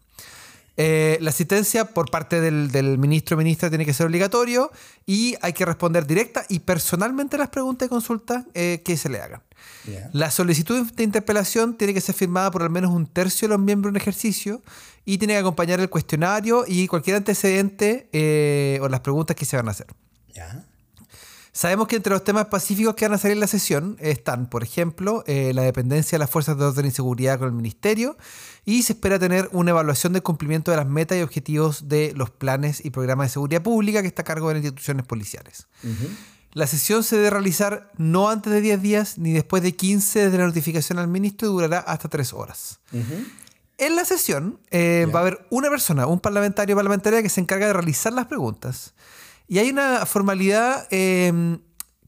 Eh, 0.82 1.18
la 1.20 1.28
asistencia 1.28 1.84
por 1.84 2.10
parte 2.10 2.40
del, 2.40 2.96
ministro 2.96 3.36
o 3.36 3.38
ministra 3.38 3.68
tiene 3.68 3.84
que 3.84 3.92
ser 3.92 4.06
obligatorio 4.06 4.72
y 5.04 5.34
hay 5.42 5.52
que 5.52 5.66
responder 5.66 6.06
directa 6.06 6.46
y 6.48 6.60
personalmente 6.60 7.36
las 7.36 7.50
preguntas 7.50 7.84
y 7.84 7.90
consultas 7.90 8.46
eh, 8.54 8.80
que 8.82 8.96
se 8.96 9.10
le 9.10 9.20
hagan. 9.20 9.42
La 10.14 10.30
solicitud 10.30 10.90
de 10.90 11.02
interpelación 11.02 11.76
tiene 11.76 11.92
que 11.92 12.00
ser 12.00 12.14
firmada 12.14 12.50
por 12.50 12.62
al 12.62 12.70
menos 12.70 12.92
un 12.92 13.06
tercio 13.06 13.46
de 13.46 13.56
los 13.56 13.62
miembros 13.62 13.92
en 13.92 13.96
ejercicio 13.96 14.62
y 15.04 15.18
tiene 15.18 15.34
que 15.34 15.40
acompañar 15.40 15.80
el 15.80 15.90
cuestionario 15.90 16.64
y 16.66 16.86
cualquier 16.86 17.16
antecedente 17.16 18.08
eh, 18.14 18.78
o 18.80 18.88
las 18.88 19.00
preguntas 19.00 19.36
que 19.36 19.44
se 19.44 19.56
van 19.56 19.68
a 19.68 19.72
hacer. 19.72 19.86
Sabemos 21.61 21.88
que 21.88 21.96
entre 21.96 22.14
los 22.14 22.25
temas 22.25 22.44
específicos 22.44 22.94
que 22.94 23.05
van 23.05 23.12
a 23.12 23.18
salir 23.18 23.35
en 23.35 23.40
la 23.40 23.46
sesión 23.46 23.99
están, 24.01 24.49
por 24.49 24.62
ejemplo, 24.62 25.25
eh, 25.27 25.53
la 25.53 25.61
dependencia 25.61 26.16
de 26.16 26.20
las 26.20 26.31
fuerzas 26.31 26.57
de 26.57 26.64
orden 26.64 26.87
y 26.87 26.90
seguridad 26.90 27.38
con 27.38 27.49
el 27.49 27.53
ministerio 27.53 28.16
y 28.64 28.83
se 28.83 28.94
espera 28.94 29.18
tener 29.18 29.51
una 29.53 29.73
evaluación 29.73 30.14
del 30.14 30.23
cumplimiento 30.23 30.70
de 30.70 30.79
las 30.79 30.87
metas 30.87 31.18
y 31.18 31.20
objetivos 31.20 31.87
de 31.87 32.14
los 32.16 32.31
planes 32.31 32.83
y 32.83 32.88
programas 32.88 33.27
de 33.27 33.33
seguridad 33.35 33.61
pública 33.61 34.01
que 34.01 34.09
está 34.09 34.23
a 34.23 34.25
cargo 34.25 34.49
de 34.49 34.55
las 34.55 34.64
instituciones 34.64 35.05
policiales. 35.05 35.66
La 36.55 36.66
sesión 36.66 37.05
se 37.05 37.16
debe 37.16 37.29
realizar 37.29 37.92
no 37.99 38.31
antes 38.31 38.51
de 38.51 38.62
10 38.62 38.81
días 38.81 39.18
ni 39.18 39.35
después 39.35 39.62
de 39.62 39.77
15 39.77 40.18
desde 40.18 40.38
la 40.38 40.46
notificación 40.46 40.99
al 40.99 41.09
ministro 41.09 41.46
y 41.46 41.51
durará 41.51 41.81
hasta 41.81 42.09
3 42.09 42.33
horas. 42.33 42.81
En 43.77 43.96
la 43.96 44.07
sesión 44.07 44.59
eh, 44.70 45.07
va 45.14 45.18
a 45.18 45.23
haber 45.25 45.46
una 45.51 45.68
persona, 45.68 46.07
un 46.07 46.20
parlamentario 46.20 46.75
o 46.75 46.79
parlamentaria 46.79 47.23
que 47.23 47.29
se 47.29 47.42
encarga 47.42 47.66
de 47.66 47.75
realizar 47.75 48.14
las 48.14 48.29
preguntas. 48.29 48.94
Y 49.50 49.58
hay 49.58 49.70
una 49.70 50.06
formalidad 50.06 50.86
em, 50.92 51.58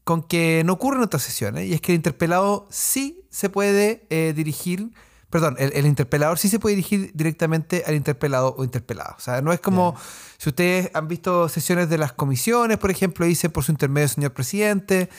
con 0.05 0.23
que 0.23 0.63
no 0.65 0.71
ocurre 0.71 0.95
en 0.95 1.03
otras 1.03 1.23
sesiones, 1.23 1.67
y 1.67 1.73
es 1.73 1.81
que 1.81 1.91
el 1.91 1.97
interpelado 1.97 2.67
sí 2.69 3.25
se 3.31 3.49
puede 3.49 4.07
eh, 4.09 4.31
dirigir 4.33 4.91
perdón, 5.29 5.55
el, 5.57 5.87
interpelador 5.87 6.37
sí 6.37 6.47
se 6.47 6.59
puede 6.59 6.75
dirigir 6.75 7.09
directamente 7.15 7.83
al 7.87 7.95
interpelado 7.95 8.53
o 8.55 8.63
interpelado. 8.63 9.15
O 9.17 9.19
sea, 9.19 9.41
no 9.41 9.51
es 9.51 9.59
como 9.59 9.95
si 10.37 10.49
ustedes 10.49 10.91
han 10.93 11.07
visto 11.07 11.49
sesiones 11.49 11.89
de 11.89 11.97
las 11.97 12.13
comisiones, 12.13 12.77
por 12.77 12.91
ejemplo, 12.91 13.25
dicen 13.25 13.49
por 13.49 13.63
su 13.63 13.71
intermedio, 13.71 14.07
señor 14.07 14.31
presidente 14.33 15.09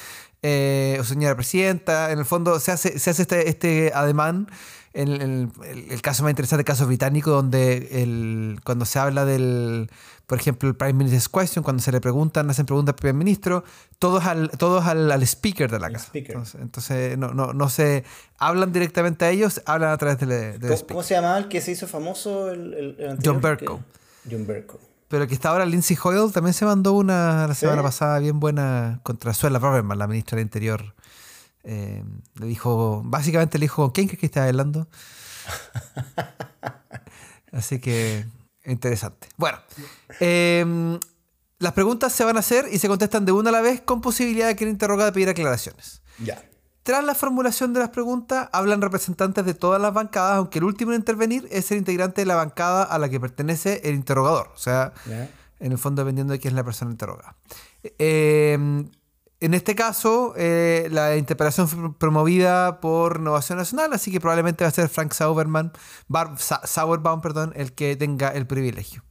eh, 0.45 0.99
o 1.01 1.05
señora 1.05 1.35
presidenta. 1.35 2.13
En 2.13 2.19
el 2.19 2.27
fondo 2.27 2.61
se 2.61 2.71
hace, 2.71 2.99
se 2.99 3.11
hace 3.11 3.23
este, 3.23 3.49
este 3.49 3.93
ademán. 3.95 4.49
En, 4.93 5.09
el, 5.09 5.51
el, 5.91 6.03
caso 6.03 6.23
más 6.23 6.31
interesante, 6.31 6.61
el 6.61 6.67
caso 6.67 6.87
británico, 6.87 7.31
donde 7.31 7.89
el, 8.03 8.61
cuando 8.63 8.85
se 8.85 9.01
habla 9.01 9.25
del 9.25 9.91
por 10.27 10.39
ejemplo, 10.39 10.69
el 10.69 10.75
Prime 10.75 10.95
Minister's 10.95 11.29
Question, 11.29 11.63
cuando 11.63 11.83
se 11.83 11.93
le 11.93 12.01
preguntan, 12.01 12.49
hacen 12.49 12.65
preguntas 12.65 12.95
al 12.95 12.97
primer 12.97 13.15
ministro, 13.15 13.65
todos 13.99 14.25
al, 14.25 14.51
todos 14.51 14.85
al, 14.87 15.23
speaker 15.23 15.71
de 15.71 15.79
la 15.79 15.91
casa. 15.91 16.11
Entonces, 16.15 17.19
no, 17.19 17.35
no, 17.35 17.53
no, 17.53 17.69
se 17.69 18.05
hablan 18.39 18.73
directamente 18.73 19.25
a 19.25 19.31
ellos, 19.31 19.61
hablan 19.67 19.91
a 19.91 19.99
través 19.99 20.19
de, 20.21 20.59
de 20.59 20.85
¿Cómo, 20.89 21.03
se 21.03 21.15
llamaba 21.15 21.39
el 21.39 21.49
que 21.49 21.61
se 21.61 21.73
hizo 21.73 21.87
famoso? 21.87 22.51
El, 22.51 23.19
John 23.23 23.41
Berko. 23.41 23.81
John 24.31 24.47
Berko. 24.47 24.81
Pero 25.15 25.29
que 25.29 25.35
está 25.35 25.51
ahora 25.51 25.65
Lindsay 25.65 25.97
Hoyle 26.03 26.33
también 26.33 26.55
se 26.55 26.65
mandó 26.65 26.93
una 26.95 27.47
la 27.47 27.55
semana 27.55 27.85
pasada 27.85 28.19
bien 28.19 28.41
buena 28.41 28.99
contra 29.05 29.33
Suela 29.33 29.61
Braverman, 29.61 29.97
la 29.97 30.09
ministra 30.09 30.35
del 30.35 30.47
Interior. 30.47 30.97
Eh, 31.63 32.03
le 32.35 32.47
dijo, 32.47 33.01
básicamente 33.05 33.59
le 33.59 33.67
dijo, 33.67 33.93
¿quién 33.93 34.09
crees 34.09 34.19
que 34.19 34.27
está 34.27 34.45
hablando? 34.45 34.89
Así 37.53 37.79
que 37.79 38.27
Interesante. 38.65 39.29
Bueno, 39.37 39.59
em, 40.19 40.99
las 41.61 41.73
preguntas 41.75 42.13
se 42.13 42.25
van 42.25 42.37
a 42.37 42.41
hacer 42.41 42.67
y 42.73 42.79
se 42.79 42.89
contestan 42.89 43.25
de 43.25 43.31
una 43.31 43.51
a 43.51 43.53
la 43.53 43.61
vez 43.61 43.83
con 43.83 44.01
posibilidad 44.01 44.49
de 44.49 44.57
que 44.57 44.65
el 44.65 44.71
interrogado 44.71 45.13
pedir 45.13 45.29
aclaraciones. 45.29 46.03
Ya. 46.19 46.43
Tras 46.85 47.03
la 47.03 47.15
formulación 47.15 47.73
de 47.73 47.81
las 47.81 47.89
preguntas, 47.89 48.49
hablan 48.53 48.81
representantes 48.83 49.45
de 49.45 49.55
todas 49.55 49.81
las 49.81 49.93
bancadas, 49.93 50.37
aunque 50.37 50.59
el 50.59 50.65
último 50.65 50.93
en 50.93 50.99
intervenir 50.99 51.49
es 51.51 51.71
el 51.73 51.79
integrante 51.79 52.21
de 52.21 52.27
la 52.27 52.37
bancada 52.37 52.85
a 52.85 52.99
la 52.99 53.09
que 53.09 53.19
pertenece 53.19 53.81
el 53.85 53.95
interrogador. 53.97 54.51
O 54.55 54.59
sea, 54.59 54.93
en 55.61 55.73
el 55.73 55.79
fondo 55.79 56.03
dependiendo 56.03 56.33
de 56.35 56.39
quién 56.41 56.53
es 56.53 56.57
la 56.57 56.65
persona 56.65 56.91
interrogada. 56.91 57.37
Eh, 57.99 58.53
en 59.41 59.53
este 59.55 59.75
caso, 59.75 60.33
eh, 60.37 60.89
la 60.91 61.17
interpelación 61.17 61.69
fue 61.69 61.93
promovida 61.95 62.81
por 62.81 63.17
Innovación 63.19 63.59
Nacional, 63.59 63.93
así 63.93 64.11
que 64.13 64.21
probablemente 64.21 64.65
va 64.65 64.69
a 64.69 64.73
ser 64.73 64.89
Frank 64.89 65.13
Sauberman, 65.13 65.73
Bar- 66.09 66.39
Sa- 66.39 66.61
Sauerbaum 66.65 67.21
perdón, 67.21 67.53
el 67.57 67.73
que 67.73 67.97
tenga 67.97 68.29
el 68.29 68.47
privilegio. 68.47 69.03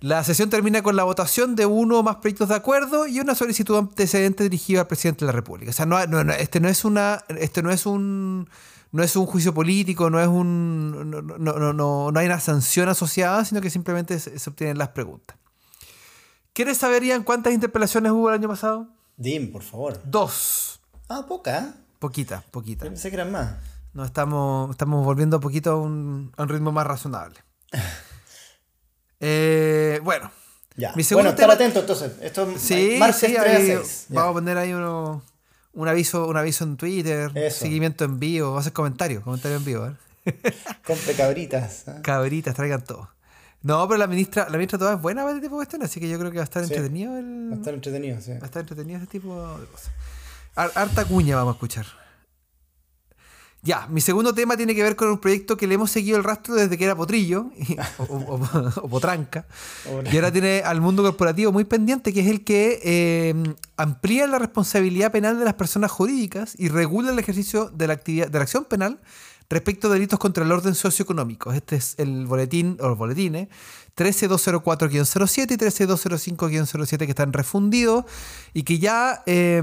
La 0.00 0.24
sesión 0.24 0.50
termina 0.50 0.82
con 0.82 0.96
la 0.96 1.04
votación 1.04 1.54
de 1.56 1.66
uno 1.66 1.98
o 1.98 2.02
más 2.02 2.16
proyectos 2.16 2.48
de 2.48 2.54
acuerdo 2.54 3.06
y 3.06 3.20
una 3.20 3.34
solicitud 3.34 3.76
antecedente 3.76 4.44
dirigida 4.44 4.80
al 4.80 4.86
presidente 4.86 5.20
de 5.24 5.26
la 5.26 5.32
República. 5.32 5.70
O 5.70 5.74
sea, 5.74 5.86
no, 5.86 6.04
no- 6.06 6.24
no, 6.24 6.32
este 6.32 6.60
no 6.60 6.68
es 6.68 6.84
una, 6.84 7.24
este 7.28 7.62
no 7.62 7.70
es 7.70 7.84
un, 7.86 8.48
no 8.92 9.02
es 9.02 9.14
un 9.16 9.26
juicio 9.26 9.52
político, 9.54 10.08
no 10.10 10.20
es 10.20 10.28
un, 10.28 11.10
no, 11.10 11.22
no, 11.22 11.38
no, 11.38 11.72
no- 11.72 12.10
no 12.12 12.18
hay 12.20 12.26
una 12.26 12.40
sanción 12.40 12.88
asociada, 12.88 13.44
sino 13.44 13.60
que 13.60 13.70
simplemente 13.70 14.18
se, 14.18 14.38
se 14.38 14.50
obtienen 14.50 14.78
las 14.78 14.88
preguntas. 14.88 15.36
¿Quieres 16.52 16.78
saber, 16.78 17.04
Ian, 17.04 17.22
cuántas 17.22 17.52
interpelaciones 17.52 18.10
hubo 18.12 18.28
el 18.30 18.34
año 18.36 18.48
pasado? 18.48 18.88
Dim, 19.16 19.52
por 19.52 19.62
favor. 19.62 20.00
Dos. 20.04 20.80
Ah, 21.08 21.24
poca. 21.28 21.58
¿eh? 21.58 21.66
Poquita, 21.98 22.42
poquita. 22.50 22.84
Yo 22.86 22.90
pensé 22.90 23.10
que 23.10 23.16
eran 23.16 23.30
más. 23.30 23.54
Nos 23.92 24.06
estamos, 24.06 24.70
estamos 24.70 25.04
volviendo 25.04 25.36
un 25.36 25.40
poquito 25.42 25.72
a 25.72 25.76
un, 25.76 26.32
a 26.36 26.42
un 26.42 26.48
ritmo 26.48 26.72
más 26.72 26.86
razonable. 26.86 27.38
Eh, 29.20 30.00
bueno, 30.02 30.30
Ya. 30.76 30.92
Mi 30.96 31.02
bueno, 31.12 31.30
estar 31.30 31.42
tema- 31.44 31.52
atento 31.54 31.80
entonces. 31.80 32.12
Esto 32.22 32.50
es 32.50 32.60
Sí, 32.60 32.96
martes 32.98 33.16
sí, 33.20 33.26
3 33.26 33.38
a 33.38 33.42
ahí 33.58 33.66
6. 33.66 34.06
Ya. 34.08 34.14
vamos 34.20 34.30
a 34.30 34.34
poner 34.34 34.56
ahí 34.58 34.72
uno, 34.72 35.22
un 35.74 35.88
aviso, 35.88 36.26
un 36.26 36.36
aviso 36.36 36.64
en 36.64 36.76
Twitter, 36.76 37.30
Eso. 37.34 37.60
seguimiento 37.60 38.04
en 38.04 38.18
vivo, 38.18 38.46
vamos 38.48 38.60
a 38.60 38.62
hacer 38.62 38.72
comentarios, 38.72 39.22
comentarios 39.22 39.60
en 39.60 39.64
vivo, 39.66 39.86
¿eh? 39.86 39.94
Compre 40.86 41.14
cabritas. 41.14 41.84
¿eh? 41.88 41.94
Cabritas, 42.02 42.54
traigan 42.54 42.82
todo. 42.82 43.10
No, 43.62 43.86
pero 43.88 43.98
la 43.98 44.06
ministra, 44.06 44.46
la 44.48 44.56
ministra 44.56 44.78
toda 44.78 44.94
es 44.94 45.02
buena 45.02 45.22
para 45.22 45.34
este 45.34 45.42
tipo 45.46 45.56
de 45.56 45.58
cuestiones, 45.58 45.90
así 45.90 46.00
que 46.00 46.08
yo 46.08 46.18
creo 46.18 46.30
que 46.30 46.38
va 46.38 46.42
a 46.42 46.44
estar 46.44 46.64
Sí. 46.64 46.72
entretenido 46.72 47.18
el. 47.18 47.50
Va 47.50 47.54
a 47.56 47.58
estar 47.58 47.74
entretenido, 47.74 48.20
sí. 48.22 48.30
Va 48.32 48.38
a 48.42 48.44
estar 48.46 48.60
entretenido 48.60 48.98
ese 48.98 49.06
tipo 49.06 49.58
de 49.58 49.66
cosas. 49.66 49.90
Har- 50.56 50.72
Harta 50.74 51.04
cuña 51.04 51.36
vamos 51.36 51.52
a 51.52 51.56
escuchar. 51.56 51.84
Ya, 53.62 53.86
mi 53.90 54.00
segundo 54.00 54.32
tema 54.32 54.56
tiene 54.56 54.74
que 54.74 54.82
ver 54.82 54.96
con 54.96 55.08
un 55.10 55.18
proyecto 55.18 55.56
que 55.58 55.66
le 55.66 55.74
hemos 55.74 55.90
seguido 55.90 56.16
el 56.16 56.24
rastro 56.24 56.54
desde 56.54 56.78
que 56.78 56.84
era 56.84 56.96
potrillo 56.96 57.50
y- 57.58 57.76
o, 57.98 58.04
o- 58.04 58.34
o- 58.36 58.72
o 58.82 58.88
potranca. 58.88 59.46
Y 60.10 60.16
ahora 60.16 60.32
tiene 60.32 60.62
al 60.64 60.80
mundo 60.80 61.02
corporativo 61.02 61.52
muy 61.52 61.64
pendiente, 61.64 62.12
que 62.14 62.20
es 62.20 62.26
el 62.28 62.42
que 62.42 62.80
eh, 62.82 63.34
amplía 63.76 64.26
la 64.26 64.38
responsabilidad 64.38 65.12
penal 65.12 65.38
de 65.38 65.44
las 65.44 65.54
personas 65.54 65.90
jurídicas 65.90 66.54
y 66.58 66.68
regula 66.68 67.12
el 67.12 67.18
ejercicio 67.18 67.68
de 67.68 67.86
la 67.86 67.92
actividad 67.92 68.28
de 68.30 68.38
la 68.38 68.44
acción 68.44 68.64
penal 68.64 68.98
respecto 69.50 69.88
a 69.88 69.92
delitos 69.92 70.18
contra 70.18 70.44
el 70.44 70.52
orden 70.52 70.74
socioeconómico. 70.74 71.52
Este 71.52 71.76
es 71.76 71.94
el 71.98 72.26
boletín, 72.26 72.78
o 72.80 72.88
los 72.88 72.96
boletines, 72.96 73.48
13204-07 73.96 75.52
y 75.52 75.56
13205-07 75.56 76.98
que 76.98 77.04
están 77.10 77.32
refundidos 77.32 78.04
y 78.54 78.62
que 78.62 78.78
ya 78.78 79.22
eh, 79.26 79.62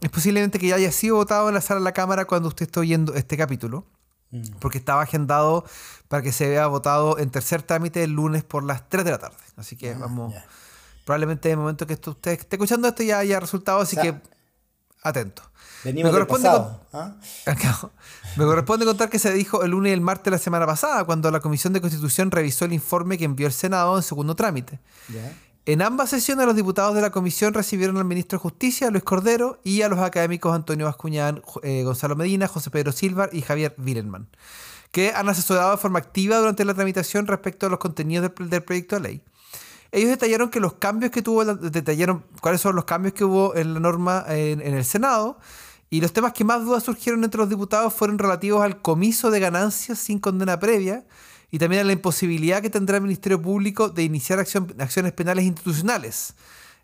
es 0.00 0.10
posiblemente 0.10 0.58
que 0.58 0.68
ya 0.68 0.76
haya 0.76 0.92
sido 0.92 1.16
votado 1.16 1.48
en 1.48 1.54
la 1.54 1.60
sala 1.60 1.80
de 1.80 1.84
la 1.84 1.92
Cámara 1.92 2.24
cuando 2.26 2.48
usted 2.48 2.66
está 2.66 2.80
oyendo 2.80 3.14
este 3.14 3.36
capítulo 3.36 3.86
Mm. 4.34 4.44
porque 4.60 4.78
estaba 4.78 5.02
agendado 5.02 5.62
para 6.08 6.22
que 6.22 6.32
se 6.32 6.48
vea 6.48 6.66
votado 6.66 7.18
en 7.18 7.28
tercer 7.30 7.62
trámite 7.62 8.02
el 8.02 8.12
lunes 8.12 8.42
por 8.42 8.64
las 8.64 8.88
3 8.88 9.04
de 9.04 9.10
la 9.10 9.18
tarde. 9.18 9.36
Así 9.56 9.76
que 9.76 9.92
vamos, 9.92 10.32
Ah, 10.34 10.38
ya. 10.38 10.46
probablemente 11.04 11.50
en 11.50 11.52
el 11.52 11.58
momento 11.58 11.86
que 11.86 11.92
esto, 11.92 12.12
usted 12.12 12.30
esté 12.40 12.56
escuchando 12.56 12.88
esto 12.88 13.02
ya 13.02 13.18
haya 13.18 13.38
resultado, 13.40 13.80
así 13.82 13.94
O 13.98 14.02
sea, 14.02 14.12
que 14.12 14.22
atento. 15.02 15.42
Venimos 15.84 16.12
Me 16.12 16.18
del 16.18 16.26
corresponde 16.26 16.48
pasado. 16.48 16.80
¿ah? 16.92 17.12
Me 18.36 18.44
corresponde 18.44 18.84
contar 18.86 19.10
que 19.10 19.18
se 19.18 19.32
dijo 19.32 19.62
el 19.62 19.72
lunes 19.72 19.90
y 19.90 19.92
el 19.94 20.00
martes 20.00 20.24
de 20.24 20.30
la 20.32 20.38
semana 20.38 20.66
pasada, 20.66 21.04
cuando 21.04 21.30
la 21.30 21.40
Comisión 21.40 21.72
de 21.72 21.80
Constitución 21.80 22.30
revisó 22.30 22.64
el 22.64 22.72
informe 22.72 23.18
que 23.18 23.24
envió 23.24 23.46
el 23.46 23.52
Senado 23.52 23.96
en 23.96 24.02
segundo 24.02 24.34
trámite. 24.36 24.78
En 25.64 25.80
ambas 25.82 26.10
sesiones, 26.10 26.44
los 26.46 26.56
diputados 26.56 26.94
de 26.94 27.00
la 27.00 27.10
comisión 27.10 27.54
recibieron 27.54 27.96
al 27.96 28.04
ministro 28.04 28.36
de 28.38 28.42
Justicia, 28.42 28.90
Luis 28.90 29.04
Cordero, 29.04 29.60
y 29.62 29.82
a 29.82 29.88
los 29.88 30.00
académicos 30.00 30.52
Antonio 30.54 30.86
Bascuñán, 30.86 31.40
eh, 31.62 31.82
Gonzalo 31.84 32.16
Medina, 32.16 32.48
José 32.48 32.70
Pedro 32.70 32.90
Silva 32.90 33.28
y 33.30 33.42
Javier 33.42 33.74
Wirenman, 33.78 34.26
que 34.90 35.12
han 35.14 35.28
asesorado 35.28 35.70
de 35.70 35.76
forma 35.76 36.00
activa 36.00 36.38
durante 36.38 36.64
la 36.64 36.74
tramitación 36.74 37.28
respecto 37.28 37.66
a 37.66 37.70
los 37.70 37.78
contenidos 37.78 38.32
del, 38.36 38.50
del 38.50 38.62
proyecto 38.64 38.96
de 38.96 39.02
ley. 39.02 39.22
Ellos 39.92 40.08
detallaron 40.10 40.48
que 40.50 40.58
los 40.58 40.72
cambios 40.72 41.12
que 41.12 41.22
tuvo, 41.22 41.44
la- 41.44 41.54
detallaron 41.54 42.24
cuáles 42.40 42.60
son 42.60 42.74
los 42.74 42.84
cambios 42.84 43.14
que 43.14 43.22
hubo 43.24 43.54
en 43.54 43.74
la 43.74 43.78
norma 43.78 44.24
en, 44.28 44.60
en 44.62 44.74
el 44.74 44.84
Senado, 44.84 45.38
y 45.92 46.00
los 46.00 46.14
temas 46.14 46.32
que 46.32 46.42
más 46.42 46.64
dudas 46.64 46.84
surgieron 46.84 47.22
entre 47.22 47.38
los 47.38 47.50
diputados 47.50 47.92
fueron 47.92 48.18
relativos 48.18 48.62
al 48.62 48.80
comiso 48.80 49.30
de 49.30 49.40
ganancias 49.40 49.98
sin 49.98 50.20
condena 50.20 50.58
previa 50.58 51.04
y 51.50 51.58
también 51.58 51.82
a 51.82 51.84
la 51.84 51.92
imposibilidad 51.92 52.62
que 52.62 52.70
tendrá 52.70 52.96
el 52.96 53.02
Ministerio 53.02 53.42
Público 53.42 53.90
de 53.90 54.02
iniciar 54.02 54.38
acciones 54.38 55.12
penales 55.12 55.44
institucionales, 55.44 56.34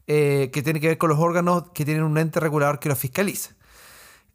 eh, 0.06 0.50
que 0.52 0.62
tiene 0.62 0.78
que 0.78 0.88
ver 0.88 0.98
con 0.98 1.08
los 1.08 1.18
órganos 1.18 1.70
que 1.72 1.86
tienen 1.86 2.02
un 2.02 2.18
ente 2.18 2.38
regulador 2.38 2.80
que 2.80 2.90
los 2.90 2.98
fiscaliza. 2.98 3.54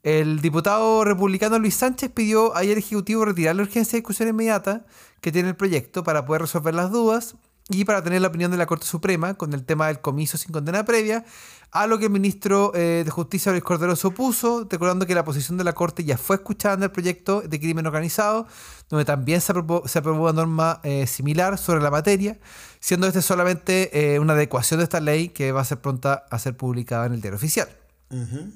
El 0.01 0.41
diputado 0.41 1.03
republicano 1.03 1.59
Luis 1.59 1.75
Sánchez 1.75 2.09
pidió 2.09 2.55
ayer 2.55 2.73
al 2.73 2.79
Ejecutivo 2.79 3.25
retirar 3.25 3.55
la 3.55 3.62
urgencia 3.62 3.91
de 3.91 3.99
discusión 3.99 4.27
inmediata 4.29 4.88
que 5.21 5.31
tiene 5.31 5.49
el 5.49 5.55
proyecto 5.55 6.03
para 6.03 6.25
poder 6.25 6.41
resolver 6.41 6.73
las 6.73 6.89
dudas 6.89 7.36
y 7.69 7.86
para 7.86 8.04
tener 8.04 8.21
la 8.21 8.28
opinión 8.28 8.52
de 8.52 8.58
la 8.58 8.65
Corte 8.65 8.86
Suprema 8.86 9.36
con 9.36 9.54
el 9.54 9.63
tema 9.63 9.88
del 9.88 10.02
comiso 10.02 10.38
sin 10.38 10.52
condena 10.52 10.84
previa, 10.84 11.26
a 11.71 11.88
lo 11.88 11.97
que 11.97 12.06
el 12.06 12.12
ministro 12.12 12.71
eh, 12.76 13.04
de 13.04 13.10
Justicia 13.10 13.52
Luis 13.52 13.63
Cordero 13.63 13.95
se 13.95 14.06
opuso, 14.06 14.67
recordando 14.69 15.08
que 15.08 15.15
la 15.15 15.23
posición 15.23 15.58
de 15.58 15.63
la 15.63 15.73
Corte 15.73 16.04
ya 16.04 16.17
fue 16.17 16.36
escuchada 16.36 16.76
en 16.76 16.84
el 16.84 16.91
proyecto 16.91 17.41
de 17.41 17.60
crimen 17.60 17.88
organizado, 17.88 18.47
donde 18.89 19.06
también 19.06 19.41
se 19.41 19.54
aprobó, 19.54 19.88
se 19.88 19.99
aprobó 19.99 20.26
una 20.26 20.34
norma 20.34 20.82
eh, 20.84 21.08
similar 21.08 21.58
sobre 21.58 21.82
la 21.82 21.89
materia, 21.89 22.38
siendo 22.80 23.08
este 23.08 23.21
solamente 23.21 24.13
eh, 24.13 24.19
una 24.19 24.34
adecuación 24.34 24.80
de 24.80 24.84
esta 24.84 24.99
ley 24.99 25.30
que 25.30 25.52
va 25.52 25.62
a 25.62 25.65
ser 25.65 25.80
pronta 25.80 26.26
a 26.30 26.38
ser 26.38 26.56
publicada 26.56 27.08
en 27.08 27.13
el 27.13 27.21
diario 27.21 27.38
oficial. 27.38 27.69
Ujú. 28.12 28.52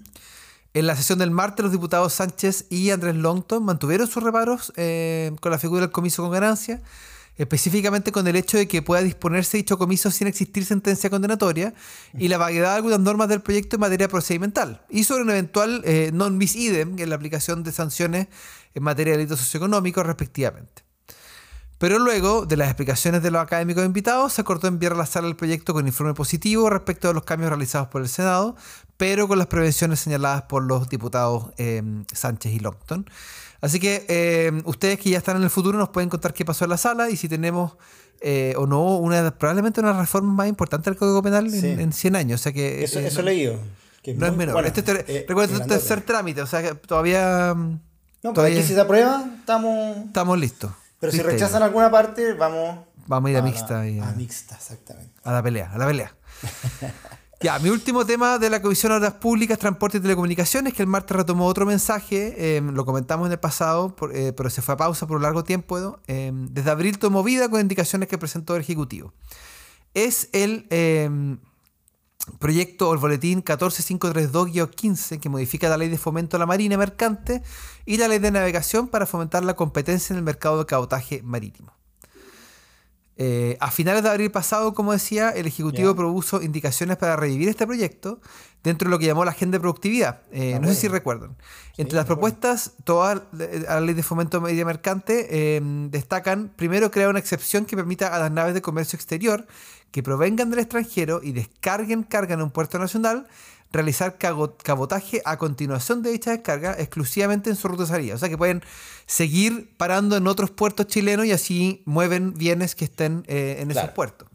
En 0.73 0.85
la 0.85 0.95
sesión 0.95 1.17
del 1.17 1.31
martes, 1.31 1.63
los 1.63 1.71
diputados 1.71 2.13
Sánchez 2.13 2.67
y 2.69 2.91
Andrés 2.91 3.15
Longton 3.15 3.65
mantuvieron 3.65 4.05
sus 4.05 4.21
reparos 4.21 4.71
con 4.75 5.51
la 5.51 5.57
figura 5.57 5.81
del 5.81 5.91
comiso 5.91 6.21
con 6.21 6.31
ganancia, 6.31 6.83
específicamente 7.37 8.11
con 8.11 8.27
el 8.27 8.35
hecho 8.35 8.57
de 8.57 8.67
que 8.67 8.81
pueda 8.81 9.01
disponerse 9.01 9.57
dicho 9.57 9.77
comiso 9.77 10.11
sin 10.11 10.27
existir 10.27 10.65
sentencia 10.65 11.09
condenatoria 11.09 11.73
y 12.17 12.27
la 12.27 12.37
vaguedad 12.37 12.71
de 12.71 12.75
algunas 12.77 12.99
normas 12.99 13.29
del 13.29 13.41
proyecto 13.41 13.75
en 13.75 13.81
materia 13.81 14.07
procedimental 14.07 14.81
y 14.89 15.03
sobre 15.03 15.23
un 15.23 15.29
eventual 15.29 15.81
eh, 15.85 16.11
non 16.13 16.37
bis 16.41 16.55
idem 16.55 16.97
en 16.97 17.09
la 17.09 17.15
aplicación 17.15 17.61
de 17.61 17.71
sanciones 17.71 18.27
en 18.73 18.83
materia 18.83 19.13
de 19.13 19.23
delitos 19.23 19.39
socioeconómicos 19.39 20.05
respectivamente. 20.05 20.87
Pero 21.77 21.99
luego 21.99 22.47
de 22.47 22.57
las 22.57 22.69
explicaciones 22.69 23.21
de 23.21 23.29
los 23.29 23.41
académicos 23.41 23.85
invitados, 23.85 24.33
se 24.33 24.41
acordó 24.41 24.67
enviar 24.67 24.93
a 24.93 24.95
la 24.95 25.05
sala 25.05 25.27
el 25.27 25.35
proyecto 25.35 25.73
con 25.73 25.85
informe 25.85 26.15
positivo 26.15 26.71
respecto 26.71 27.07
a 27.07 27.13
los 27.13 27.23
cambios 27.23 27.49
realizados 27.49 27.89
por 27.89 28.01
el 28.01 28.09
Senado, 28.09 28.55
pero 28.97 29.27
con 29.27 29.37
las 29.37 29.45
prevenciones 29.45 29.99
señaladas 29.99 30.43
por 30.43 30.63
los 30.63 30.89
diputados 30.89 31.51
eh, 31.57 31.83
Sánchez 32.11 32.53
y 32.53 32.59
Longton. 32.59 33.05
Así 33.61 33.79
que 33.79 34.05
eh, 34.07 34.51
ustedes 34.65 34.99
que 34.99 35.09
ya 35.09 35.17
están 35.17 35.37
en 35.37 35.43
el 35.43 35.49
futuro 35.49 35.77
nos 35.77 35.89
pueden 35.89 36.09
contar 36.09 36.33
qué 36.33 36.45
pasó 36.45 36.65
en 36.65 36.69
la 36.71 36.77
sala 36.77 37.09
y 37.09 37.17
si 37.17 37.27
tenemos 37.27 37.75
eh, 38.21 38.53
o 38.57 38.65
no 38.67 38.97
una 38.97 39.31
probablemente 39.37 39.79
una 39.79 39.93
reforma 39.99 40.31
más 40.33 40.47
importante 40.47 40.89
del 40.89 40.97
Código 40.97 41.21
Penal 41.21 41.45
en, 41.47 41.61
Sí. 41.61 41.67
en 41.67 41.93
100 41.93 42.15
años. 42.15 42.41
O 42.41 42.43
sea 42.43 42.51
que 42.53 42.83
Eso, 42.83 42.99
eh, 42.99 43.07
eso 43.07 43.21
he 43.21 43.23
leído. 43.23 43.59
que 44.03 44.13
no 44.13 44.25
es 44.27 44.35
menor. 44.35 44.53
bueno, 44.53 44.67
este 44.67 44.81
eh, 44.81 45.25
recuerda, 45.27 45.53
es 45.53 45.59
grandote. 45.59 45.79
tercer 45.79 46.01
trámite, 46.01 46.41
o 46.41 46.47
sea 46.47 46.61
que 46.63 46.75
todavía 46.75 47.53
mm, 47.55 47.71
No, 47.71 47.79
pero 48.21 48.33
todavía 48.33 48.57
aquí 48.59 48.67
si 48.67 48.73
se 48.73 48.79
aprueba, 48.81 49.25
estamos. 49.39 49.97
estamos 50.05 50.37
listos. 50.39 50.71
Pero 50.99 51.11
si 51.11 51.17
ya. 51.19 51.23
rechazan 51.23 51.61
alguna 51.63 51.91
parte, 51.91 52.33
vamos. 52.33 52.79
Vamos 53.05 53.27
a 53.29 53.31
ir 53.31 53.37
a 53.37 53.41
mixta 53.41 53.87
y 53.87 53.99
a- 53.99 54.09
A 54.09 54.11
mixta, 54.13 54.55
exactamente. 54.55 55.13
A 55.23 55.31
la 55.31 55.41
pelea, 55.43 55.71
a 55.71 55.77
la 55.77 55.85
pelea. 55.85 56.13
ya, 57.39 57.59
mi 57.59 57.69
último 57.69 58.05
tema 58.05 58.39
de 58.39 58.49
la 58.49 58.61
Comisión 58.61 58.91
de 58.91 58.97
Obras 58.97 59.13
Públicas, 59.13 59.59
Transporte 59.59 59.97
y 59.99 60.01
Telecomunicaciones, 60.01 60.73
que 60.73 60.81
el 60.81 60.87
martes 60.87 61.15
retomó 61.15 61.45
otro 61.45 61.65
mensaje, 61.65 62.33
eh, 62.57 62.61
lo 62.61 62.83
comentamos 62.83 63.27
en 63.27 63.33
el 63.33 63.39
pasado, 63.39 63.95
eh, 64.11 64.33
pero 64.35 64.49
se 64.49 64.63
fue 64.63 64.73
a 64.73 64.77
pausa 64.77 65.05
por 65.05 65.17
un 65.17 65.23
largo 65.23 65.43
tiempo. 65.43 65.99
Eh, 66.07 66.31
desde 66.33 66.71
abril 66.71 66.97
tomó 66.97 67.23
vida 67.23 67.47
con 67.47 67.61
indicaciones 67.61 68.09
que 68.09 68.17
presentó 68.17 68.55
el 68.55 68.61
Ejecutivo. 68.61 69.13
Es 69.93 70.29
el 70.33 70.65
eh, 70.71 71.37
proyecto 72.39 72.89
o 72.89 72.93
el 72.93 72.99
boletín 72.99 73.43
14532-15 73.43 75.19
que 75.19 75.29
modifica 75.29 75.69
la 75.69 75.77
ley 75.77 75.89
de 75.89 75.97
fomento 75.97 76.37
a 76.37 76.39
la 76.39 76.45
marina 76.45 76.75
mercante 76.77 77.43
y 77.85 77.97
la 77.97 78.07
ley 78.07 78.19
de 78.19 78.31
navegación 78.31 78.87
para 78.87 79.05
fomentar 79.05 79.45
la 79.45 79.55
competencia 79.55 80.13
en 80.13 80.17
el 80.17 80.23
mercado 80.23 80.59
de 80.59 80.65
cabotaje 80.65 81.21
marítimo. 81.23 81.76
Eh, 83.19 83.57
a 83.59 83.71
finales 83.71 84.03
de 84.03 84.09
abril 84.09 84.29
pasado, 84.31 84.73
como 84.73 84.91
decía, 84.93 85.29
el 85.31 85.47
Ejecutivo 85.47 85.91
Ya. 85.91 85.95
propuso 85.95 86.41
indicaciones 86.41 86.97
para 86.97 87.15
revivir 87.15 87.49
este 87.49 87.65
proyecto 87.65 88.21
dentro 88.63 88.87
de 88.87 88.91
lo 88.91 88.99
que 88.99 89.05
llamó 89.05 89.25
la 89.25 89.31
agenda 89.31 89.57
de 89.57 89.61
productividad. 89.61 90.21
Eh, 90.31 90.59
no 90.61 90.67
sé 90.67 90.75
si 90.75 90.87
recuerdan. 90.87 91.35
Entre 91.77 91.95
las 91.95 92.05
propuestas, 92.05 92.73
todas 92.83 93.21
eh, 93.39 93.65
a 93.67 93.75
la 93.75 93.81
ley 93.81 93.95
de 93.95 94.03
fomento 94.03 94.41
media 94.41 94.65
mercante 94.65 95.27
eh, 95.29 95.61
destacan, 95.89 96.51
primero, 96.55 96.91
crear 96.91 97.09
una 97.09 97.19
excepción 97.19 97.65
que 97.65 97.75
permita 97.75 98.13
a 98.13 98.19
las 98.19 98.31
naves 98.31 98.53
de 98.53 98.61
comercio 98.61 98.97
exterior 98.97 99.47
que 99.91 100.03
provengan 100.03 100.49
del 100.49 100.59
extranjero 100.59 101.21
y 101.23 101.31
descarguen 101.31 102.03
carga 102.03 102.33
en 102.33 102.41
un 102.41 102.51
puerto 102.51 102.77
nacional 102.77 103.27
realizar 103.71 104.17
cabotaje 104.17 105.21
a 105.25 105.37
continuación 105.37 106.01
de 106.01 106.11
dicha 106.11 106.31
descarga 106.31 106.75
exclusivamente 106.79 107.49
en 107.49 107.55
su 107.55 107.67
ruta 107.67 107.83
de 107.83 107.89
salida. 107.89 108.15
O 108.15 108.17
sea 108.17 108.29
que 108.29 108.37
pueden 108.37 108.63
seguir 109.05 109.75
parando 109.77 110.17
en 110.17 110.27
otros 110.27 110.51
puertos 110.51 110.87
chilenos 110.87 111.25
y 111.25 111.31
así 111.31 111.83
mueven 111.85 112.33
bienes 112.33 112.75
que 112.75 112.85
estén 112.85 113.23
eh, 113.27 113.57
en 113.59 113.71
esos 113.71 113.89
puertos. 113.89 114.27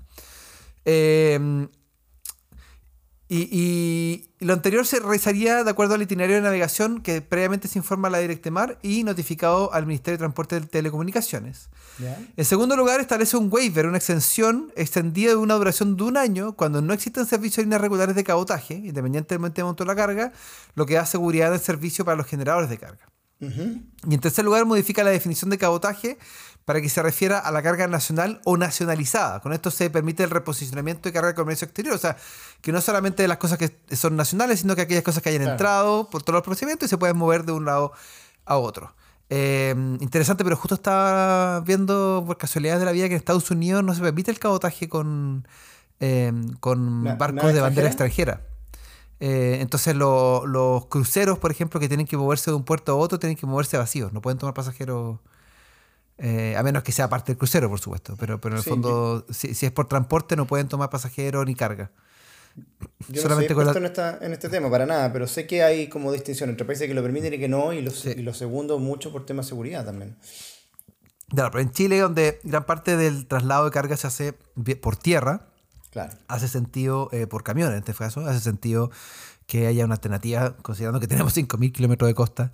Eh, 0.85 1.69
y, 3.35 4.29
lo 4.41 4.53
anterior 4.53 4.85
se 4.87 5.01
realizaría 5.01 5.65
de 5.65 5.71
acuerdo 5.71 5.95
al 5.95 6.03
itinerario 6.03 6.37
de 6.37 6.43
navegación 6.43 7.01
que 7.01 7.23
previamente 7.23 7.67
se 7.67 7.79
informa 7.79 8.09
a 8.09 8.11
la 8.11 8.19
Directemar 8.19 8.79
y 8.83 9.05
notificado 9.05 9.73
al 9.73 9.87
Ministerio 9.87 10.17
de 10.17 10.19
Transporte 10.19 10.61
de 10.61 10.67
Telecomunicaciones. 10.67 11.71
En 12.37 12.45
segundo 12.45 12.77
lugar, 12.77 13.01
establece 13.01 13.37
un 13.37 13.49
waiver, 13.51 13.87
una 13.87 13.97
extensión 13.97 14.71
extendida 14.77 15.31
de 15.31 15.37
una 15.37 15.55
duración 15.55 15.97
de 15.97 16.03
un 16.03 16.17
año 16.17 16.53
cuando 16.57 16.83
no 16.83 16.93
existen 16.93 17.25
servicios 17.25 17.59
de 17.59 17.63
líneas 17.63 17.81
regulares 17.81 18.15
de 18.17 18.25
cabotaje, 18.25 18.75
independientemente 18.75 19.63
de 19.63 19.65
monto 19.65 19.85
de 19.85 19.89
la 19.89 19.97
carga, 19.97 20.33
lo 20.75 20.85
que 20.85 20.95
da 20.95 21.07
seguridad 21.07 21.51
del 21.53 21.61
servicio 21.61 22.05
para 22.05 22.17
los 22.17 22.27
generadores 22.27 22.69
de 22.69 22.79
carga. 22.79 23.07
Y 23.41 24.15
en 24.15 24.21
tercer 24.21 24.45
lugar, 24.45 24.65
modifica 24.67 25.03
la 25.03 25.11
definición 25.11 25.51
de 25.51 25.59
cabotaje 25.59 26.17
para 26.65 26.81
que 26.81 26.89
se 26.89 27.03
refiera 27.03 27.39
a 27.39 27.51
la 27.51 27.63
carga 27.63 27.87
nacional 27.89 28.41
o 28.45 28.57
nacionalizada. 28.57 29.41
Con 29.41 29.53
esto 29.53 29.71
se 29.71 29.91
permite 29.91 30.23
el 30.23 30.31
reposicionamiento 30.31 31.09
de 31.09 31.13
carga 31.13 31.29
de 31.29 31.35
comercio 31.35 31.65
exterior. 31.65 31.95
O 31.95 31.99
sea, 31.99 32.17
que 32.61 32.73
no 32.73 32.81
solamente 32.81 33.27
las 33.27 33.39
cosas 33.39 33.59
que 33.59 33.77
son 33.97 34.17
nacionales, 34.17 34.61
sino 34.61 34.77
que 34.77 34.83
aquellas 34.83 35.03
cosas 35.03 35.23
que 35.23 35.31
hayan 35.31 35.43
entrado 35.43 36.09
por 36.09 36.23
todos 36.23 36.35
los 36.35 36.45
procedimientos 36.45 36.87
y 36.87 36.91
se 36.91 36.99
pueden 36.99 37.17
mover 37.17 37.45
de 37.45 37.53
un 37.53 37.65
lado 37.65 37.93
a 38.45 38.57
otro. 38.57 38.95
Eh, 39.35 39.75
interesante, 40.01 40.45
pero 40.45 40.57
justo 40.57 40.75
estaba 40.75 41.61
viendo 41.61 42.23
por 42.27 42.37
casualidad 42.37 42.79
de 42.79 42.85
la 42.85 42.93
vida 42.93 43.09
que 43.09 43.15
en 43.15 43.19
Estados 43.19 43.51
Unidos 43.51 43.83
no 43.83 43.95
se 43.95 44.03
permite 44.03 44.31
el 44.31 44.39
cabotaje 44.39 44.89
con, 44.89 45.49
eh, 46.01 46.33
con 46.61 47.05
barcos 47.19 47.55
de 47.55 47.61
bandera 47.61 47.89
extranjera. 47.89 48.43
Eh, 49.21 49.59
entonces 49.61 49.95
los 49.97 50.87
cruceros, 50.87 51.39
por 51.39 51.51
ejemplo, 51.51 51.81
que 51.81 51.89
tienen 51.89 52.07
que 52.07 52.17
moverse 52.17 52.51
de 52.51 52.57
un 52.57 52.65
puerto 52.65 52.93
a 52.93 52.97
otro, 52.97 53.19
tienen 53.19 53.37
que 53.37 53.47
moverse 53.47 53.79
vacíos, 53.79 54.13
no 54.13 54.21
pueden 54.21 54.37
tomar 54.37 54.53
pasajeros 54.53 55.21
eh, 56.25 56.55
a 56.57 56.63
menos 56.63 56.85
que 56.85 56.93
sea 56.93 57.09
parte 57.09 57.33
del 57.33 57.37
crucero, 57.37 57.69
por 57.69 57.81
supuesto. 57.81 58.15
Pero, 58.17 58.41
pero 58.41 58.55
en 58.55 58.59
el 58.59 58.65
fondo, 58.65 59.27
si, 59.31 59.49
es 59.51 59.73
por 59.73 59.89
transporte, 59.89 60.37
no 60.37 60.47
pueden 60.47 60.69
tomar 60.69 60.89
pasajeros 60.89 61.45
ni 61.47 61.57
carga. 61.57 61.91
Yo 63.09 63.23
Solamente 63.23 63.55
no 63.55 63.63
en, 63.63 64.23
en, 64.23 64.33
este 64.33 64.49
tema, 64.49 64.71
para 64.71 64.87
nada, 64.87 65.13
pero 65.13 65.27
sé 65.27 65.49
que 65.49 65.65
hay 65.65 65.89
como 65.89 66.13
distinción 66.13 66.49
entre 66.49 66.65
países 66.65 66.87
que 66.87 66.95
lo 66.95 67.03
permiten 67.03 67.35
y 67.35 67.39
que 67.39 67.49
no, 67.49 67.73
y 67.73 67.83
los, 67.83 68.05
y 68.05 68.23
los 68.23 68.37
segundos 68.37 68.81
mucho 68.81 69.11
por 69.11 69.27
tema 69.27 69.43
de 69.43 69.49
seguridad 69.49 69.85
también. 69.85 70.17
Claro, 71.31 71.51
pero 71.51 71.63
en 71.63 71.73
Chile, 71.73 71.99
donde 71.99 72.39
gran 72.45 72.67
parte 72.67 72.97
del 72.97 73.27
traslado 73.27 73.65
de 73.65 73.73
carga 73.73 73.97
se 73.97 74.07
hace 74.07 74.33
por 74.81 74.97
tierra, 74.97 75.49
claro. 75.91 76.15
hace 76.29 76.47
sentido, 76.47 77.09
eh, 77.11 77.27
por 77.27 77.43
camión 77.43 77.73
en 77.73 77.79
este 77.79 77.95
caso, 77.95 78.21
hace 78.27 78.41
sentido 78.41 78.93
que 79.53 79.67
haya 79.67 79.85
una 79.85 79.97
alternativa, 79.97 80.57
considerando 80.63 80.99
que 80.99 81.07
tenemos 81.07 81.37
5.000 81.37 81.73
kilómetros 81.73 82.09
de 82.09 82.15
costa 82.15 82.53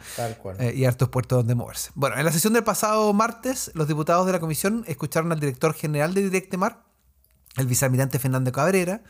eh, 0.58 0.74
y 0.74 0.84
hartos 0.84 1.08
puertos 1.11 1.38
donde 1.38 1.54
moverse. 1.54 1.92
Bueno, 1.94 2.16
en 2.18 2.24
la 2.24 2.32
sesión 2.32 2.54
del 2.54 2.64
pasado 2.64 3.12
martes, 3.12 3.70
los 3.74 3.87
diputados 3.87 4.26
de 4.26 4.32
la 4.32 4.40
comisión 4.40 4.82
escucharon 4.88 5.30
al 5.30 5.38
director 5.38 5.74
general 5.74 6.12
de 6.12 6.24
Directemar, 6.24 6.82
el 7.56 7.68
vicealmirante 7.68 8.18
Fernando 8.18 8.50
Cabrera, 8.50 9.02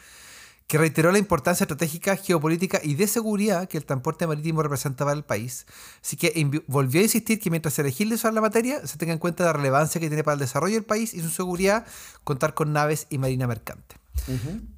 que 0.66 0.76
reiteró 0.76 1.12
la 1.12 1.18
importancia 1.18 1.64
estratégica, 1.64 2.14
geopolítica 2.16 2.78
y 2.84 2.94
de 2.94 3.06
seguridad 3.06 3.66
que 3.70 3.78
el 3.78 3.86
transporte 3.86 4.26
marítimo 4.26 4.62
representa 4.62 5.06
para 5.06 5.16
el 5.16 5.24
país. 5.24 5.64
Así 6.02 6.18
que 6.18 6.62
volvió 6.66 7.00
a 7.00 7.04
insistir 7.04 7.40
que 7.40 7.48
mientras 7.48 7.72
se 7.72 7.82
legisle 7.82 8.18
sobre 8.18 8.34
la 8.34 8.42
materia, 8.42 8.86
se 8.86 8.98
tenga 8.98 9.14
en 9.14 9.18
cuenta 9.18 9.44
la 9.44 9.54
relevancia 9.54 9.98
que 9.98 10.08
tiene 10.08 10.24
para 10.24 10.34
el 10.34 10.40
desarrollo 10.40 10.74
del 10.74 10.84
país 10.84 11.14
y 11.14 11.22
su 11.22 11.30
seguridad 11.30 11.86
contar 12.22 12.52
con 12.52 12.74
naves 12.74 13.06
y 13.08 13.16
marina 13.16 13.46
mercante. 13.46 13.96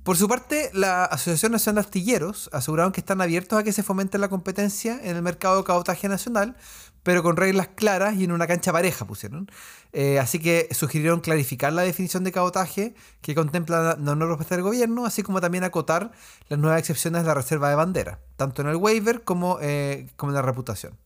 Por 0.03 0.17
su 0.17 0.29
parte, 0.29 0.71
la 0.73 1.05
Asociación 1.05 1.53
Nacional 1.53 1.83
de 1.83 1.89
Astilleros 1.89 2.51
aseguraron 2.53 2.93
que 2.93 3.01
están 3.01 3.21
abiertos 3.21 3.59
a 3.59 3.63
que 3.63 3.73
se 3.73 3.83
fomente 3.83 4.19
la 4.19 4.29
competencia 4.29 4.99
en 5.03 5.17
el 5.17 5.23
mercado 5.23 5.59
de 5.59 5.65
cabotaje 5.65 6.09
nacional, 6.09 6.57
pero 7.03 7.23
con 7.23 7.37
reglas 7.37 7.69
claras 7.75 8.17
y 8.17 8.25
en 8.25 8.33
una 8.33 8.47
cancha 8.47 8.73
pareja 8.73 9.07
pusieron. 9.07 9.51
Eh, 9.93 10.19
así 10.19 10.39
que 10.39 10.69
sugirieron 10.73 11.21
clarificar 11.21 11.73
la 11.73 11.83
definición 11.83 12.25
de 12.25 12.33
cabotaje 12.33 12.95
que 13.21 13.35
contempla 13.35 13.97
la 13.99 14.15
no 14.15 14.27
respuesta 14.27 14.55
del 14.55 14.65
gobierno, 14.65 15.07
así 15.07 15.23
como 15.23 15.41
también 15.41 15.65
acotar 15.65 16.13
las 16.49 16.59
nuevas 16.59 16.79
excepciones 16.79 17.23
de 17.23 17.29
la 17.29 17.35
reserva 17.35 17.71
de 17.71 17.75
bandera, 17.75 18.21
tanto 18.37 18.63
en 18.63 18.69
el 18.69 18.77
waiver 18.77 19.23
como, 19.23 19.59
eh, 19.61 20.09
como 20.17 20.31
en 20.31 20.37
la 20.37 20.43
reputación. 20.43 20.97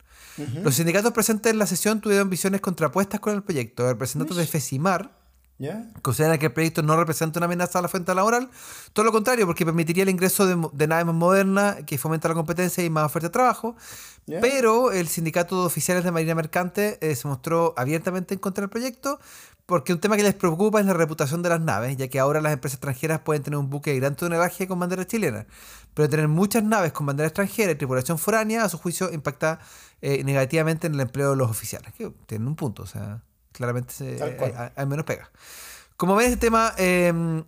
Los 0.62 0.74
sindicatos 0.74 1.12
presentes 1.12 1.52
en 1.52 1.58
la 1.58 1.66
sesión 1.66 2.00
tuvieron 2.00 2.28
visiones 2.28 2.60
contrapuestas 2.60 3.20
con 3.20 3.34
el 3.34 3.42
proyecto. 3.42 3.84
El 3.84 3.90
representante 3.90 4.34
de 4.34 4.46
FESIMAR 5.58 6.02
Considera 6.02 6.38
que 6.38 6.46
el 6.46 6.52
proyecto 6.52 6.82
no 6.82 6.96
representa 6.96 7.38
una 7.38 7.46
amenaza 7.46 7.78
a 7.78 7.82
la 7.82 7.88
fuente 7.88 8.14
laboral. 8.14 8.50
Todo 8.92 9.04
lo 9.04 9.12
contrario, 9.12 9.46
porque 9.46 9.64
permitiría 9.64 10.02
el 10.02 10.08
ingreso 10.08 10.46
de, 10.46 10.86
naves 10.86 11.06
más 11.06 11.14
modernas 11.14 11.76
que 11.86 11.98
fomenta 11.98 12.28
la 12.28 12.34
competencia 12.34 12.84
y 12.84 12.90
más 12.90 13.04
oferta 13.04 13.28
de 13.28 13.32
trabajo. 13.32 13.76
Pero 14.26 14.90
el 14.90 15.08
sindicato 15.08 15.60
de 15.60 15.66
oficiales 15.66 16.02
de 16.02 16.10
Marina 16.10 16.34
Mercante 16.34 16.98
eh, 17.00 17.14
se 17.14 17.28
mostró 17.28 17.74
abiertamente 17.76 18.34
en 18.34 18.40
contra 18.40 18.62
del 18.62 18.70
proyecto 18.70 19.20
porque 19.66 19.92
un 19.92 20.00
tema 20.00 20.16
que 20.16 20.22
les 20.22 20.34
preocupa 20.34 20.80
es 20.80 20.86
la 20.86 20.92
reputación 20.92 21.42
de 21.42 21.48
las 21.48 21.60
naves, 21.60 21.96
ya 21.96 22.08
que 22.08 22.18
ahora 22.18 22.40
las 22.42 22.52
empresas 22.52 22.76
extranjeras 22.76 23.20
pueden 23.20 23.42
tener 23.42 23.58
un 23.58 23.70
buque 23.70 23.92
de 23.92 24.00
gran 24.00 24.14
tonelaje 24.14 24.66
con 24.66 24.78
bandera 24.78 25.06
chilena. 25.06 25.46
Pero 25.94 26.08
tener 26.08 26.28
muchas 26.28 26.64
naves 26.64 26.92
con 26.92 27.06
bandera 27.06 27.28
extranjera 27.28 27.72
y 27.72 27.74
tripulación 27.74 28.18
foránea, 28.18 28.64
a 28.64 28.68
su 28.68 28.76
juicio, 28.76 29.10
impacta 29.12 29.60
eh, 30.02 30.22
negativamente 30.24 30.86
en 30.86 30.94
el 30.94 31.00
empleo 31.00 31.30
de 31.30 31.36
los 31.36 31.50
oficiales. 31.50 31.94
Que 31.94 32.10
tienen 32.26 32.48
un 32.48 32.56
punto, 32.56 32.82
o 32.82 32.86
sea 32.86 33.22
claramente 33.54 34.72
hay, 34.76 34.86
menos 34.86 35.06
pega. 35.06 35.30
Como 35.96 36.16
ven, 36.16 36.26
este 36.26 36.38
tema 36.38 36.74
em, 36.76 37.44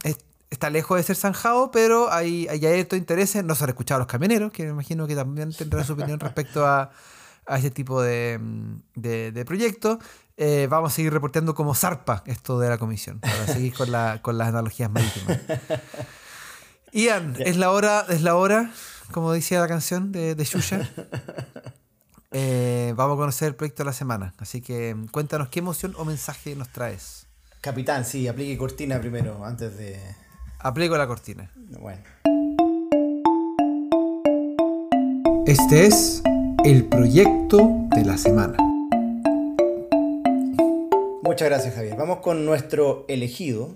está 0.51 0.71
lejos 0.71 0.97
de 0.97 1.03
ser 1.03 1.17
zanjado, 1.17 1.71
pero 1.71 2.13
hay, 2.13 2.47
hay 2.49 2.61
cierto 2.61 2.97
interés. 2.97 3.35
No 3.45 3.55
se 3.55 3.65
han 3.65 3.71
escuchado 3.71 3.97
a 3.97 4.01
los 4.01 4.07
camioneros, 4.07 4.53
que 4.53 4.65
me 4.65 4.71
imagino 4.71 5.07
que 5.07 5.15
también 5.17 5.53
tendrán 5.53 5.85
su 5.85 5.95
opinión 5.95 6.21
respecto 6.21 6.65
a, 6.65 6.91
a 7.47 7.59
ese 7.59 7.71
tipo 7.71 8.01
de, 8.03 8.41
de, 8.95 9.45
proyectos. 9.45 9.99
Eh, 10.37 10.69
vamos 10.71 10.93
a 10.93 10.97
seguir 10.97 11.13
reporteando 11.13 11.55
como 11.55 11.75
zarpa 11.75 12.23
esto 12.27 12.59
de 12.59 12.69
la 12.69 12.79
comisión, 12.79 13.21
para 13.21 13.47
seguir 13.47 13.75
con, 13.75 13.91
la, 13.91 14.21
con 14.23 14.39
las 14.39 14.49
analogías 14.49 14.91
marítimas. 14.91 15.39
Ian, 16.93 17.37
es 17.39 17.57
la 17.57 17.71
hora, 17.71 18.07
es 18.09 18.23
la 18.23 18.37
hora, 18.37 18.71
como 19.13 19.33
decía 19.33 19.61
la 19.61 19.69
canción 19.69 20.13
de, 20.13 20.35
de 20.35 20.45
Shusha. 20.45 20.89
Eh, 22.87 22.93
vamos 22.93 23.17
a 23.17 23.19
conocer 23.19 23.49
el 23.49 23.57
proyecto 23.57 23.83
de 23.83 23.87
la 23.87 23.93
semana. 23.93 24.33
Así 24.39 24.61
que 24.61 24.95
mm, 24.95 25.09
cuéntanos 25.09 25.49
qué 25.49 25.59
emoción 25.59 25.95
o 25.99 26.05
mensaje 26.05 26.55
nos 26.55 26.71
traes. 26.71 27.27
Capitán, 27.61 28.05
sí, 28.05 28.29
aplique 28.29 28.57
cortina 28.57 29.01
primero, 29.01 29.45
antes 29.45 29.77
de. 29.77 29.99
Aplico 30.61 30.97
la 30.97 31.09
cortina. 31.09 31.51
Bueno. 31.81 32.03
Este 35.47 35.87
es 35.87 36.23
el 36.65 36.85
proyecto 36.85 37.89
de 37.91 38.05
la 38.05 38.17
semana. 38.19 38.57
Muchas 41.23 41.49
gracias, 41.49 41.75
Javier. 41.75 41.97
Vamos 41.97 42.19
con 42.19 42.47
nuestro 42.47 43.05
elegido. 43.09 43.75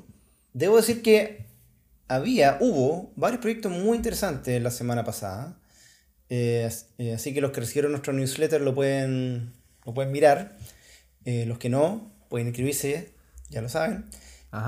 Debo 0.52 0.76
decir 0.76 1.02
que 1.02 1.46
había, 2.06 2.58
hubo 2.60 3.10
varios 3.16 3.40
proyectos 3.40 3.72
muy 3.72 3.96
interesantes 3.96 4.62
la 4.62 4.70
semana 4.70 5.04
pasada. 5.04 5.59
Eh, 6.30 6.70
eh, 6.98 7.12
así 7.12 7.34
que 7.34 7.40
los 7.40 7.50
que 7.50 7.60
recibieron 7.60 7.90
nuestro 7.90 8.12
newsletter 8.12 8.60
lo 8.60 8.72
pueden, 8.74 9.52
lo 9.84 9.92
pueden 9.92 10.12
mirar. 10.12 10.56
Eh, 11.24 11.44
los 11.46 11.58
que 11.58 11.68
no, 11.68 12.12
pueden 12.28 12.46
inscribirse, 12.46 13.10
ya 13.50 13.60
lo 13.60 13.68
saben. 13.68 14.06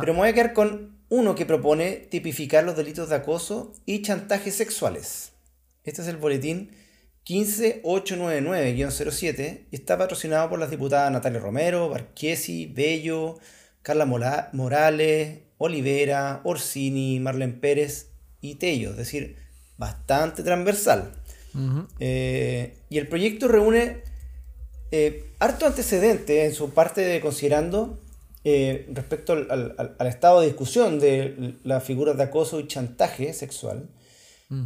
Pero 0.01 0.13
me 0.13 0.19
voy 0.21 0.29
a 0.29 0.35
quedar 0.35 0.53
con 0.53 0.99
uno 1.09 1.35
que 1.35 1.47
propone 1.47 1.93
tipificar 1.93 2.65
los 2.65 2.77
delitos 2.77 3.09
de 3.09 3.17
acoso 3.17 3.73
y 3.87 4.03
chantaje 4.03 4.51
sexuales. 4.51 5.33
Este 5.85 6.03
es 6.03 6.09
el 6.09 6.19
boletín 6.19 6.71
15899-07 7.27 9.67
y 9.71 9.77
está 9.77 9.97
patrocinado 9.99 10.51
por 10.51 10.59
las 10.59 10.71
diputadas 10.71 11.11
Natalia 11.11 11.41
Romero, 11.41 11.89
Barquesi, 11.89 12.67
Bello, 12.67 13.39
Carla 13.83 14.51
Morales, 14.53 15.39
Olivera, 15.59 16.41
Orsini, 16.45 17.19
Marlene 17.21 17.55
Pérez 17.55 18.11
y 18.41 18.57
Tello. 18.57 18.91
Es 18.91 18.97
decir, 18.97 19.37
bastante 19.77 20.43
transversal. 20.43 21.13
Eh, 21.99 22.77
y 22.89 22.99
el 22.99 23.09
proyecto 23.09 23.49
reúne 23.49 23.99
eh, 24.91 25.33
harto 25.39 25.67
antecedente 25.67 26.45
en 26.45 26.55
su 26.55 26.71
parte 26.71 27.03
de 27.03 27.21
considerando 27.21 28.01
eh, 28.45 28.87
respecto 28.93 29.33
al, 29.33 29.97
estado 30.07 30.41
de 30.41 30.47
discusión 30.47 30.99
de 30.99 31.55
las 31.65 31.85
figuras 31.85 32.17
de 32.17 32.25
acoso 32.25 32.61
y 32.61 32.67
chantaje 32.67 33.33
sexual. 33.33 33.89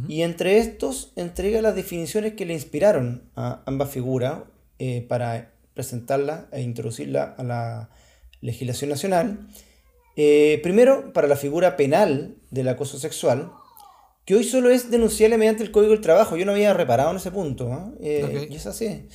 Y 0.09 0.23
entre 0.23 0.57
estos 0.57 1.13
entrega 1.15 1.61
las 1.61 1.73
definiciones 1.73 2.33
que 2.33 2.45
le 2.45 2.53
inspiraron 2.53 3.23
a 3.37 3.61
ambas 3.65 3.89
figuras 3.89 4.39
para 5.07 5.53
presentarla 5.75 6.49
e 6.51 6.61
introducirla 6.61 7.35
a 7.37 7.43
la 7.43 7.89
legislación 8.41 8.89
nacional. 8.89 9.47
primero, 10.13 11.13
para 11.13 11.29
la 11.29 11.37
figura 11.37 11.77
penal 11.77 12.35
del 12.51 12.67
acoso 12.67 12.99
sexual, 12.99 13.49
que 14.27 14.35
hoy 14.35 14.43
solo 14.43 14.69
es 14.69 14.91
denunciable 14.91 15.37
mediante 15.37 15.63
el 15.63 15.71
Código 15.71 15.93
del 15.93 16.01
Trabajo. 16.01 16.35
Yo 16.35 16.45
no 16.45 16.51
había 16.51 16.73
reparado 16.73 17.11
en 17.11 17.15
ese 17.15 17.31
punto. 17.31 17.95
¿eh? 18.01 18.47
Y 18.51 18.55
es 18.55 18.67
así. 18.67 19.07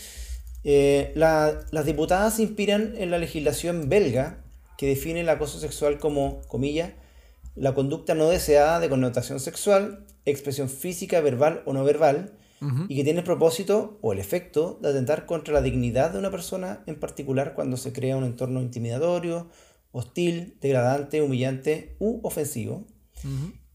Eh, 0.65 1.13
las 1.15 1.85
diputadas 1.85 2.37
se 2.37 2.43
inspiran 2.43 2.95
en 2.97 3.11
la 3.11 3.19
legislación 3.19 3.91
belga 3.91 4.43
que 4.79 4.87
define 4.87 5.21
el 5.21 5.29
acoso 5.29 5.61
sexual 5.61 5.99
como, 5.99 6.41
comillas, 6.49 6.95
la 7.55 7.75
conducta 7.75 8.15
no 8.15 8.31
deseada 8.31 8.81
de 8.81 8.89
connotación 8.89 9.39
sexual 9.39 10.07
expresión 10.25 10.71
física, 10.71 11.21
verbal 11.21 11.63
o 11.67 11.75
no 11.75 11.85
verbal, 11.85 12.33
y 12.89 12.97
que 12.97 13.05
tiene 13.05 13.19
el 13.19 13.25
propósito 13.25 13.99
o 14.03 14.13
el 14.13 14.21
efecto 14.21 14.79
de 14.81 14.91
atentar 14.91 15.27
contra 15.27 15.53
la 15.53 15.63
dignidad 15.63 16.13
de 16.13 16.21
una 16.21 16.31
persona 16.31 16.85
en 16.87 16.99
particular 16.99 17.55
cuando 17.55 17.77
se 17.77 17.93
crea 17.93 18.17
un 18.17 18.23
entorno 18.23 18.63
intimidatorio, 18.63 19.51
hostil, 19.91 20.57
degradante, 20.61 21.21
humillante 21.21 21.97
u 21.99 22.21
ofensivo. 22.23 22.87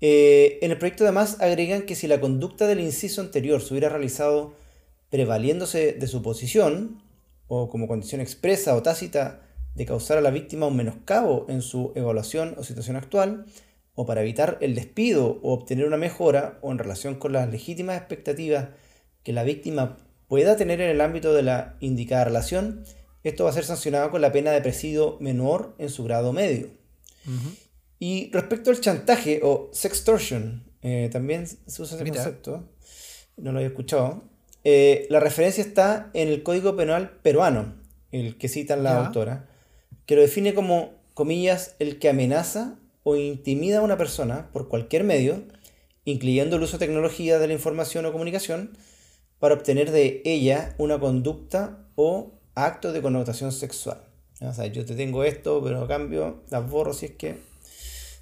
Eh, 0.01 0.59
en 0.61 0.71
el 0.71 0.77
proyecto 0.77 1.03
además 1.03 1.37
agregan 1.39 1.83
que 1.83 1.95
si 1.95 2.07
la 2.07 2.19
conducta 2.19 2.67
del 2.67 2.79
inciso 2.79 3.21
anterior 3.21 3.61
se 3.61 3.73
hubiera 3.73 3.89
realizado 3.89 4.53
prevaliéndose 5.09 5.93
de 5.93 6.07
su 6.07 6.21
posición 6.21 7.01
o 7.47 7.69
como 7.69 7.87
condición 7.87 8.21
expresa 8.21 8.75
o 8.75 8.83
tácita 8.83 9.41
de 9.75 9.85
causar 9.85 10.17
a 10.17 10.21
la 10.21 10.31
víctima 10.31 10.67
un 10.67 10.75
menoscabo 10.75 11.45
en 11.49 11.61
su 11.61 11.91
evaluación 11.95 12.55
o 12.57 12.63
situación 12.63 12.95
actual, 12.95 13.45
o 13.93 14.05
para 14.05 14.21
evitar 14.21 14.57
el 14.61 14.75
despido 14.75 15.39
o 15.41 15.53
obtener 15.53 15.85
una 15.85 15.97
mejora 15.97 16.59
o 16.61 16.71
en 16.71 16.77
relación 16.77 17.15
con 17.15 17.33
las 17.33 17.49
legítimas 17.49 17.97
expectativas 17.97 18.69
que 19.23 19.33
la 19.33 19.43
víctima 19.43 19.97
pueda 20.27 20.55
tener 20.55 20.81
en 20.81 20.89
el 20.89 21.01
ámbito 21.01 21.33
de 21.33 21.41
la 21.41 21.77
indicada 21.79 22.25
relación, 22.25 22.83
esto 23.23 23.43
va 23.43 23.49
a 23.49 23.53
ser 23.53 23.65
sancionado 23.65 24.11
con 24.11 24.21
la 24.21 24.31
pena 24.31 24.51
de 24.51 24.61
presidio 24.61 25.17
menor 25.19 25.75
en 25.79 25.89
su 25.89 26.03
grado 26.03 26.31
medio. 26.31 26.69
Y 27.99 28.29
respecto 28.31 28.69
al 28.69 28.79
chantaje 28.79 29.41
o 29.43 29.69
sextortion, 29.73 30.63
eh, 30.81 31.09
también 31.11 31.47
se 31.47 31.81
usa 31.81 31.97
ese 31.97 32.07
concepto, 32.07 32.69
no 33.37 33.51
lo 33.51 33.57
había 33.57 33.69
escuchado. 33.69 34.23
Eh, 34.63 35.07
la 35.09 35.19
referencia 35.19 35.63
está 35.63 36.09
en 36.13 36.27
el 36.27 36.43
Código 36.43 36.75
Penal 36.75 37.11
peruano, 37.21 37.75
el 38.11 38.37
que 38.37 38.47
cita 38.47 38.75
la 38.75 39.05
autora, 39.05 39.49
que 40.05 40.15
lo 40.15 40.21
define 40.21 40.53
como, 40.53 40.93
comillas, 41.13 41.75
el 41.79 41.99
que 41.99 42.09
amenaza 42.09 42.79
o 43.03 43.15
intimida 43.15 43.79
a 43.79 43.81
una 43.81 43.97
persona 43.97 44.49
por 44.51 44.67
cualquier 44.67 45.03
medio, 45.03 45.43
incluyendo 46.05 46.57
el 46.57 46.63
uso 46.63 46.77
de 46.77 46.85
tecnología 46.85 47.39
de 47.39 47.47
la 47.47 47.53
información 47.53 48.05
o 48.05 48.11
comunicación, 48.11 48.77
para 49.39 49.55
obtener 49.55 49.91
de 49.91 50.21
ella 50.25 50.75
una 50.77 50.99
conducta 50.99 51.85
o 51.95 52.33
acto 52.55 52.91
de 52.91 53.01
connotación 53.01 53.51
sexual. 53.51 54.01
O 54.41 54.53
sea, 54.53 54.67
yo 54.67 54.85
te 54.85 54.95
tengo 54.95 55.23
esto, 55.23 55.61
pero 55.63 55.83
a 55.83 55.87
cambio 55.87 56.43
las 56.49 56.69
borro 56.69 56.93
si 56.93 57.07
es 57.07 57.11
que 57.13 57.37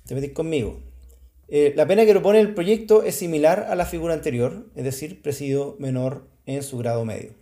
te 0.06 0.16
metís 0.16 0.34
conmigo. 0.34 0.82
Eh, 1.48 1.74
la 1.76 1.86
pena 1.86 2.06
que 2.06 2.12
propone 2.12 2.40
el 2.40 2.54
proyecto 2.54 3.04
es 3.04 3.16
similar 3.16 3.68
a 3.70 3.76
la 3.76 3.86
figura 3.86 4.14
anterior, 4.14 4.68
es 4.76 4.84
decir, 4.84 5.22
presidio 5.22 5.76
menor 5.80 6.28
en 6.46 6.64
su 6.64 6.78
grado 6.78 7.06
medio. 7.06 7.34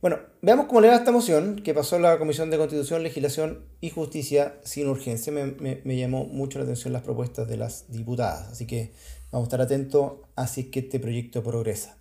Bueno, 0.00 0.20
veamos 0.42 0.66
cómo 0.66 0.80
le 0.80 0.86
va 0.86 0.94
esta 0.94 1.10
moción 1.10 1.56
que 1.56 1.74
pasó 1.74 1.98
la 1.98 2.18
Comisión 2.18 2.50
de 2.50 2.56
Constitución, 2.56 3.02
Legislación 3.02 3.64
y 3.80 3.90
Justicia 3.90 4.60
sin 4.62 4.86
urgencia. 4.86 5.32
Me, 5.32 5.96
llamó 5.96 6.24
mucho 6.24 6.60
la 6.60 6.64
atención 6.64 6.92
las 6.92 7.02
propuestas 7.02 7.48
de 7.48 7.56
las 7.56 7.90
diputadas, 7.90 8.48
así 8.48 8.64
que 8.64 8.92
vamos 9.32 9.46
a 9.46 9.48
estar 9.48 9.60
atentos 9.60 10.12
a 10.36 10.44
es 10.44 10.66
que 10.66 10.78
este 10.78 11.00
proyecto 11.00 11.42
progresa. 11.42 11.98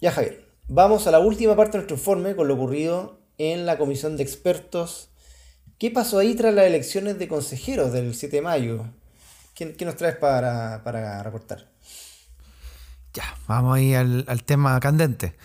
Ya 0.00 0.10
Javier, 0.10 0.44
vamos 0.66 1.06
a 1.06 1.12
la 1.12 1.20
última 1.20 1.54
parte 1.54 1.72
de 1.72 1.78
nuestro 1.78 1.96
informe 1.96 2.34
con 2.34 2.48
lo 2.48 2.54
ocurrido 2.54 3.20
en 3.38 3.64
la 3.64 3.78
Comisión 3.78 4.16
de 4.16 4.24
Expertos. 4.24 5.10
¿Qué 5.78 5.90
pasó 5.90 6.18
ahí 6.18 6.34
tras 6.34 6.54
las 6.54 6.66
elecciones 6.66 7.18
de 7.18 7.28
consejeros 7.28 7.92
del 7.92 8.14
7 8.14 8.36
de 8.36 8.42
mayo? 8.42 8.84
¿Qué, 9.54 9.76
nos 9.84 9.96
traes 9.96 10.16
para, 10.16 10.82
para 10.84 11.22
reportar? 11.22 11.68
Ya, 13.12 13.36
vamos 13.46 13.76
ahí 13.76 13.94
al, 13.94 14.42
tema 14.44 14.78
candente. 14.80 15.36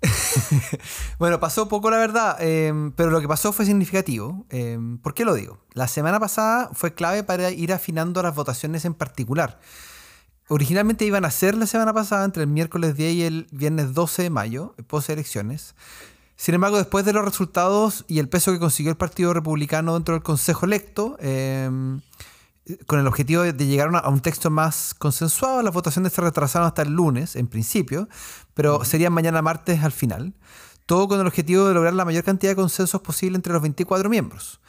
bueno, 1.18 1.40
pasó 1.40 1.68
poco 1.68 1.90
la 1.90 1.98
verdad, 1.98 2.36
em, 2.40 2.92
pero 2.92 3.10
lo 3.10 3.20
que 3.20 3.26
pasó 3.28 3.52
fue 3.52 3.66
significativo. 3.66 4.46
Em, 4.50 4.98
¿Por 4.98 5.14
qué 5.14 5.24
lo 5.24 5.34
digo? 5.34 5.58
La 5.72 5.88
semana 5.88 6.20
pasada 6.20 6.70
fue 6.72 6.94
clave 6.94 7.24
para 7.24 7.50
ir 7.50 7.72
afinando 7.72 8.22
las 8.22 8.34
votaciones 8.34 8.84
en 8.84 8.94
particular. 8.94 9.58
Originalmente 10.48 11.04
iban 11.04 11.24
a 11.24 11.30
ser 11.32 11.56
la 11.56 11.66
semana 11.66 11.92
pasada 11.92 12.24
entre 12.24 12.44
el 12.44 12.48
miércoles 12.48 12.94
10 12.94 13.14
y 13.14 13.22
el 13.24 13.48
viernes 13.50 13.94
12 13.94 14.22
de 14.22 14.30
mayo, 14.30 14.74
post 14.86 15.10
elecciones. 15.10 15.74
Sin 16.36 16.54
embargo, 16.54 16.76
después 16.76 17.04
de 17.04 17.12
los 17.12 17.24
resultados 17.24 18.04
y 18.08 18.18
el 18.18 18.28
peso 18.28 18.52
que 18.52 18.58
consiguió 18.58 18.90
el 18.90 18.98
Partido 18.98 19.32
Republicano 19.32 19.94
dentro 19.94 20.14
del 20.14 20.22
Consejo 20.22 20.66
electo, 20.66 21.16
em, 21.20 22.00
con 22.86 22.98
el 22.98 23.06
objetivo 23.06 23.42
de 23.42 23.66
llegar 23.66 23.90
a 23.94 24.08
un 24.08 24.20
texto 24.20 24.50
más 24.50 24.94
consensuado. 24.94 25.62
Las 25.62 25.72
votaciones 25.72 26.12
se 26.12 26.20
retrasaron 26.20 26.66
hasta 26.66 26.82
el 26.82 26.92
lunes, 26.92 27.36
en 27.36 27.46
principio, 27.46 28.08
pero 28.54 28.84
serían 28.84 29.12
mañana 29.12 29.40
martes 29.40 29.82
al 29.84 29.92
final. 29.92 30.34
Todo 30.84 31.08
con 31.08 31.20
el 31.20 31.26
objetivo 31.26 31.66
de 31.66 31.74
lograr 31.74 31.94
la 31.94 32.04
mayor 32.04 32.24
cantidad 32.24 32.52
de 32.52 32.56
consensos 32.56 33.00
posible 33.00 33.36
entre 33.36 33.52
los 33.52 33.62
24 33.62 34.10
miembros. 34.10 34.60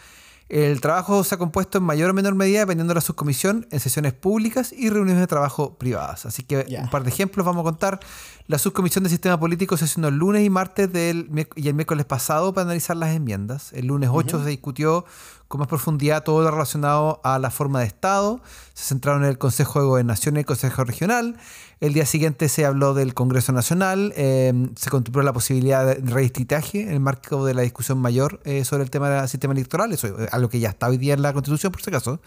El 0.49 0.79
trabajo 0.79 1.25
se 1.25 1.35
ha 1.35 1.37
compuesto 1.37 1.77
en 1.77 1.83
mayor 1.83 2.09
o 2.09 2.13
menor 2.13 2.33
medida 2.33 2.59
dependiendo 2.61 2.91
de 2.91 2.95
la 2.95 3.01
subcomisión 3.01 3.67
en 3.69 3.81
sesiones 3.81 4.13
públicas 4.13 4.71
y 4.71 4.89
reuniones 4.89 5.19
de 5.19 5.27
trabajo 5.27 5.77
privadas. 5.77 6.25
Así 6.25 6.43
que 6.43 6.65
un 6.81 6.89
par 6.89 7.03
de 7.03 7.09
ejemplos 7.09 7.45
vamos 7.45 7.61
a 7.61 7.63
contar. 7.65 7.99
La 8.47 8.57
subcomisión 8.57 9.03
de 9.03 9.09
sistema 9.09 9.37
político 9.37 9.75
se 9.75 9.87
sesionó 9.87 10.07
el 10.07 10.15
lunes 10.15 10.45
y 10.45 10.49
martes 10.49 10.91
del, 10.91 11.47
y 11.55 11.67
el 11.67 11.73
miércoles 11.73 12.05
pasado 12.05 12.53
para 12.53 12.63
analizar 12.63 12.95
las 12.95 13.13
enmiendas. 13.13 13.73
El 13.73 13.87
lunes 13.87 14.09
8 14.11 14.43
se 14.43 14.49
discutió 14.49 15.03
con 15.47 15.59
más 15.59 15.67
profundidad 15.67 16.23
todo 16.23 16.41
lo 16.41 16.51
relacionado 16.51 17.21
a 17.23 17.39
la 17.39 17.51
forma 17.51 17.79
de 17.79 17.87
Estado. 17.87 18.41
Se 18.73 18.85
centraron 18.85 19.23
en 19.23 19.29
el 19.29 19.37
Consejo 19.37 19.79
de 19.79 19.85
Gobernación 19.85 20.35
y 20.35 20.39
el 20.39 20.45
Consejo 20.45 20.83
Regional. 20.83 21.37
El 21.79 21.93
día 21.93 22.05
siguiente 22.05 22.49
se 22.49 22.65
habló 22.65 22.93
del 22.93 23.13
Congreso 23.13 23.51
Nacional. 23.53 24.13
Eh, 24.17 24.53
se 24.75 24.89
contempló 24.89 25.21
la 25.23 25.33
posibilidad 25.33 25.85
de 25.85 26.11
redistritaje 26.11 26.81
en 26.81 26.89
el 26.89 26.99
marco 26.99 27.45
de 27.45 27.53
la 27.53 27.61
discusión 27.61 27.99
mayor 27.99 28.41
eh, 28.45 28.65
sobre 28.65 28.83
el 28.83 28.89
tema 28.89 29.09
del 29.09 29.29
sistema 29.29 29.53
electoral. 29.53 29.93
Eso 29.93 30.07
es 30.07 30.33
algo 30.33 30.49
que 30.49 30.59
ya 30.59 30.69
está 30.69 30.87
hoy 30.87 30.97
día 30.97 31.13
en 31.13 31.21
la 31.21 31.33
Constitución, 31.33 31.71
por 31.71 31.81
si 31.81 31.89
acaso. 31.89 32.19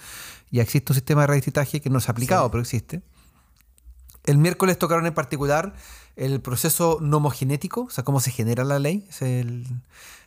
Ya 0.51 0.63
existe 0.63 0.93
un 0.93 0.95
sistema 0.95 1.23
de 1.23 1.27
redistritaje 1.29 1.81
que 1.81 1.91
no 1.91 2.01
se 2.01 2.11
ha 2.11 2.13
aplicado, 2.13 2.51
pero 2.51 2.63
existe. 2.63 3.03
El 4.25 4.39
miércoles 4.39 4.79
tocaron 4.79 5.07
en 5.07 5.15
particular 5.15 5.75
el 6.17 6.41
proceso 6.41 6.99
nomogenético, 7.01 7.83
o 7.83 7.91
sea, 7.91 8.05
cómo 8.05 8.21
se 8.21 8.31
genera 8.31 8.65
la 8.65 8.79
ley. 8.79 9.07
Es 9.09 9.23
el, 9.23 9.67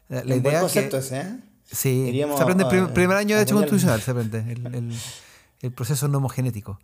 la, 0.09 0.23
idea 0.23 0.41
buen 0.41 0.59
concepto 0.61 0.97
ese, 0.97 1.21
¿eh? 1.21 1.39
Sí, 1.73 2.13
se 2.13 2.41
aprende 2.41 2.63
el 2.63 2.93
primer, 2.93 3.17
año 3.17 3.35
de 3.35 3.39
Derecho 3.39 3.55
Constitucional, 3.55 4.01
se 4.01 4.11
aprende 4.11 4.39
el, 4.39 4.93
el, 5.61 5.71
proceso 5.71 6.07
nomogenético. 6.07 6.79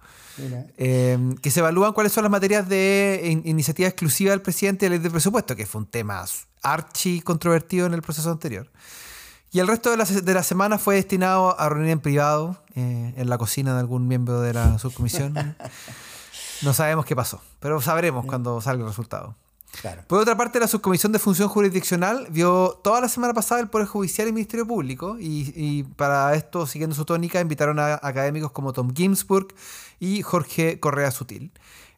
Eh, 0.77 1.17
que 1.41 1.51
se 1.51 1.59
evalúan 1.59 1.93
cuáles 1.93 2.11
son 2.11 2.23
las 2.23 2.31
materias 2.31 2.67
de 2.67 3.41
iniciativa 3.45 3.87
exclusiva 3.87 4.31
del 4.31 4.41
presidente 4.41 4.85
de 4.85 4.91
ley 4.91 4.99
de 4.99 5.11
presupuesto, 5.11 5.55
que 5.55 5.65
fue 5.65 5.81
un 5.81 5.87
tema 5.87 6.25
archi 6.63 7.21
controvertido 7.21 7.85
en 7.85 7.93
el 7.93 8.01
proceso 8.01 8.31
anterior. 8.31 8.69
Y 9.51 9.59
el 9.59 9.67
resto 9.67 9.91
de 9.91 9.97
la, 9.97 10.05
de 10.05 10.33
la 10.33 10.43
semana 10.43 10.77
fue 10.77 10.95
destinado 10.95 11.59
a 11.59 11.69
reunir 11.69 11.91
en 11.91 11.99
privado, 11.99 12.63
eh, 12.75 13.13
en 13.15 13.29
la 13.29 13.37
cocina 13.37 13.73
de 13.73 13.79
algún 13.79 14.07
miembro 14.07 14.41
de 14.41 14.53
la 14.53 14.79
subcomisión. 14.79 15.33
no 16.61 16.73
sabemos 16.73 17.05
qué 17.05 17.15
pasó, 17.15 17.41
pero 17.59 17.81
sabremos 17.81 18.25
cuando 18.25 18.59
salga 18.61 18.83
el 18.83 18.89
resultado. 18.89 19.35
Por 20.07 20.19
otra 20.19 20.35
parte, 20.35 20.59
la 20.59 20.67
subcomisión 20.67 21.11
de 21.11 21.19
función 21.19 21.47
jurisdiccional 21.47 22.27
vio 22.29 22.79
toda 22.83 23.01
la 23.01 23.07
semana 23.07 23.33
pasada 23.33 23.61
el 23.61 23.69
Poder 23.69 23.87
Judicial 23.87 24.27
y 24.27 24.29
el 24.29 24.33
Ministerio 24.33 24.67
Público 24.67 25.17
y, 25.19 25.83
para 25.95 26.33
esto, 26.33 26.67
siguiendo 26.67 26.95
su 26.95 27.05
tónica, 27.05 27.39
invitaron 27.39 27.79
a 27.79 27.99
académicos 28.01 28.51
como 28.51 28.73
Tom 28.73 28.93
Ginsburg 28.93 29.47
y 29.99 30.21
Jorge 30.21 30.79
Correa 30.79 31.11
Sutil. 31.11 31.51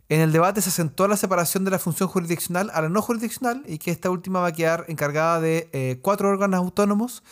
En 0.09 0.19
el 0.19 0.31
debate 0.31 0.61
se 0.61 0.69
asentó 0.69 1.07
la 1.07 1.15
separación 1.15 1.63
de 1.63 1.71
la 1.71 1.79
función 1.79 2.09
jurisdiccional 2.09 2.69
a 2.73 2.81
la 2.81 2.89
no 2.89 3.01
jurisdiccional 3.01 3.63
y 3.65 3.77
que 3.77 3.91
esta 3.91 4.09
última 4.09 4.41
va 4.41 4.47
a 4.47 4.51
quedar 4.51 4.85
encargada 4.89 5.39
de 5.39 5.69
eh, 5.71 5.99
cuatro 6.01 6.29
órganos 6.29 6.57
autónomos 6.57 7.23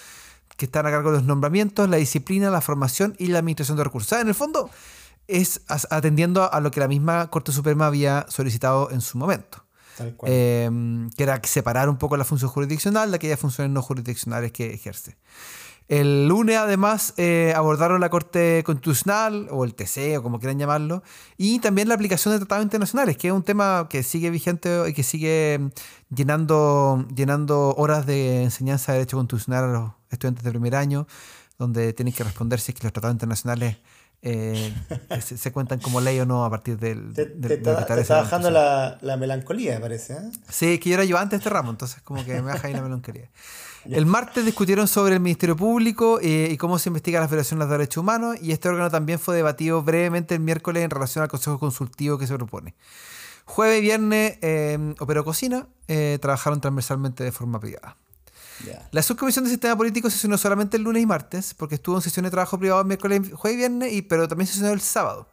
que 0.56 0.65
están 0.65 0.86
a 0.86 0.91
cargo 0.91 1.12
de 1.12 1.17
los 1.17 1.25
nombramientos, 1.25 1.89
la 1.89 1.97
disciplina, 1.97 2.49
la 2.49 2.62
formación 2.62 3.15
y 3.17 3.28
la 3.28 3.39
administración 3.39 3.78
de 3.78 3.84
recursos. 3.84 4.19
en 4.19 4.30
el 4.30 4.36
fondo, 4.36 4.69
es 5.28 5.62
atendiendo 5.67 6.52
a 6.52 6.60
lo 6.60 6.71
que 6.71 6.80
la 6.80 6.88
misma 6.88 7.30
Corte 7.30 7.52
Suprema 7.52 7.86
había 7.86 8.25
solicitado 8.30 8.89
en 8.91 9.02
su 9.02 9.17
momento. 9.17 9.63
Em, 10.23 11.09
que 11.12 11.23
era 11.23 11.41
separar 11.43 11.89
un 11.89 11.97
poco 11.97 12.17
la 12.17 12.25
función 12.25 12.49
jurisdiccional 12.49 13.12
de 13.12 13.17
aquellas 13.17 13.39
funciones 13.39 13.71
no 13.71 13.81
jurisdiccionales 13.81 14.51
que 14.51 14.73
ejerce. 14.73 15.17
El 15.89 16.27
lunes, 16.27 16.55
además, 16.55 17.15
eh, 17.17 17.51
abordaron 17.55 17.99
la 17.99 18.09
Corte 18.09 18.62
Constitucional, 18.63 19.47
o 19.49 19.65
el 19.65 19.73
TC, 19.73 20.19
o 20.19 20.23
como 20.23 20.38
quieran 20.38 20.59
llamarlo, 20.59 21.01
y 21.35 21.57
también 21.59 21.88
la 21.88 21.95
aplicación 21.95 22.31
de 22.31 22.38
tratados 22.38 22.63
internacionales, 22.63 23.17
que 23.17 23.29
es 23.29 23.33
un 23.33 23.41
tema 23.41 23.88
que 23.89 24.03
sigue 24.03 24.29
vigente 24.29 24.88
y 24.88 24.93
que 24.93 25.01
sigue 25.01 25.55
em, 25.55 25.71
llenando, 26.13 27.07
llenando 27.15 27.73
horas 27.75 28.05
de 28.05 28.43
enseñanza 28.43 28.91
de 28.91 28.99
Derecho 28.99 29.17
Constitucional 29.17 29.63
a 29.63 29.67
los 29.67 29.91
estudiantes 30.12 30.43
de 30.43 30.51
primer 30.51 30.75
año, 30.75 31.07
donde 31.59 31.93
tienen 31.93 32.13
que 32.13 32.23
responder 32.23 32.59
si 32.59 32.71
es 32.71 32.79
que 32.79 32.85
los 32.85 32.93
tratados 32.93 33.13
internacionales 33.13 33.77
eh, 34.21 34.73
se, 35.21 35.51
cuentan 35.51 35.79
como 35.79 36.01
ley 36.01 36.19
o 36.19 36.25
no 36.25 36.43
a 36.43 36.49
partir 36.49 36.77
del. 36.77 37.13
Te, 37.13 37.53
está, 37.53 38.21
bajando 38.21 38.49
la, 38.49 38.97
la, 39.01 39.17
melancolía, 39.17 39.75
me 39.75 39.81
parece. 39.81 40.13
¿eh? 40.13 40.31
Sí, 40.49 40.79
que 40.79 40.89
yo 40.89 40.95
era 40.95 41.03
ayudante 41.03 41.35
de 41.35 41.37
este 41.37 41.49
ramo, 41.49 41.69
entonces 41.69 42.01
como 42.01 42.25
que 42.25 42.33
me 42.35 42.41
baja 42.41 42.67
ahí 42.67 42.73
la 42.73 42.81
melancolía. 42.81 43.29
El 43.85 44.05
martes 44.05 44.45
discutieron 44.45 44.87
sobre 44.87 45.15
el 45.15 45.19
Ministerio 45.21 45.55
Público 45.55 46.19
eh, 46.21 46.49
y 46.51 46.57
cómo 46.57 46.79
se 46.79 46.89
investiga 46.89 47.21
la 47.21 47.27
Federación 47.27 47.60
de 47.60 47.65
los 47.65 47.71
Derechos 47.71 48.01
Humanos 48.01 48.37
y 48.41 48.51
este 48.51 48.67
órgano 48.67 48.89
también 48.89 49.19
fue 49.19 49.35
debatido 49.37 49.81
brevemente 49.81 50.35
el 50.35 50.41
miércoles 50.41 50.83
en 50.83 50.89
relación 50.89 51.23
al 51.23 51.29
Consejo 51.29 51.60
Consultivo 51.60 52.17
que 52.17 52.27
se 52.27 52.35
propone. 52.35 52.75
Jueves 53.45 53.79
y 53.79 53.81
viernes 53.81 54.37
eh, 54.41 54.95
operó 54.99 55.23
cocina, 55.23 55.67
trabajaron 56.19 56.62
transversalmente 56.62 57.23
de 57.23 57.31
forma 57.31 57.60
privada. 57.60 57.95
La 58.91 59.01
subcomisión 59.01 59.45
de 59.45 59.51
sistema 59.51 59.75
político 59.77 60.10
se 60.10 60.15
sesionó 60.15 60.37
solamente 60.37 60.77
el 60.77 60.83
lunes 60.83 61.03
y 61.03 61.05
martes, 61.05 61.53
porque 61.53 61.75
estuvo 61.75 61.95
en 61.95 62.01
sesión 62.01 62.25
de 62.25 62.31
trabajo 62.31 62.57
privado 62.60 62.83
miércoles, 62.83 63.31
jueves 63.33 63.55
y 63.55 63.57
viernes, 63.57 63.93
y, 63.93 64.01
pero 64.01 64.27
también 64.27 64.47
se 64.47 64.53
sesionó 64.53 64.73
el 64.73 64.81
sábado. 64.81 65.29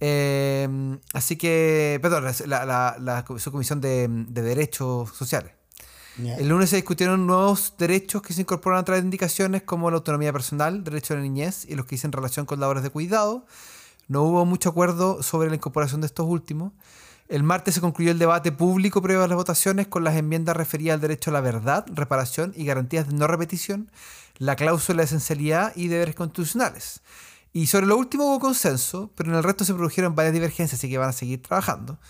Eh, 0.00 0.98
así 1.12 1.36
que, 1.36 1.98
perdón, 2.00 2.24
la, 2.46 2.64
la, 2.64 2.96
la 2.98 3.24
subcomisión 3.38 3.80
de, 3.80 4.08
de 4.08 4.42
Derechos 4.42 5.10
Sociales. 5.10 5.52
El 6.18 6.48
lunes 6.48 6.68
se 6.68 6.76
discutieron 6.76 7.26
nuevos 7.26 7.74
derechos 7.78 8.20
que 8.20 8.34
se 8.34 8.42
incorporan 8.42 8.80
a 8.80 8.84
través 8.84 9.02
de 9.02 9.06
indicaciones 9.06 9.62
como 9.62 9.90
la 9.90 9.96
autonomía 9.98 10.32
personal, 10.32 10.84
derecho 10.84 11.14
a 11.14 11.16
la 11.16 11.22
niñez 11.22 11.64
y 11.66 11.76
los 11.76 11.86
que 11.86 11.94
dicen 11.94 12.12
relación 12.12 12.44
con 12.44 12.60
labores 12.60 12.82
de 12.82 12.90
cuidado. 12.90 13.46
No 14.08 14.24
hubo 14.24 14.44
mucho 14.44 14.68
acuerdo 14.68 15.22
sobre 15.22 15.48
la 15.48 15.54
incorporación 15.54 16.02
de 16.02 16.08
estos 16.08 16.26
últimos. 16.26 16.72
El 17.30 17.44
martes 17.44 17.76
se 17.76 17.80
concluyó 17.80 18.10
el 18.10 18.18
debate 18.18 18.50
público 18.50 19.00
previo 19.00 19.22
a 19.22 19.28
las 19.28 19.36
votaciones 19.36 19.86
con 19.86 20.02
las 20.02 20.16
enmiendas 20.16 20.56
referidas 20.56 20.94
al 20.94 21.00
derecho 21.00 21.30
a 21.30 21.32
la 21.32 21.40
verdad, 21.40 21.86
reparación 21.86 22.52
y 22.56 22.64
garantías 22.64 23.06
de 23.06 23.14
no 23.14 23.28
repetición, 23.28 23.88
la 24.38 24.56
cláusula 24.56 25.02
de 25.02 25.04
esencialidad 25.04 25.72
y 25.76 25.86
deberes 25.86 26.16
constitucionales. 26.16 27.02
Y 27.52 27.68
sobre 27.68 27.86
lo 27.86 27.96
último 27.96 28.24
hubo 28.24 28.40
consenso, 28.40 29.12
pero 29.14 29.30
en 29.30 29.36
el 29.36 29.44
resto 29.44 29.64
se 29.64 29.74
produjeron 29.74 30.16
varias 30.16 30.34
divergencias, 30.34 30.80
así 30.80 30.90
que 30.90 30.98
van 30.98 31.10
a 31.10 31.12
seguir 31.12 31.40
trabajando. 31.40 32.00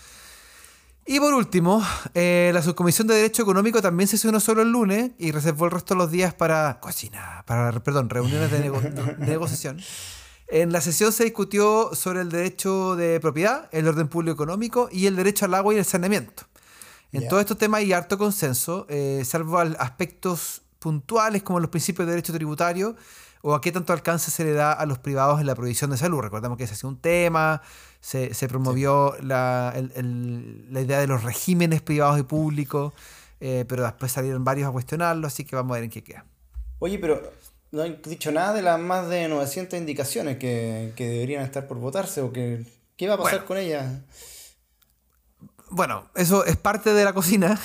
Y 1.05 1.19
por 1.19 1.35
último, 1.35 1.85
eh, 2.15 2.49
la 2.51 2.63
subcomisión 2.63 3.05
de 3.05 3.13
Derecho 3.13 3.43
Económico 3.43 3.79
también 3.79 4.07
se 4.07 4.15
hizo 4.15 4.39
solo 4.39 4.63
el 4.63 4.71
lunes 4.71 5.11
y 5.19 5.31
reservó 5.31 5.65
el 5.65 5.71
resto 5.71 5.93
de 5.93 5.99
los 5.99 6.09
días 6.09 6.33
para 6.33 6.79
cocina, 6.79 7.43
para, 7.45 7.71
perdón, 7.83 8.09
reuniones 8.09 8.49
de, 8.49 8.59
negociación. 9.19 9.79
En 10.51 10.73
la 10.73 10.81
sesión 10.81 11.13
se 11.13 11.23
discutió 11.23 11.95
sobre 11.95 12.19
el 12.19 12.29
derecho 12.29 12.97
de 12.97 13.21
propiedad, 13.21 13.69
el 13.71 13.87
orden 13.87 14.09
público 14.09 14.33
económico 14.33 14.89
y 14.91 15.05
el 15.07 15.15
derecho 15.15 15.45
al 15.45 15.53
agua 15.53 15.73
y 15.73 15.77
el 15.77 15.85
saneamiento. 15.85 16.43
En 17.13 17.25
todos 17.29 17.39
estos 17.39 17.57
temas 17.57 17.79
hay 17.79 17.93
harto 17.93 18.17
consenso, 18.17 18.85
eh, 18.89 19.21
salvo 19.23 19.59
aspectos 19.59 20.61
puntuales 20.79 21.41
como 21.43 21.61
los 21.61 21.69
principios 21.69 22.05
de 22.05 22.11
derecho 22.15 22.33
tributario 22.33 22.97
o 23.41 23.53
a 23.53 23.61
qué 23.61 23.71
tanto 23.71 23.93
alcance 23.93 24.29
se 24.29 24.43
le 24.43 24.51
da 24.51 24.73
a 24.73 24.85
los 24.85 24.99
privados 24.99 25.39
en 25.39 25.47
la 25.47 25.55
provisión 25.55 25.89
de 25.89 25.95
salud. 25.95 26.19
Recordemos 26.19 26.57
que 26.57 26.65
ese 26.65 26.73
ha 26.73 26.75
sido 26.75 26.89
un 26.89 26.99
tema, 26.99 27.61
se, 28.01 28.33
se 28.33 28.49
promovió 28.49 29.15
la, 29.21 29.73
la, 29.95 30.81
idea 30.81 30.99
de 30.99 31.07
los 31.07 31.23
regímenes 31.23 31.81
privados 31.81 32.19
y 32.19 32.23
públicos, 32.23 32.93
eh, 33.39 33.63
pero 33.69 33.83
después 33.83 34.11
salieron 34.11 34.43
varios 34.43 34.67
a 34.67 34.71
cuestionarlo, 34.73 35.27
así 35.27 35.45
que 35.45 35.55
vamos 35.55 35.71
a 35.71 35.75
ver 35.75 35.85
en 35.85 35.91
qué 35.91 36.03
queda. 36.03 36.25
Oye, 36.79 36.99
pero 36.99 37.21
no 37.71 37.83
han 37.83 38.01
dicho 38.01 38.31
nada 38.31 38.53
de 38.53 38.61
las 38.61 38.79
más 38.79 39.09
de 39.09 39.27
900 39.27 39.79
indicaciones 39.79 40.37
que, 40.37 40.93
que 40.95 41.07
deberían 41.07 41.43
estar 41.43 41.67
por 41.67 41.77
votarse 41.77 42.21
o 42.21 42.31
que... 42.31 42.65
¿Qué 42.97 43.07
va 43.07 43.15
a 43.15 43.17
pasar 43.17 43.45
con 43.45 43.57
ellas? 43.57 43.87
bueno, 45.71 46.03
eso 46.15 46.43
es 46.45 46.57
parte 46.57 46.93
de 46.93 47.05
la 47.05 47.13
cocina. 47.13 47.57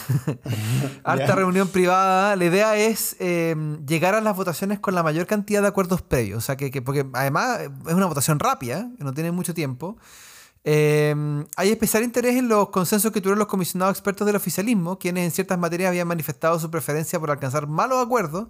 Alta 1.05 1.35
reunión 1.35 1.69
privada. 1.69 2.37
La 2.37 2.45
idea 2.45 2.77
es 2.77 3.17
em, 3.19 3.85
llegar 3.85 4.15
a 4.15 4.21
las 4.21 4.37
votaciones 4.37 4.79
con 4.79 4.95
la 4.95 5.03
mayor 5.03 5.27
cantidad 5.27 5.61
de 5.61 5.69
acuerdos 5.69 6.03
previos. 6.03 6.39
O 6.39 6.41
sea, 6.41 6.57
que, 6.57 6.71
porque 6.83 7.05
además 7.13 7.63
es 7.87 7.95
una 7.95 8.07
votación 8.07 8.39
rápida, 8.39 8.89
no 8.99 9.13
tiene 9.13 9.33
mucho 9.33 9.55
tiempo. 9.55 9.97
Em, 10.63 11.47
hay 11.57 11.71
especial 11.71 12.05
interés 12.05 12.37
en 12.37 12.49
los 12.49 12.71
consensos 12.71 13.11
que 13.11 13.21
tuvieron 13.21 13.41
los 13.41 13.49
comisionados 13.49 13.97
expertos 13.97 14.25
del 14.25 14.37
oficialismo, 14.37 14.99
quienes 14.99 15.25
en 15.25 15.31
ciertas 15.33 15.59
materias 15.59 15.89
habían 15.89 16.07
manifestado 16.07 16.61
su 16.61 16.71
preferencia 16.71 17.19
por 17.19 17.33
alcanzar 17.33 17.67
malos 17.67 18.05
acuerdos 18.05 18.49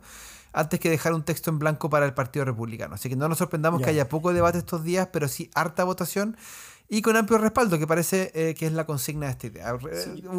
antes 0.56 0.80
que 0.80 0.88
dejar 0.88 1.12
un 1.12 1.22
texto 1.22 1.50
en 1.50 1.58
blanco 1.58 1.90
para 1.90 2.06
el 2.06 2.14
Partido 2.14 2.46
Republicano. 2.46 2.94
Así 2.94 3.10
que 3.10 3.14
no 3.14 3.28
nos 3.28 3.38
sorprendamos 3.38 3.82
que 3.82 3.90
haya 3.90 4.08
poco 4.08 4.32
debate 4.32 4.56
estos 4.56 4.82
días, 4.82 5.08
pero 5.12 5.28
sí 5.28 5.50
harta 5.54 5.84
votación 5.84 6.36
y 6.88 7.02
con 7.02 7.14
amplio 7.16 7.38
respaldo, 7.38 7.78
que 7.78 7.86
parece 7.86 8.32
eh, 8.34 8.54
que 8.54 8.66
es 8.66 8.72
la 8.72 8.86
consigna 8.86 9.26
de 9.26 9.32
esta 9.32 9.46
idea. 9.48 9.76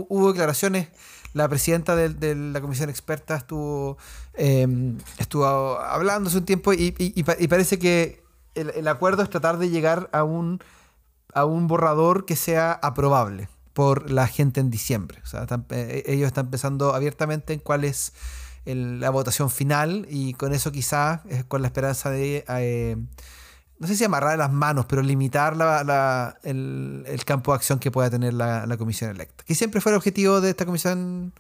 Hubo 0.10 0.32
declaraciones, 0.32 0.88
la 1.34 1.48
presidenta 1.48 1.96
de, 1.96 2.36
la 2.36 2.62
comisión 2.62 2.90
experta 2.90 3.36
estuvo, 3.36 3.98
em, 4.34 4.98
estuvo 5.20 5.46
hablando 5.46 6.30
hace 6.30 6.40
un 6.40 6.46
tiempo 6.46 6.74
y, 6.74 6.92
parece 7.48 7.78
que 7.78 8.24
el, 8.56 8.88
acuerdo 8.88 9.22
es 9.22 9.30
tratar 9.30 9.60
de 9.60 9.70
llegar 9.70 10.10
a 10.14 10.24
un, 10.24 10.64
a 11.36 11.46
un 11.46 11.68
borrador 11.68 12.26
que 12.26 12.36
sea 12.36 12.72
aprobable 12.72 13.50
por 13.74 14.10
la 14.10 14.26
gente 14.26 14.62
en 14.62 14.72
diciembre. 14.72 15.20
O 15.24 15.28
sea, 15.28 15.46
eh, 15.70 16.04
ellos 16.08 16.26
están 16.26 16.50
pensando 16.50 16.96
abiertamente 16.96 17.54
en 17.54 17.60
cuál 17.60 17.84
es 17.84 18.14
la 18.76 19.10
votación 19.10 19.50
final 19.50 20.06
y 20.10 20.34
con 20.34 20.54
eso 20.54 20.72
quizás, 20.72 21.22
con 21.48 21.62
la 21.62 21.68
esperanza 21.68 22.10
de 22.10 22.44
no 23.80 23.88
sé 23.88 23.96
si 23.96 24.04
amarrar 24.04 24.38
las 24.38 24.52
manos, 24.52 24.86
pero 24.88 25.02
limitar 25.02 25.54
el, 26.44 27.22
campo 27.26 27.52
de 27.52 27.56
acción 27.56 27.80
que 27.80 27.92
pueda 27.92 28.10
tener 28.10 28.34
la, 28.34 28.76
comisión 28.78 29.12
electa. 29.12 29.44
Que 29.46 29.56
siempre 29.56 29.82
fue 29.82 29.92
el 29.92 29.98
objetivo 29.98 30.42
de 30.42 30.50
esta 30.50 30.66
comisión 30.66 31.34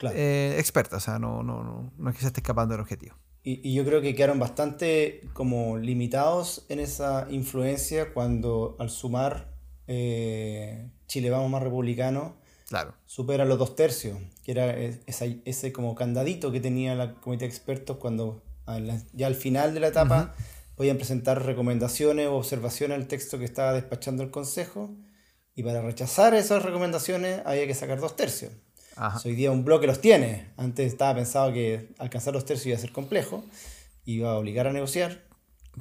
eh, 0.00 0.56
experta, 0.58 0.96
o 0.96 1.00
sea, 1.00 1.18
no, 1.18 1.42
no, 1.42 1.92
no, 1.96 2.10
es 2.10 2.16
que 2.16 2.22
se 2.22 2.28
esté 2.28 2.40
escapando 2.40 2.72
del 2.72 2.80
objetivo. 2.80 3.16
Y, 3.42 3.74
yo 3.74 3.84
creo 3.84 4.00
que 4.00 4.14
quedaron 4.14 4.38
bastante 4.38 5.20
como 5.34 5.76
limitados 5.76 6.64
en 6.70 6.80
esa 6.80 7.26
influencia 7.30 8.14
cuando 8.14 8.76
al 8.78 8.88
sumar 8.88 9.52
eh, 9.86 10.88
Chile 11.06 11.28
Vamos 11.28 11.50
más 11.50 11.62
republicano, 11.62 12.36
claro. 12.68 12.94
supera 13.06 13.44
los 13.44 13.58
dos 13.58 13.76
tercios, 13.76 14.18
que 14.44 14.52
era 14.52 14.76
ese, 14.76 15.40
ese 15.44 15.72
como 15.72 15.94
candadito 15.94 16.52
que 16.52 16.60
tenía 16.60 16.94
la 16.94 17.14
comité 17.14 17.44
de 17.44 17.50
expertos 17.50 17.96
cuando 17.98 18.42
ya 19.12 19.26
al 19.26 19.34
final 19.34 19.74
de 19.74 19.80
la 19.80 19.88
etapa 19.88 20.34
podían 20.74 20.96
presentar 20.96 21.44
recomendaciones 21.44 22.28
o 22.28 22.36
observaciones 22.36 22.96
al 22.96 23.06
texto 23.06 23.38
que 23.38 23.44
estaba 23.44 23.72
despachando 23.72 24.22
el 24.22 24.30
Consejo 24.30 24.90
y 25.54 25.62
para 25.62 25.82
rechazar 25.82 26.34
esas 26.34 26.62
recomendaciones 26.62 27.42
había 27.44 27.66
que 27.66 27.74
sacar 27.74 28.00
dos 28.00 28.16
tercios. 28.16 28.52
Hoy 29.24 29.34
día 29.34 29.50
un 29.50 29.64
bloque 29.64 29.86
los 29.86 30.00
tiene. 30.00 30.46
Antes 30.56 30.86
estaba 30.86 31.14
pensado 31.16 31.52
que 31.52 31.88
alcanzar 31.98 32.32
los 32.32 32.44
tercios 32.44 32.66
iba 32.66 32.76
a 32.76 32.80
ser 32.80 32.92
complejo, 32.92 33.44
iba 34.04 34.30
a 34.30 34.38
obligar 34.38 34.66
a 34.66 34.72
negociar. 34.72 35.22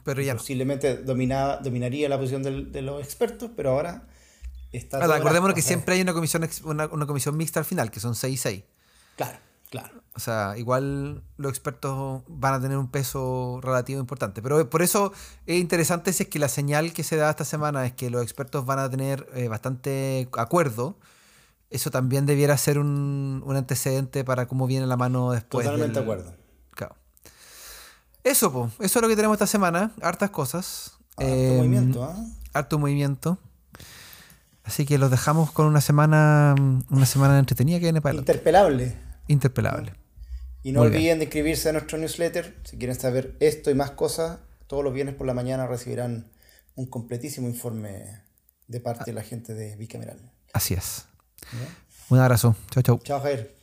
Pero 0.04 0.22
ya 0.22 0.36
Posiblemente 0.36 0.98
dominaba, 0.98 1.58
dominaría 1.58 2.10
la 2.10 2.18
posición 2.18 2.72
de 2.72 2.82
los 2.82 3.04
expertos, 3.04 3.52
pero 3.56 3.72
ahora 3.72 4.08
está... 4.78 4.98
Ahora, 4.98 5.16
acordémonos 5.16 5.56
que 5.56 5.62
siempre 5.62 5.96
hay 5.96 6.02
una 6.02 6.14
comisión, 6.14 6.48
una, 6.64 6.88
una 6.88 7.06
comisión 7.06 7.38
mixta 7.38 7.60
al 7.60 7.66
final, 7.66 7.92
que 7.92 8.00
son 8.00 8.16
6 8.16 8.34
y 8.34 8.38
6. 8.38 8.64
Claro. 9.16 9.38
Claro. 9.74 10.04
O 10.16 10.20
sea, 10.20 10.54
igual 10.56 11.24
los 11.38 11.50
expertos 11.50 12.22
van 12.28 12.54
a 12.54 12.62
tener 12.62 12.78
un 12.78 12.92
peso 12.92 13.60
relativo 13.64 14.00
importante. 14.00 14.40
Pero 14.44 14.70
por 14.70 14.84
eso 14.84 15.12
es 15.48 15.60
interesante 15.60 16.14
si 16.14 16.24
es 16.24 16.30
que 16.30 16.38
la 16.38 16.48
señal 16.48 16.94
que 16.94 17.04
se 17.04 17.16
da 17.16 17.32
esta 17.32 17.44
semana 17.44 17.84
es 17.88 17.94
que 17.94 18.12
los 18.12 18.22
expertos 18.22 18.68
van 18.68 18.78
a 18.78 18.88
tener 18.88 19.28
eh, 19.34 19.48
bastante 19.48 20.30
acuerdo. 20.38 21.00
Eso 21.72 21.90
también 21.90 22.28
debiera 22.28 22.56
ser 22.56 22.78
un, 22.78 23.44
antecedente 23.50 24.24
para 24.24 24.46
cómo 24.46 24.68
viene 24.68 24.86
la 24.86 24.96
mano 24.96 25.32
después. 25.32 25.66
Totalmente 25.66 25.98
de 25.98 26.04
acuerdo. 26.04 26.36
Claro. 26.76 26.96
Eso, 28.24 28.54
pues, 28.54 28.74
eso 28.80 29.00
es 29.00 29.02
lo 29.02 29.08
que 29.08 29.16
tenemos 29.16 29.34
esta 29.34 29.48
semana. 29.48 29.92
Hartas 30.04 30.30
cosas. 30.30 31.00
Harto 31.18 31.34
em, 31.34 31.58
movimiento, 31.58 32.04
¿ah? 32.04 32.16
Harto 32.54 32.78
movimiento. 32.78 33.40
Así 34.64 34.86
que 34.86 34.97
los 34.97 35.11
dejamos 35.11 35.51
con 35.51 35.66
una 35.66 35.82
semana, 35.82 36.55
una 36.89 37.05
semana 37.05 37.38
entretenida 37.38 37.80
que 37.80 37.86
viene 37.86 38.01
para 38.01 38.16
Interpelable 38.16 38.95
interpelable. 39.28 39.93
Y 40.61 40.72
no 40.72 40.82
olviden 40.82 41.20
de 41.20 41.26
inscribirse 41.26 41.70
a 41.70 41.74
nuestro 41.74 41.97
newsletter. 41.97 42.57
Si 42.64 42.78
quieren 42.78 42.97
saber 42.97 43.36
esto 43.39 43.70
y 43.70 43.76
más 43.76 43.91
cosas, 43.91 44.39
todos 44.68 44.84
los 44.84 44.93
viernes 44.93 45.16
por 45.16 45.28
la 45.28 45.34
mañana 45.34 45.68
recibirán 45.68 46.32
un 46.76 46.86
completísimo 46.86 47.47
informe 47.47 48.22
de 48.68 48.80
parte 48.80 49.05
de 49.05 49.14
la 49.14 49.24
gente 49.24 49.53
de 49.53 49.76
Bicameral. 49.76 50.32
Así 50.53 50.74
es. 50.74 51.05
Un 52.09 52.20
abrazo. 52.20 52.55
Chao, 52.72 52.84
chao. 52.84 52.99
Chao, 53.03 53.20
Jair. 53.20 53.62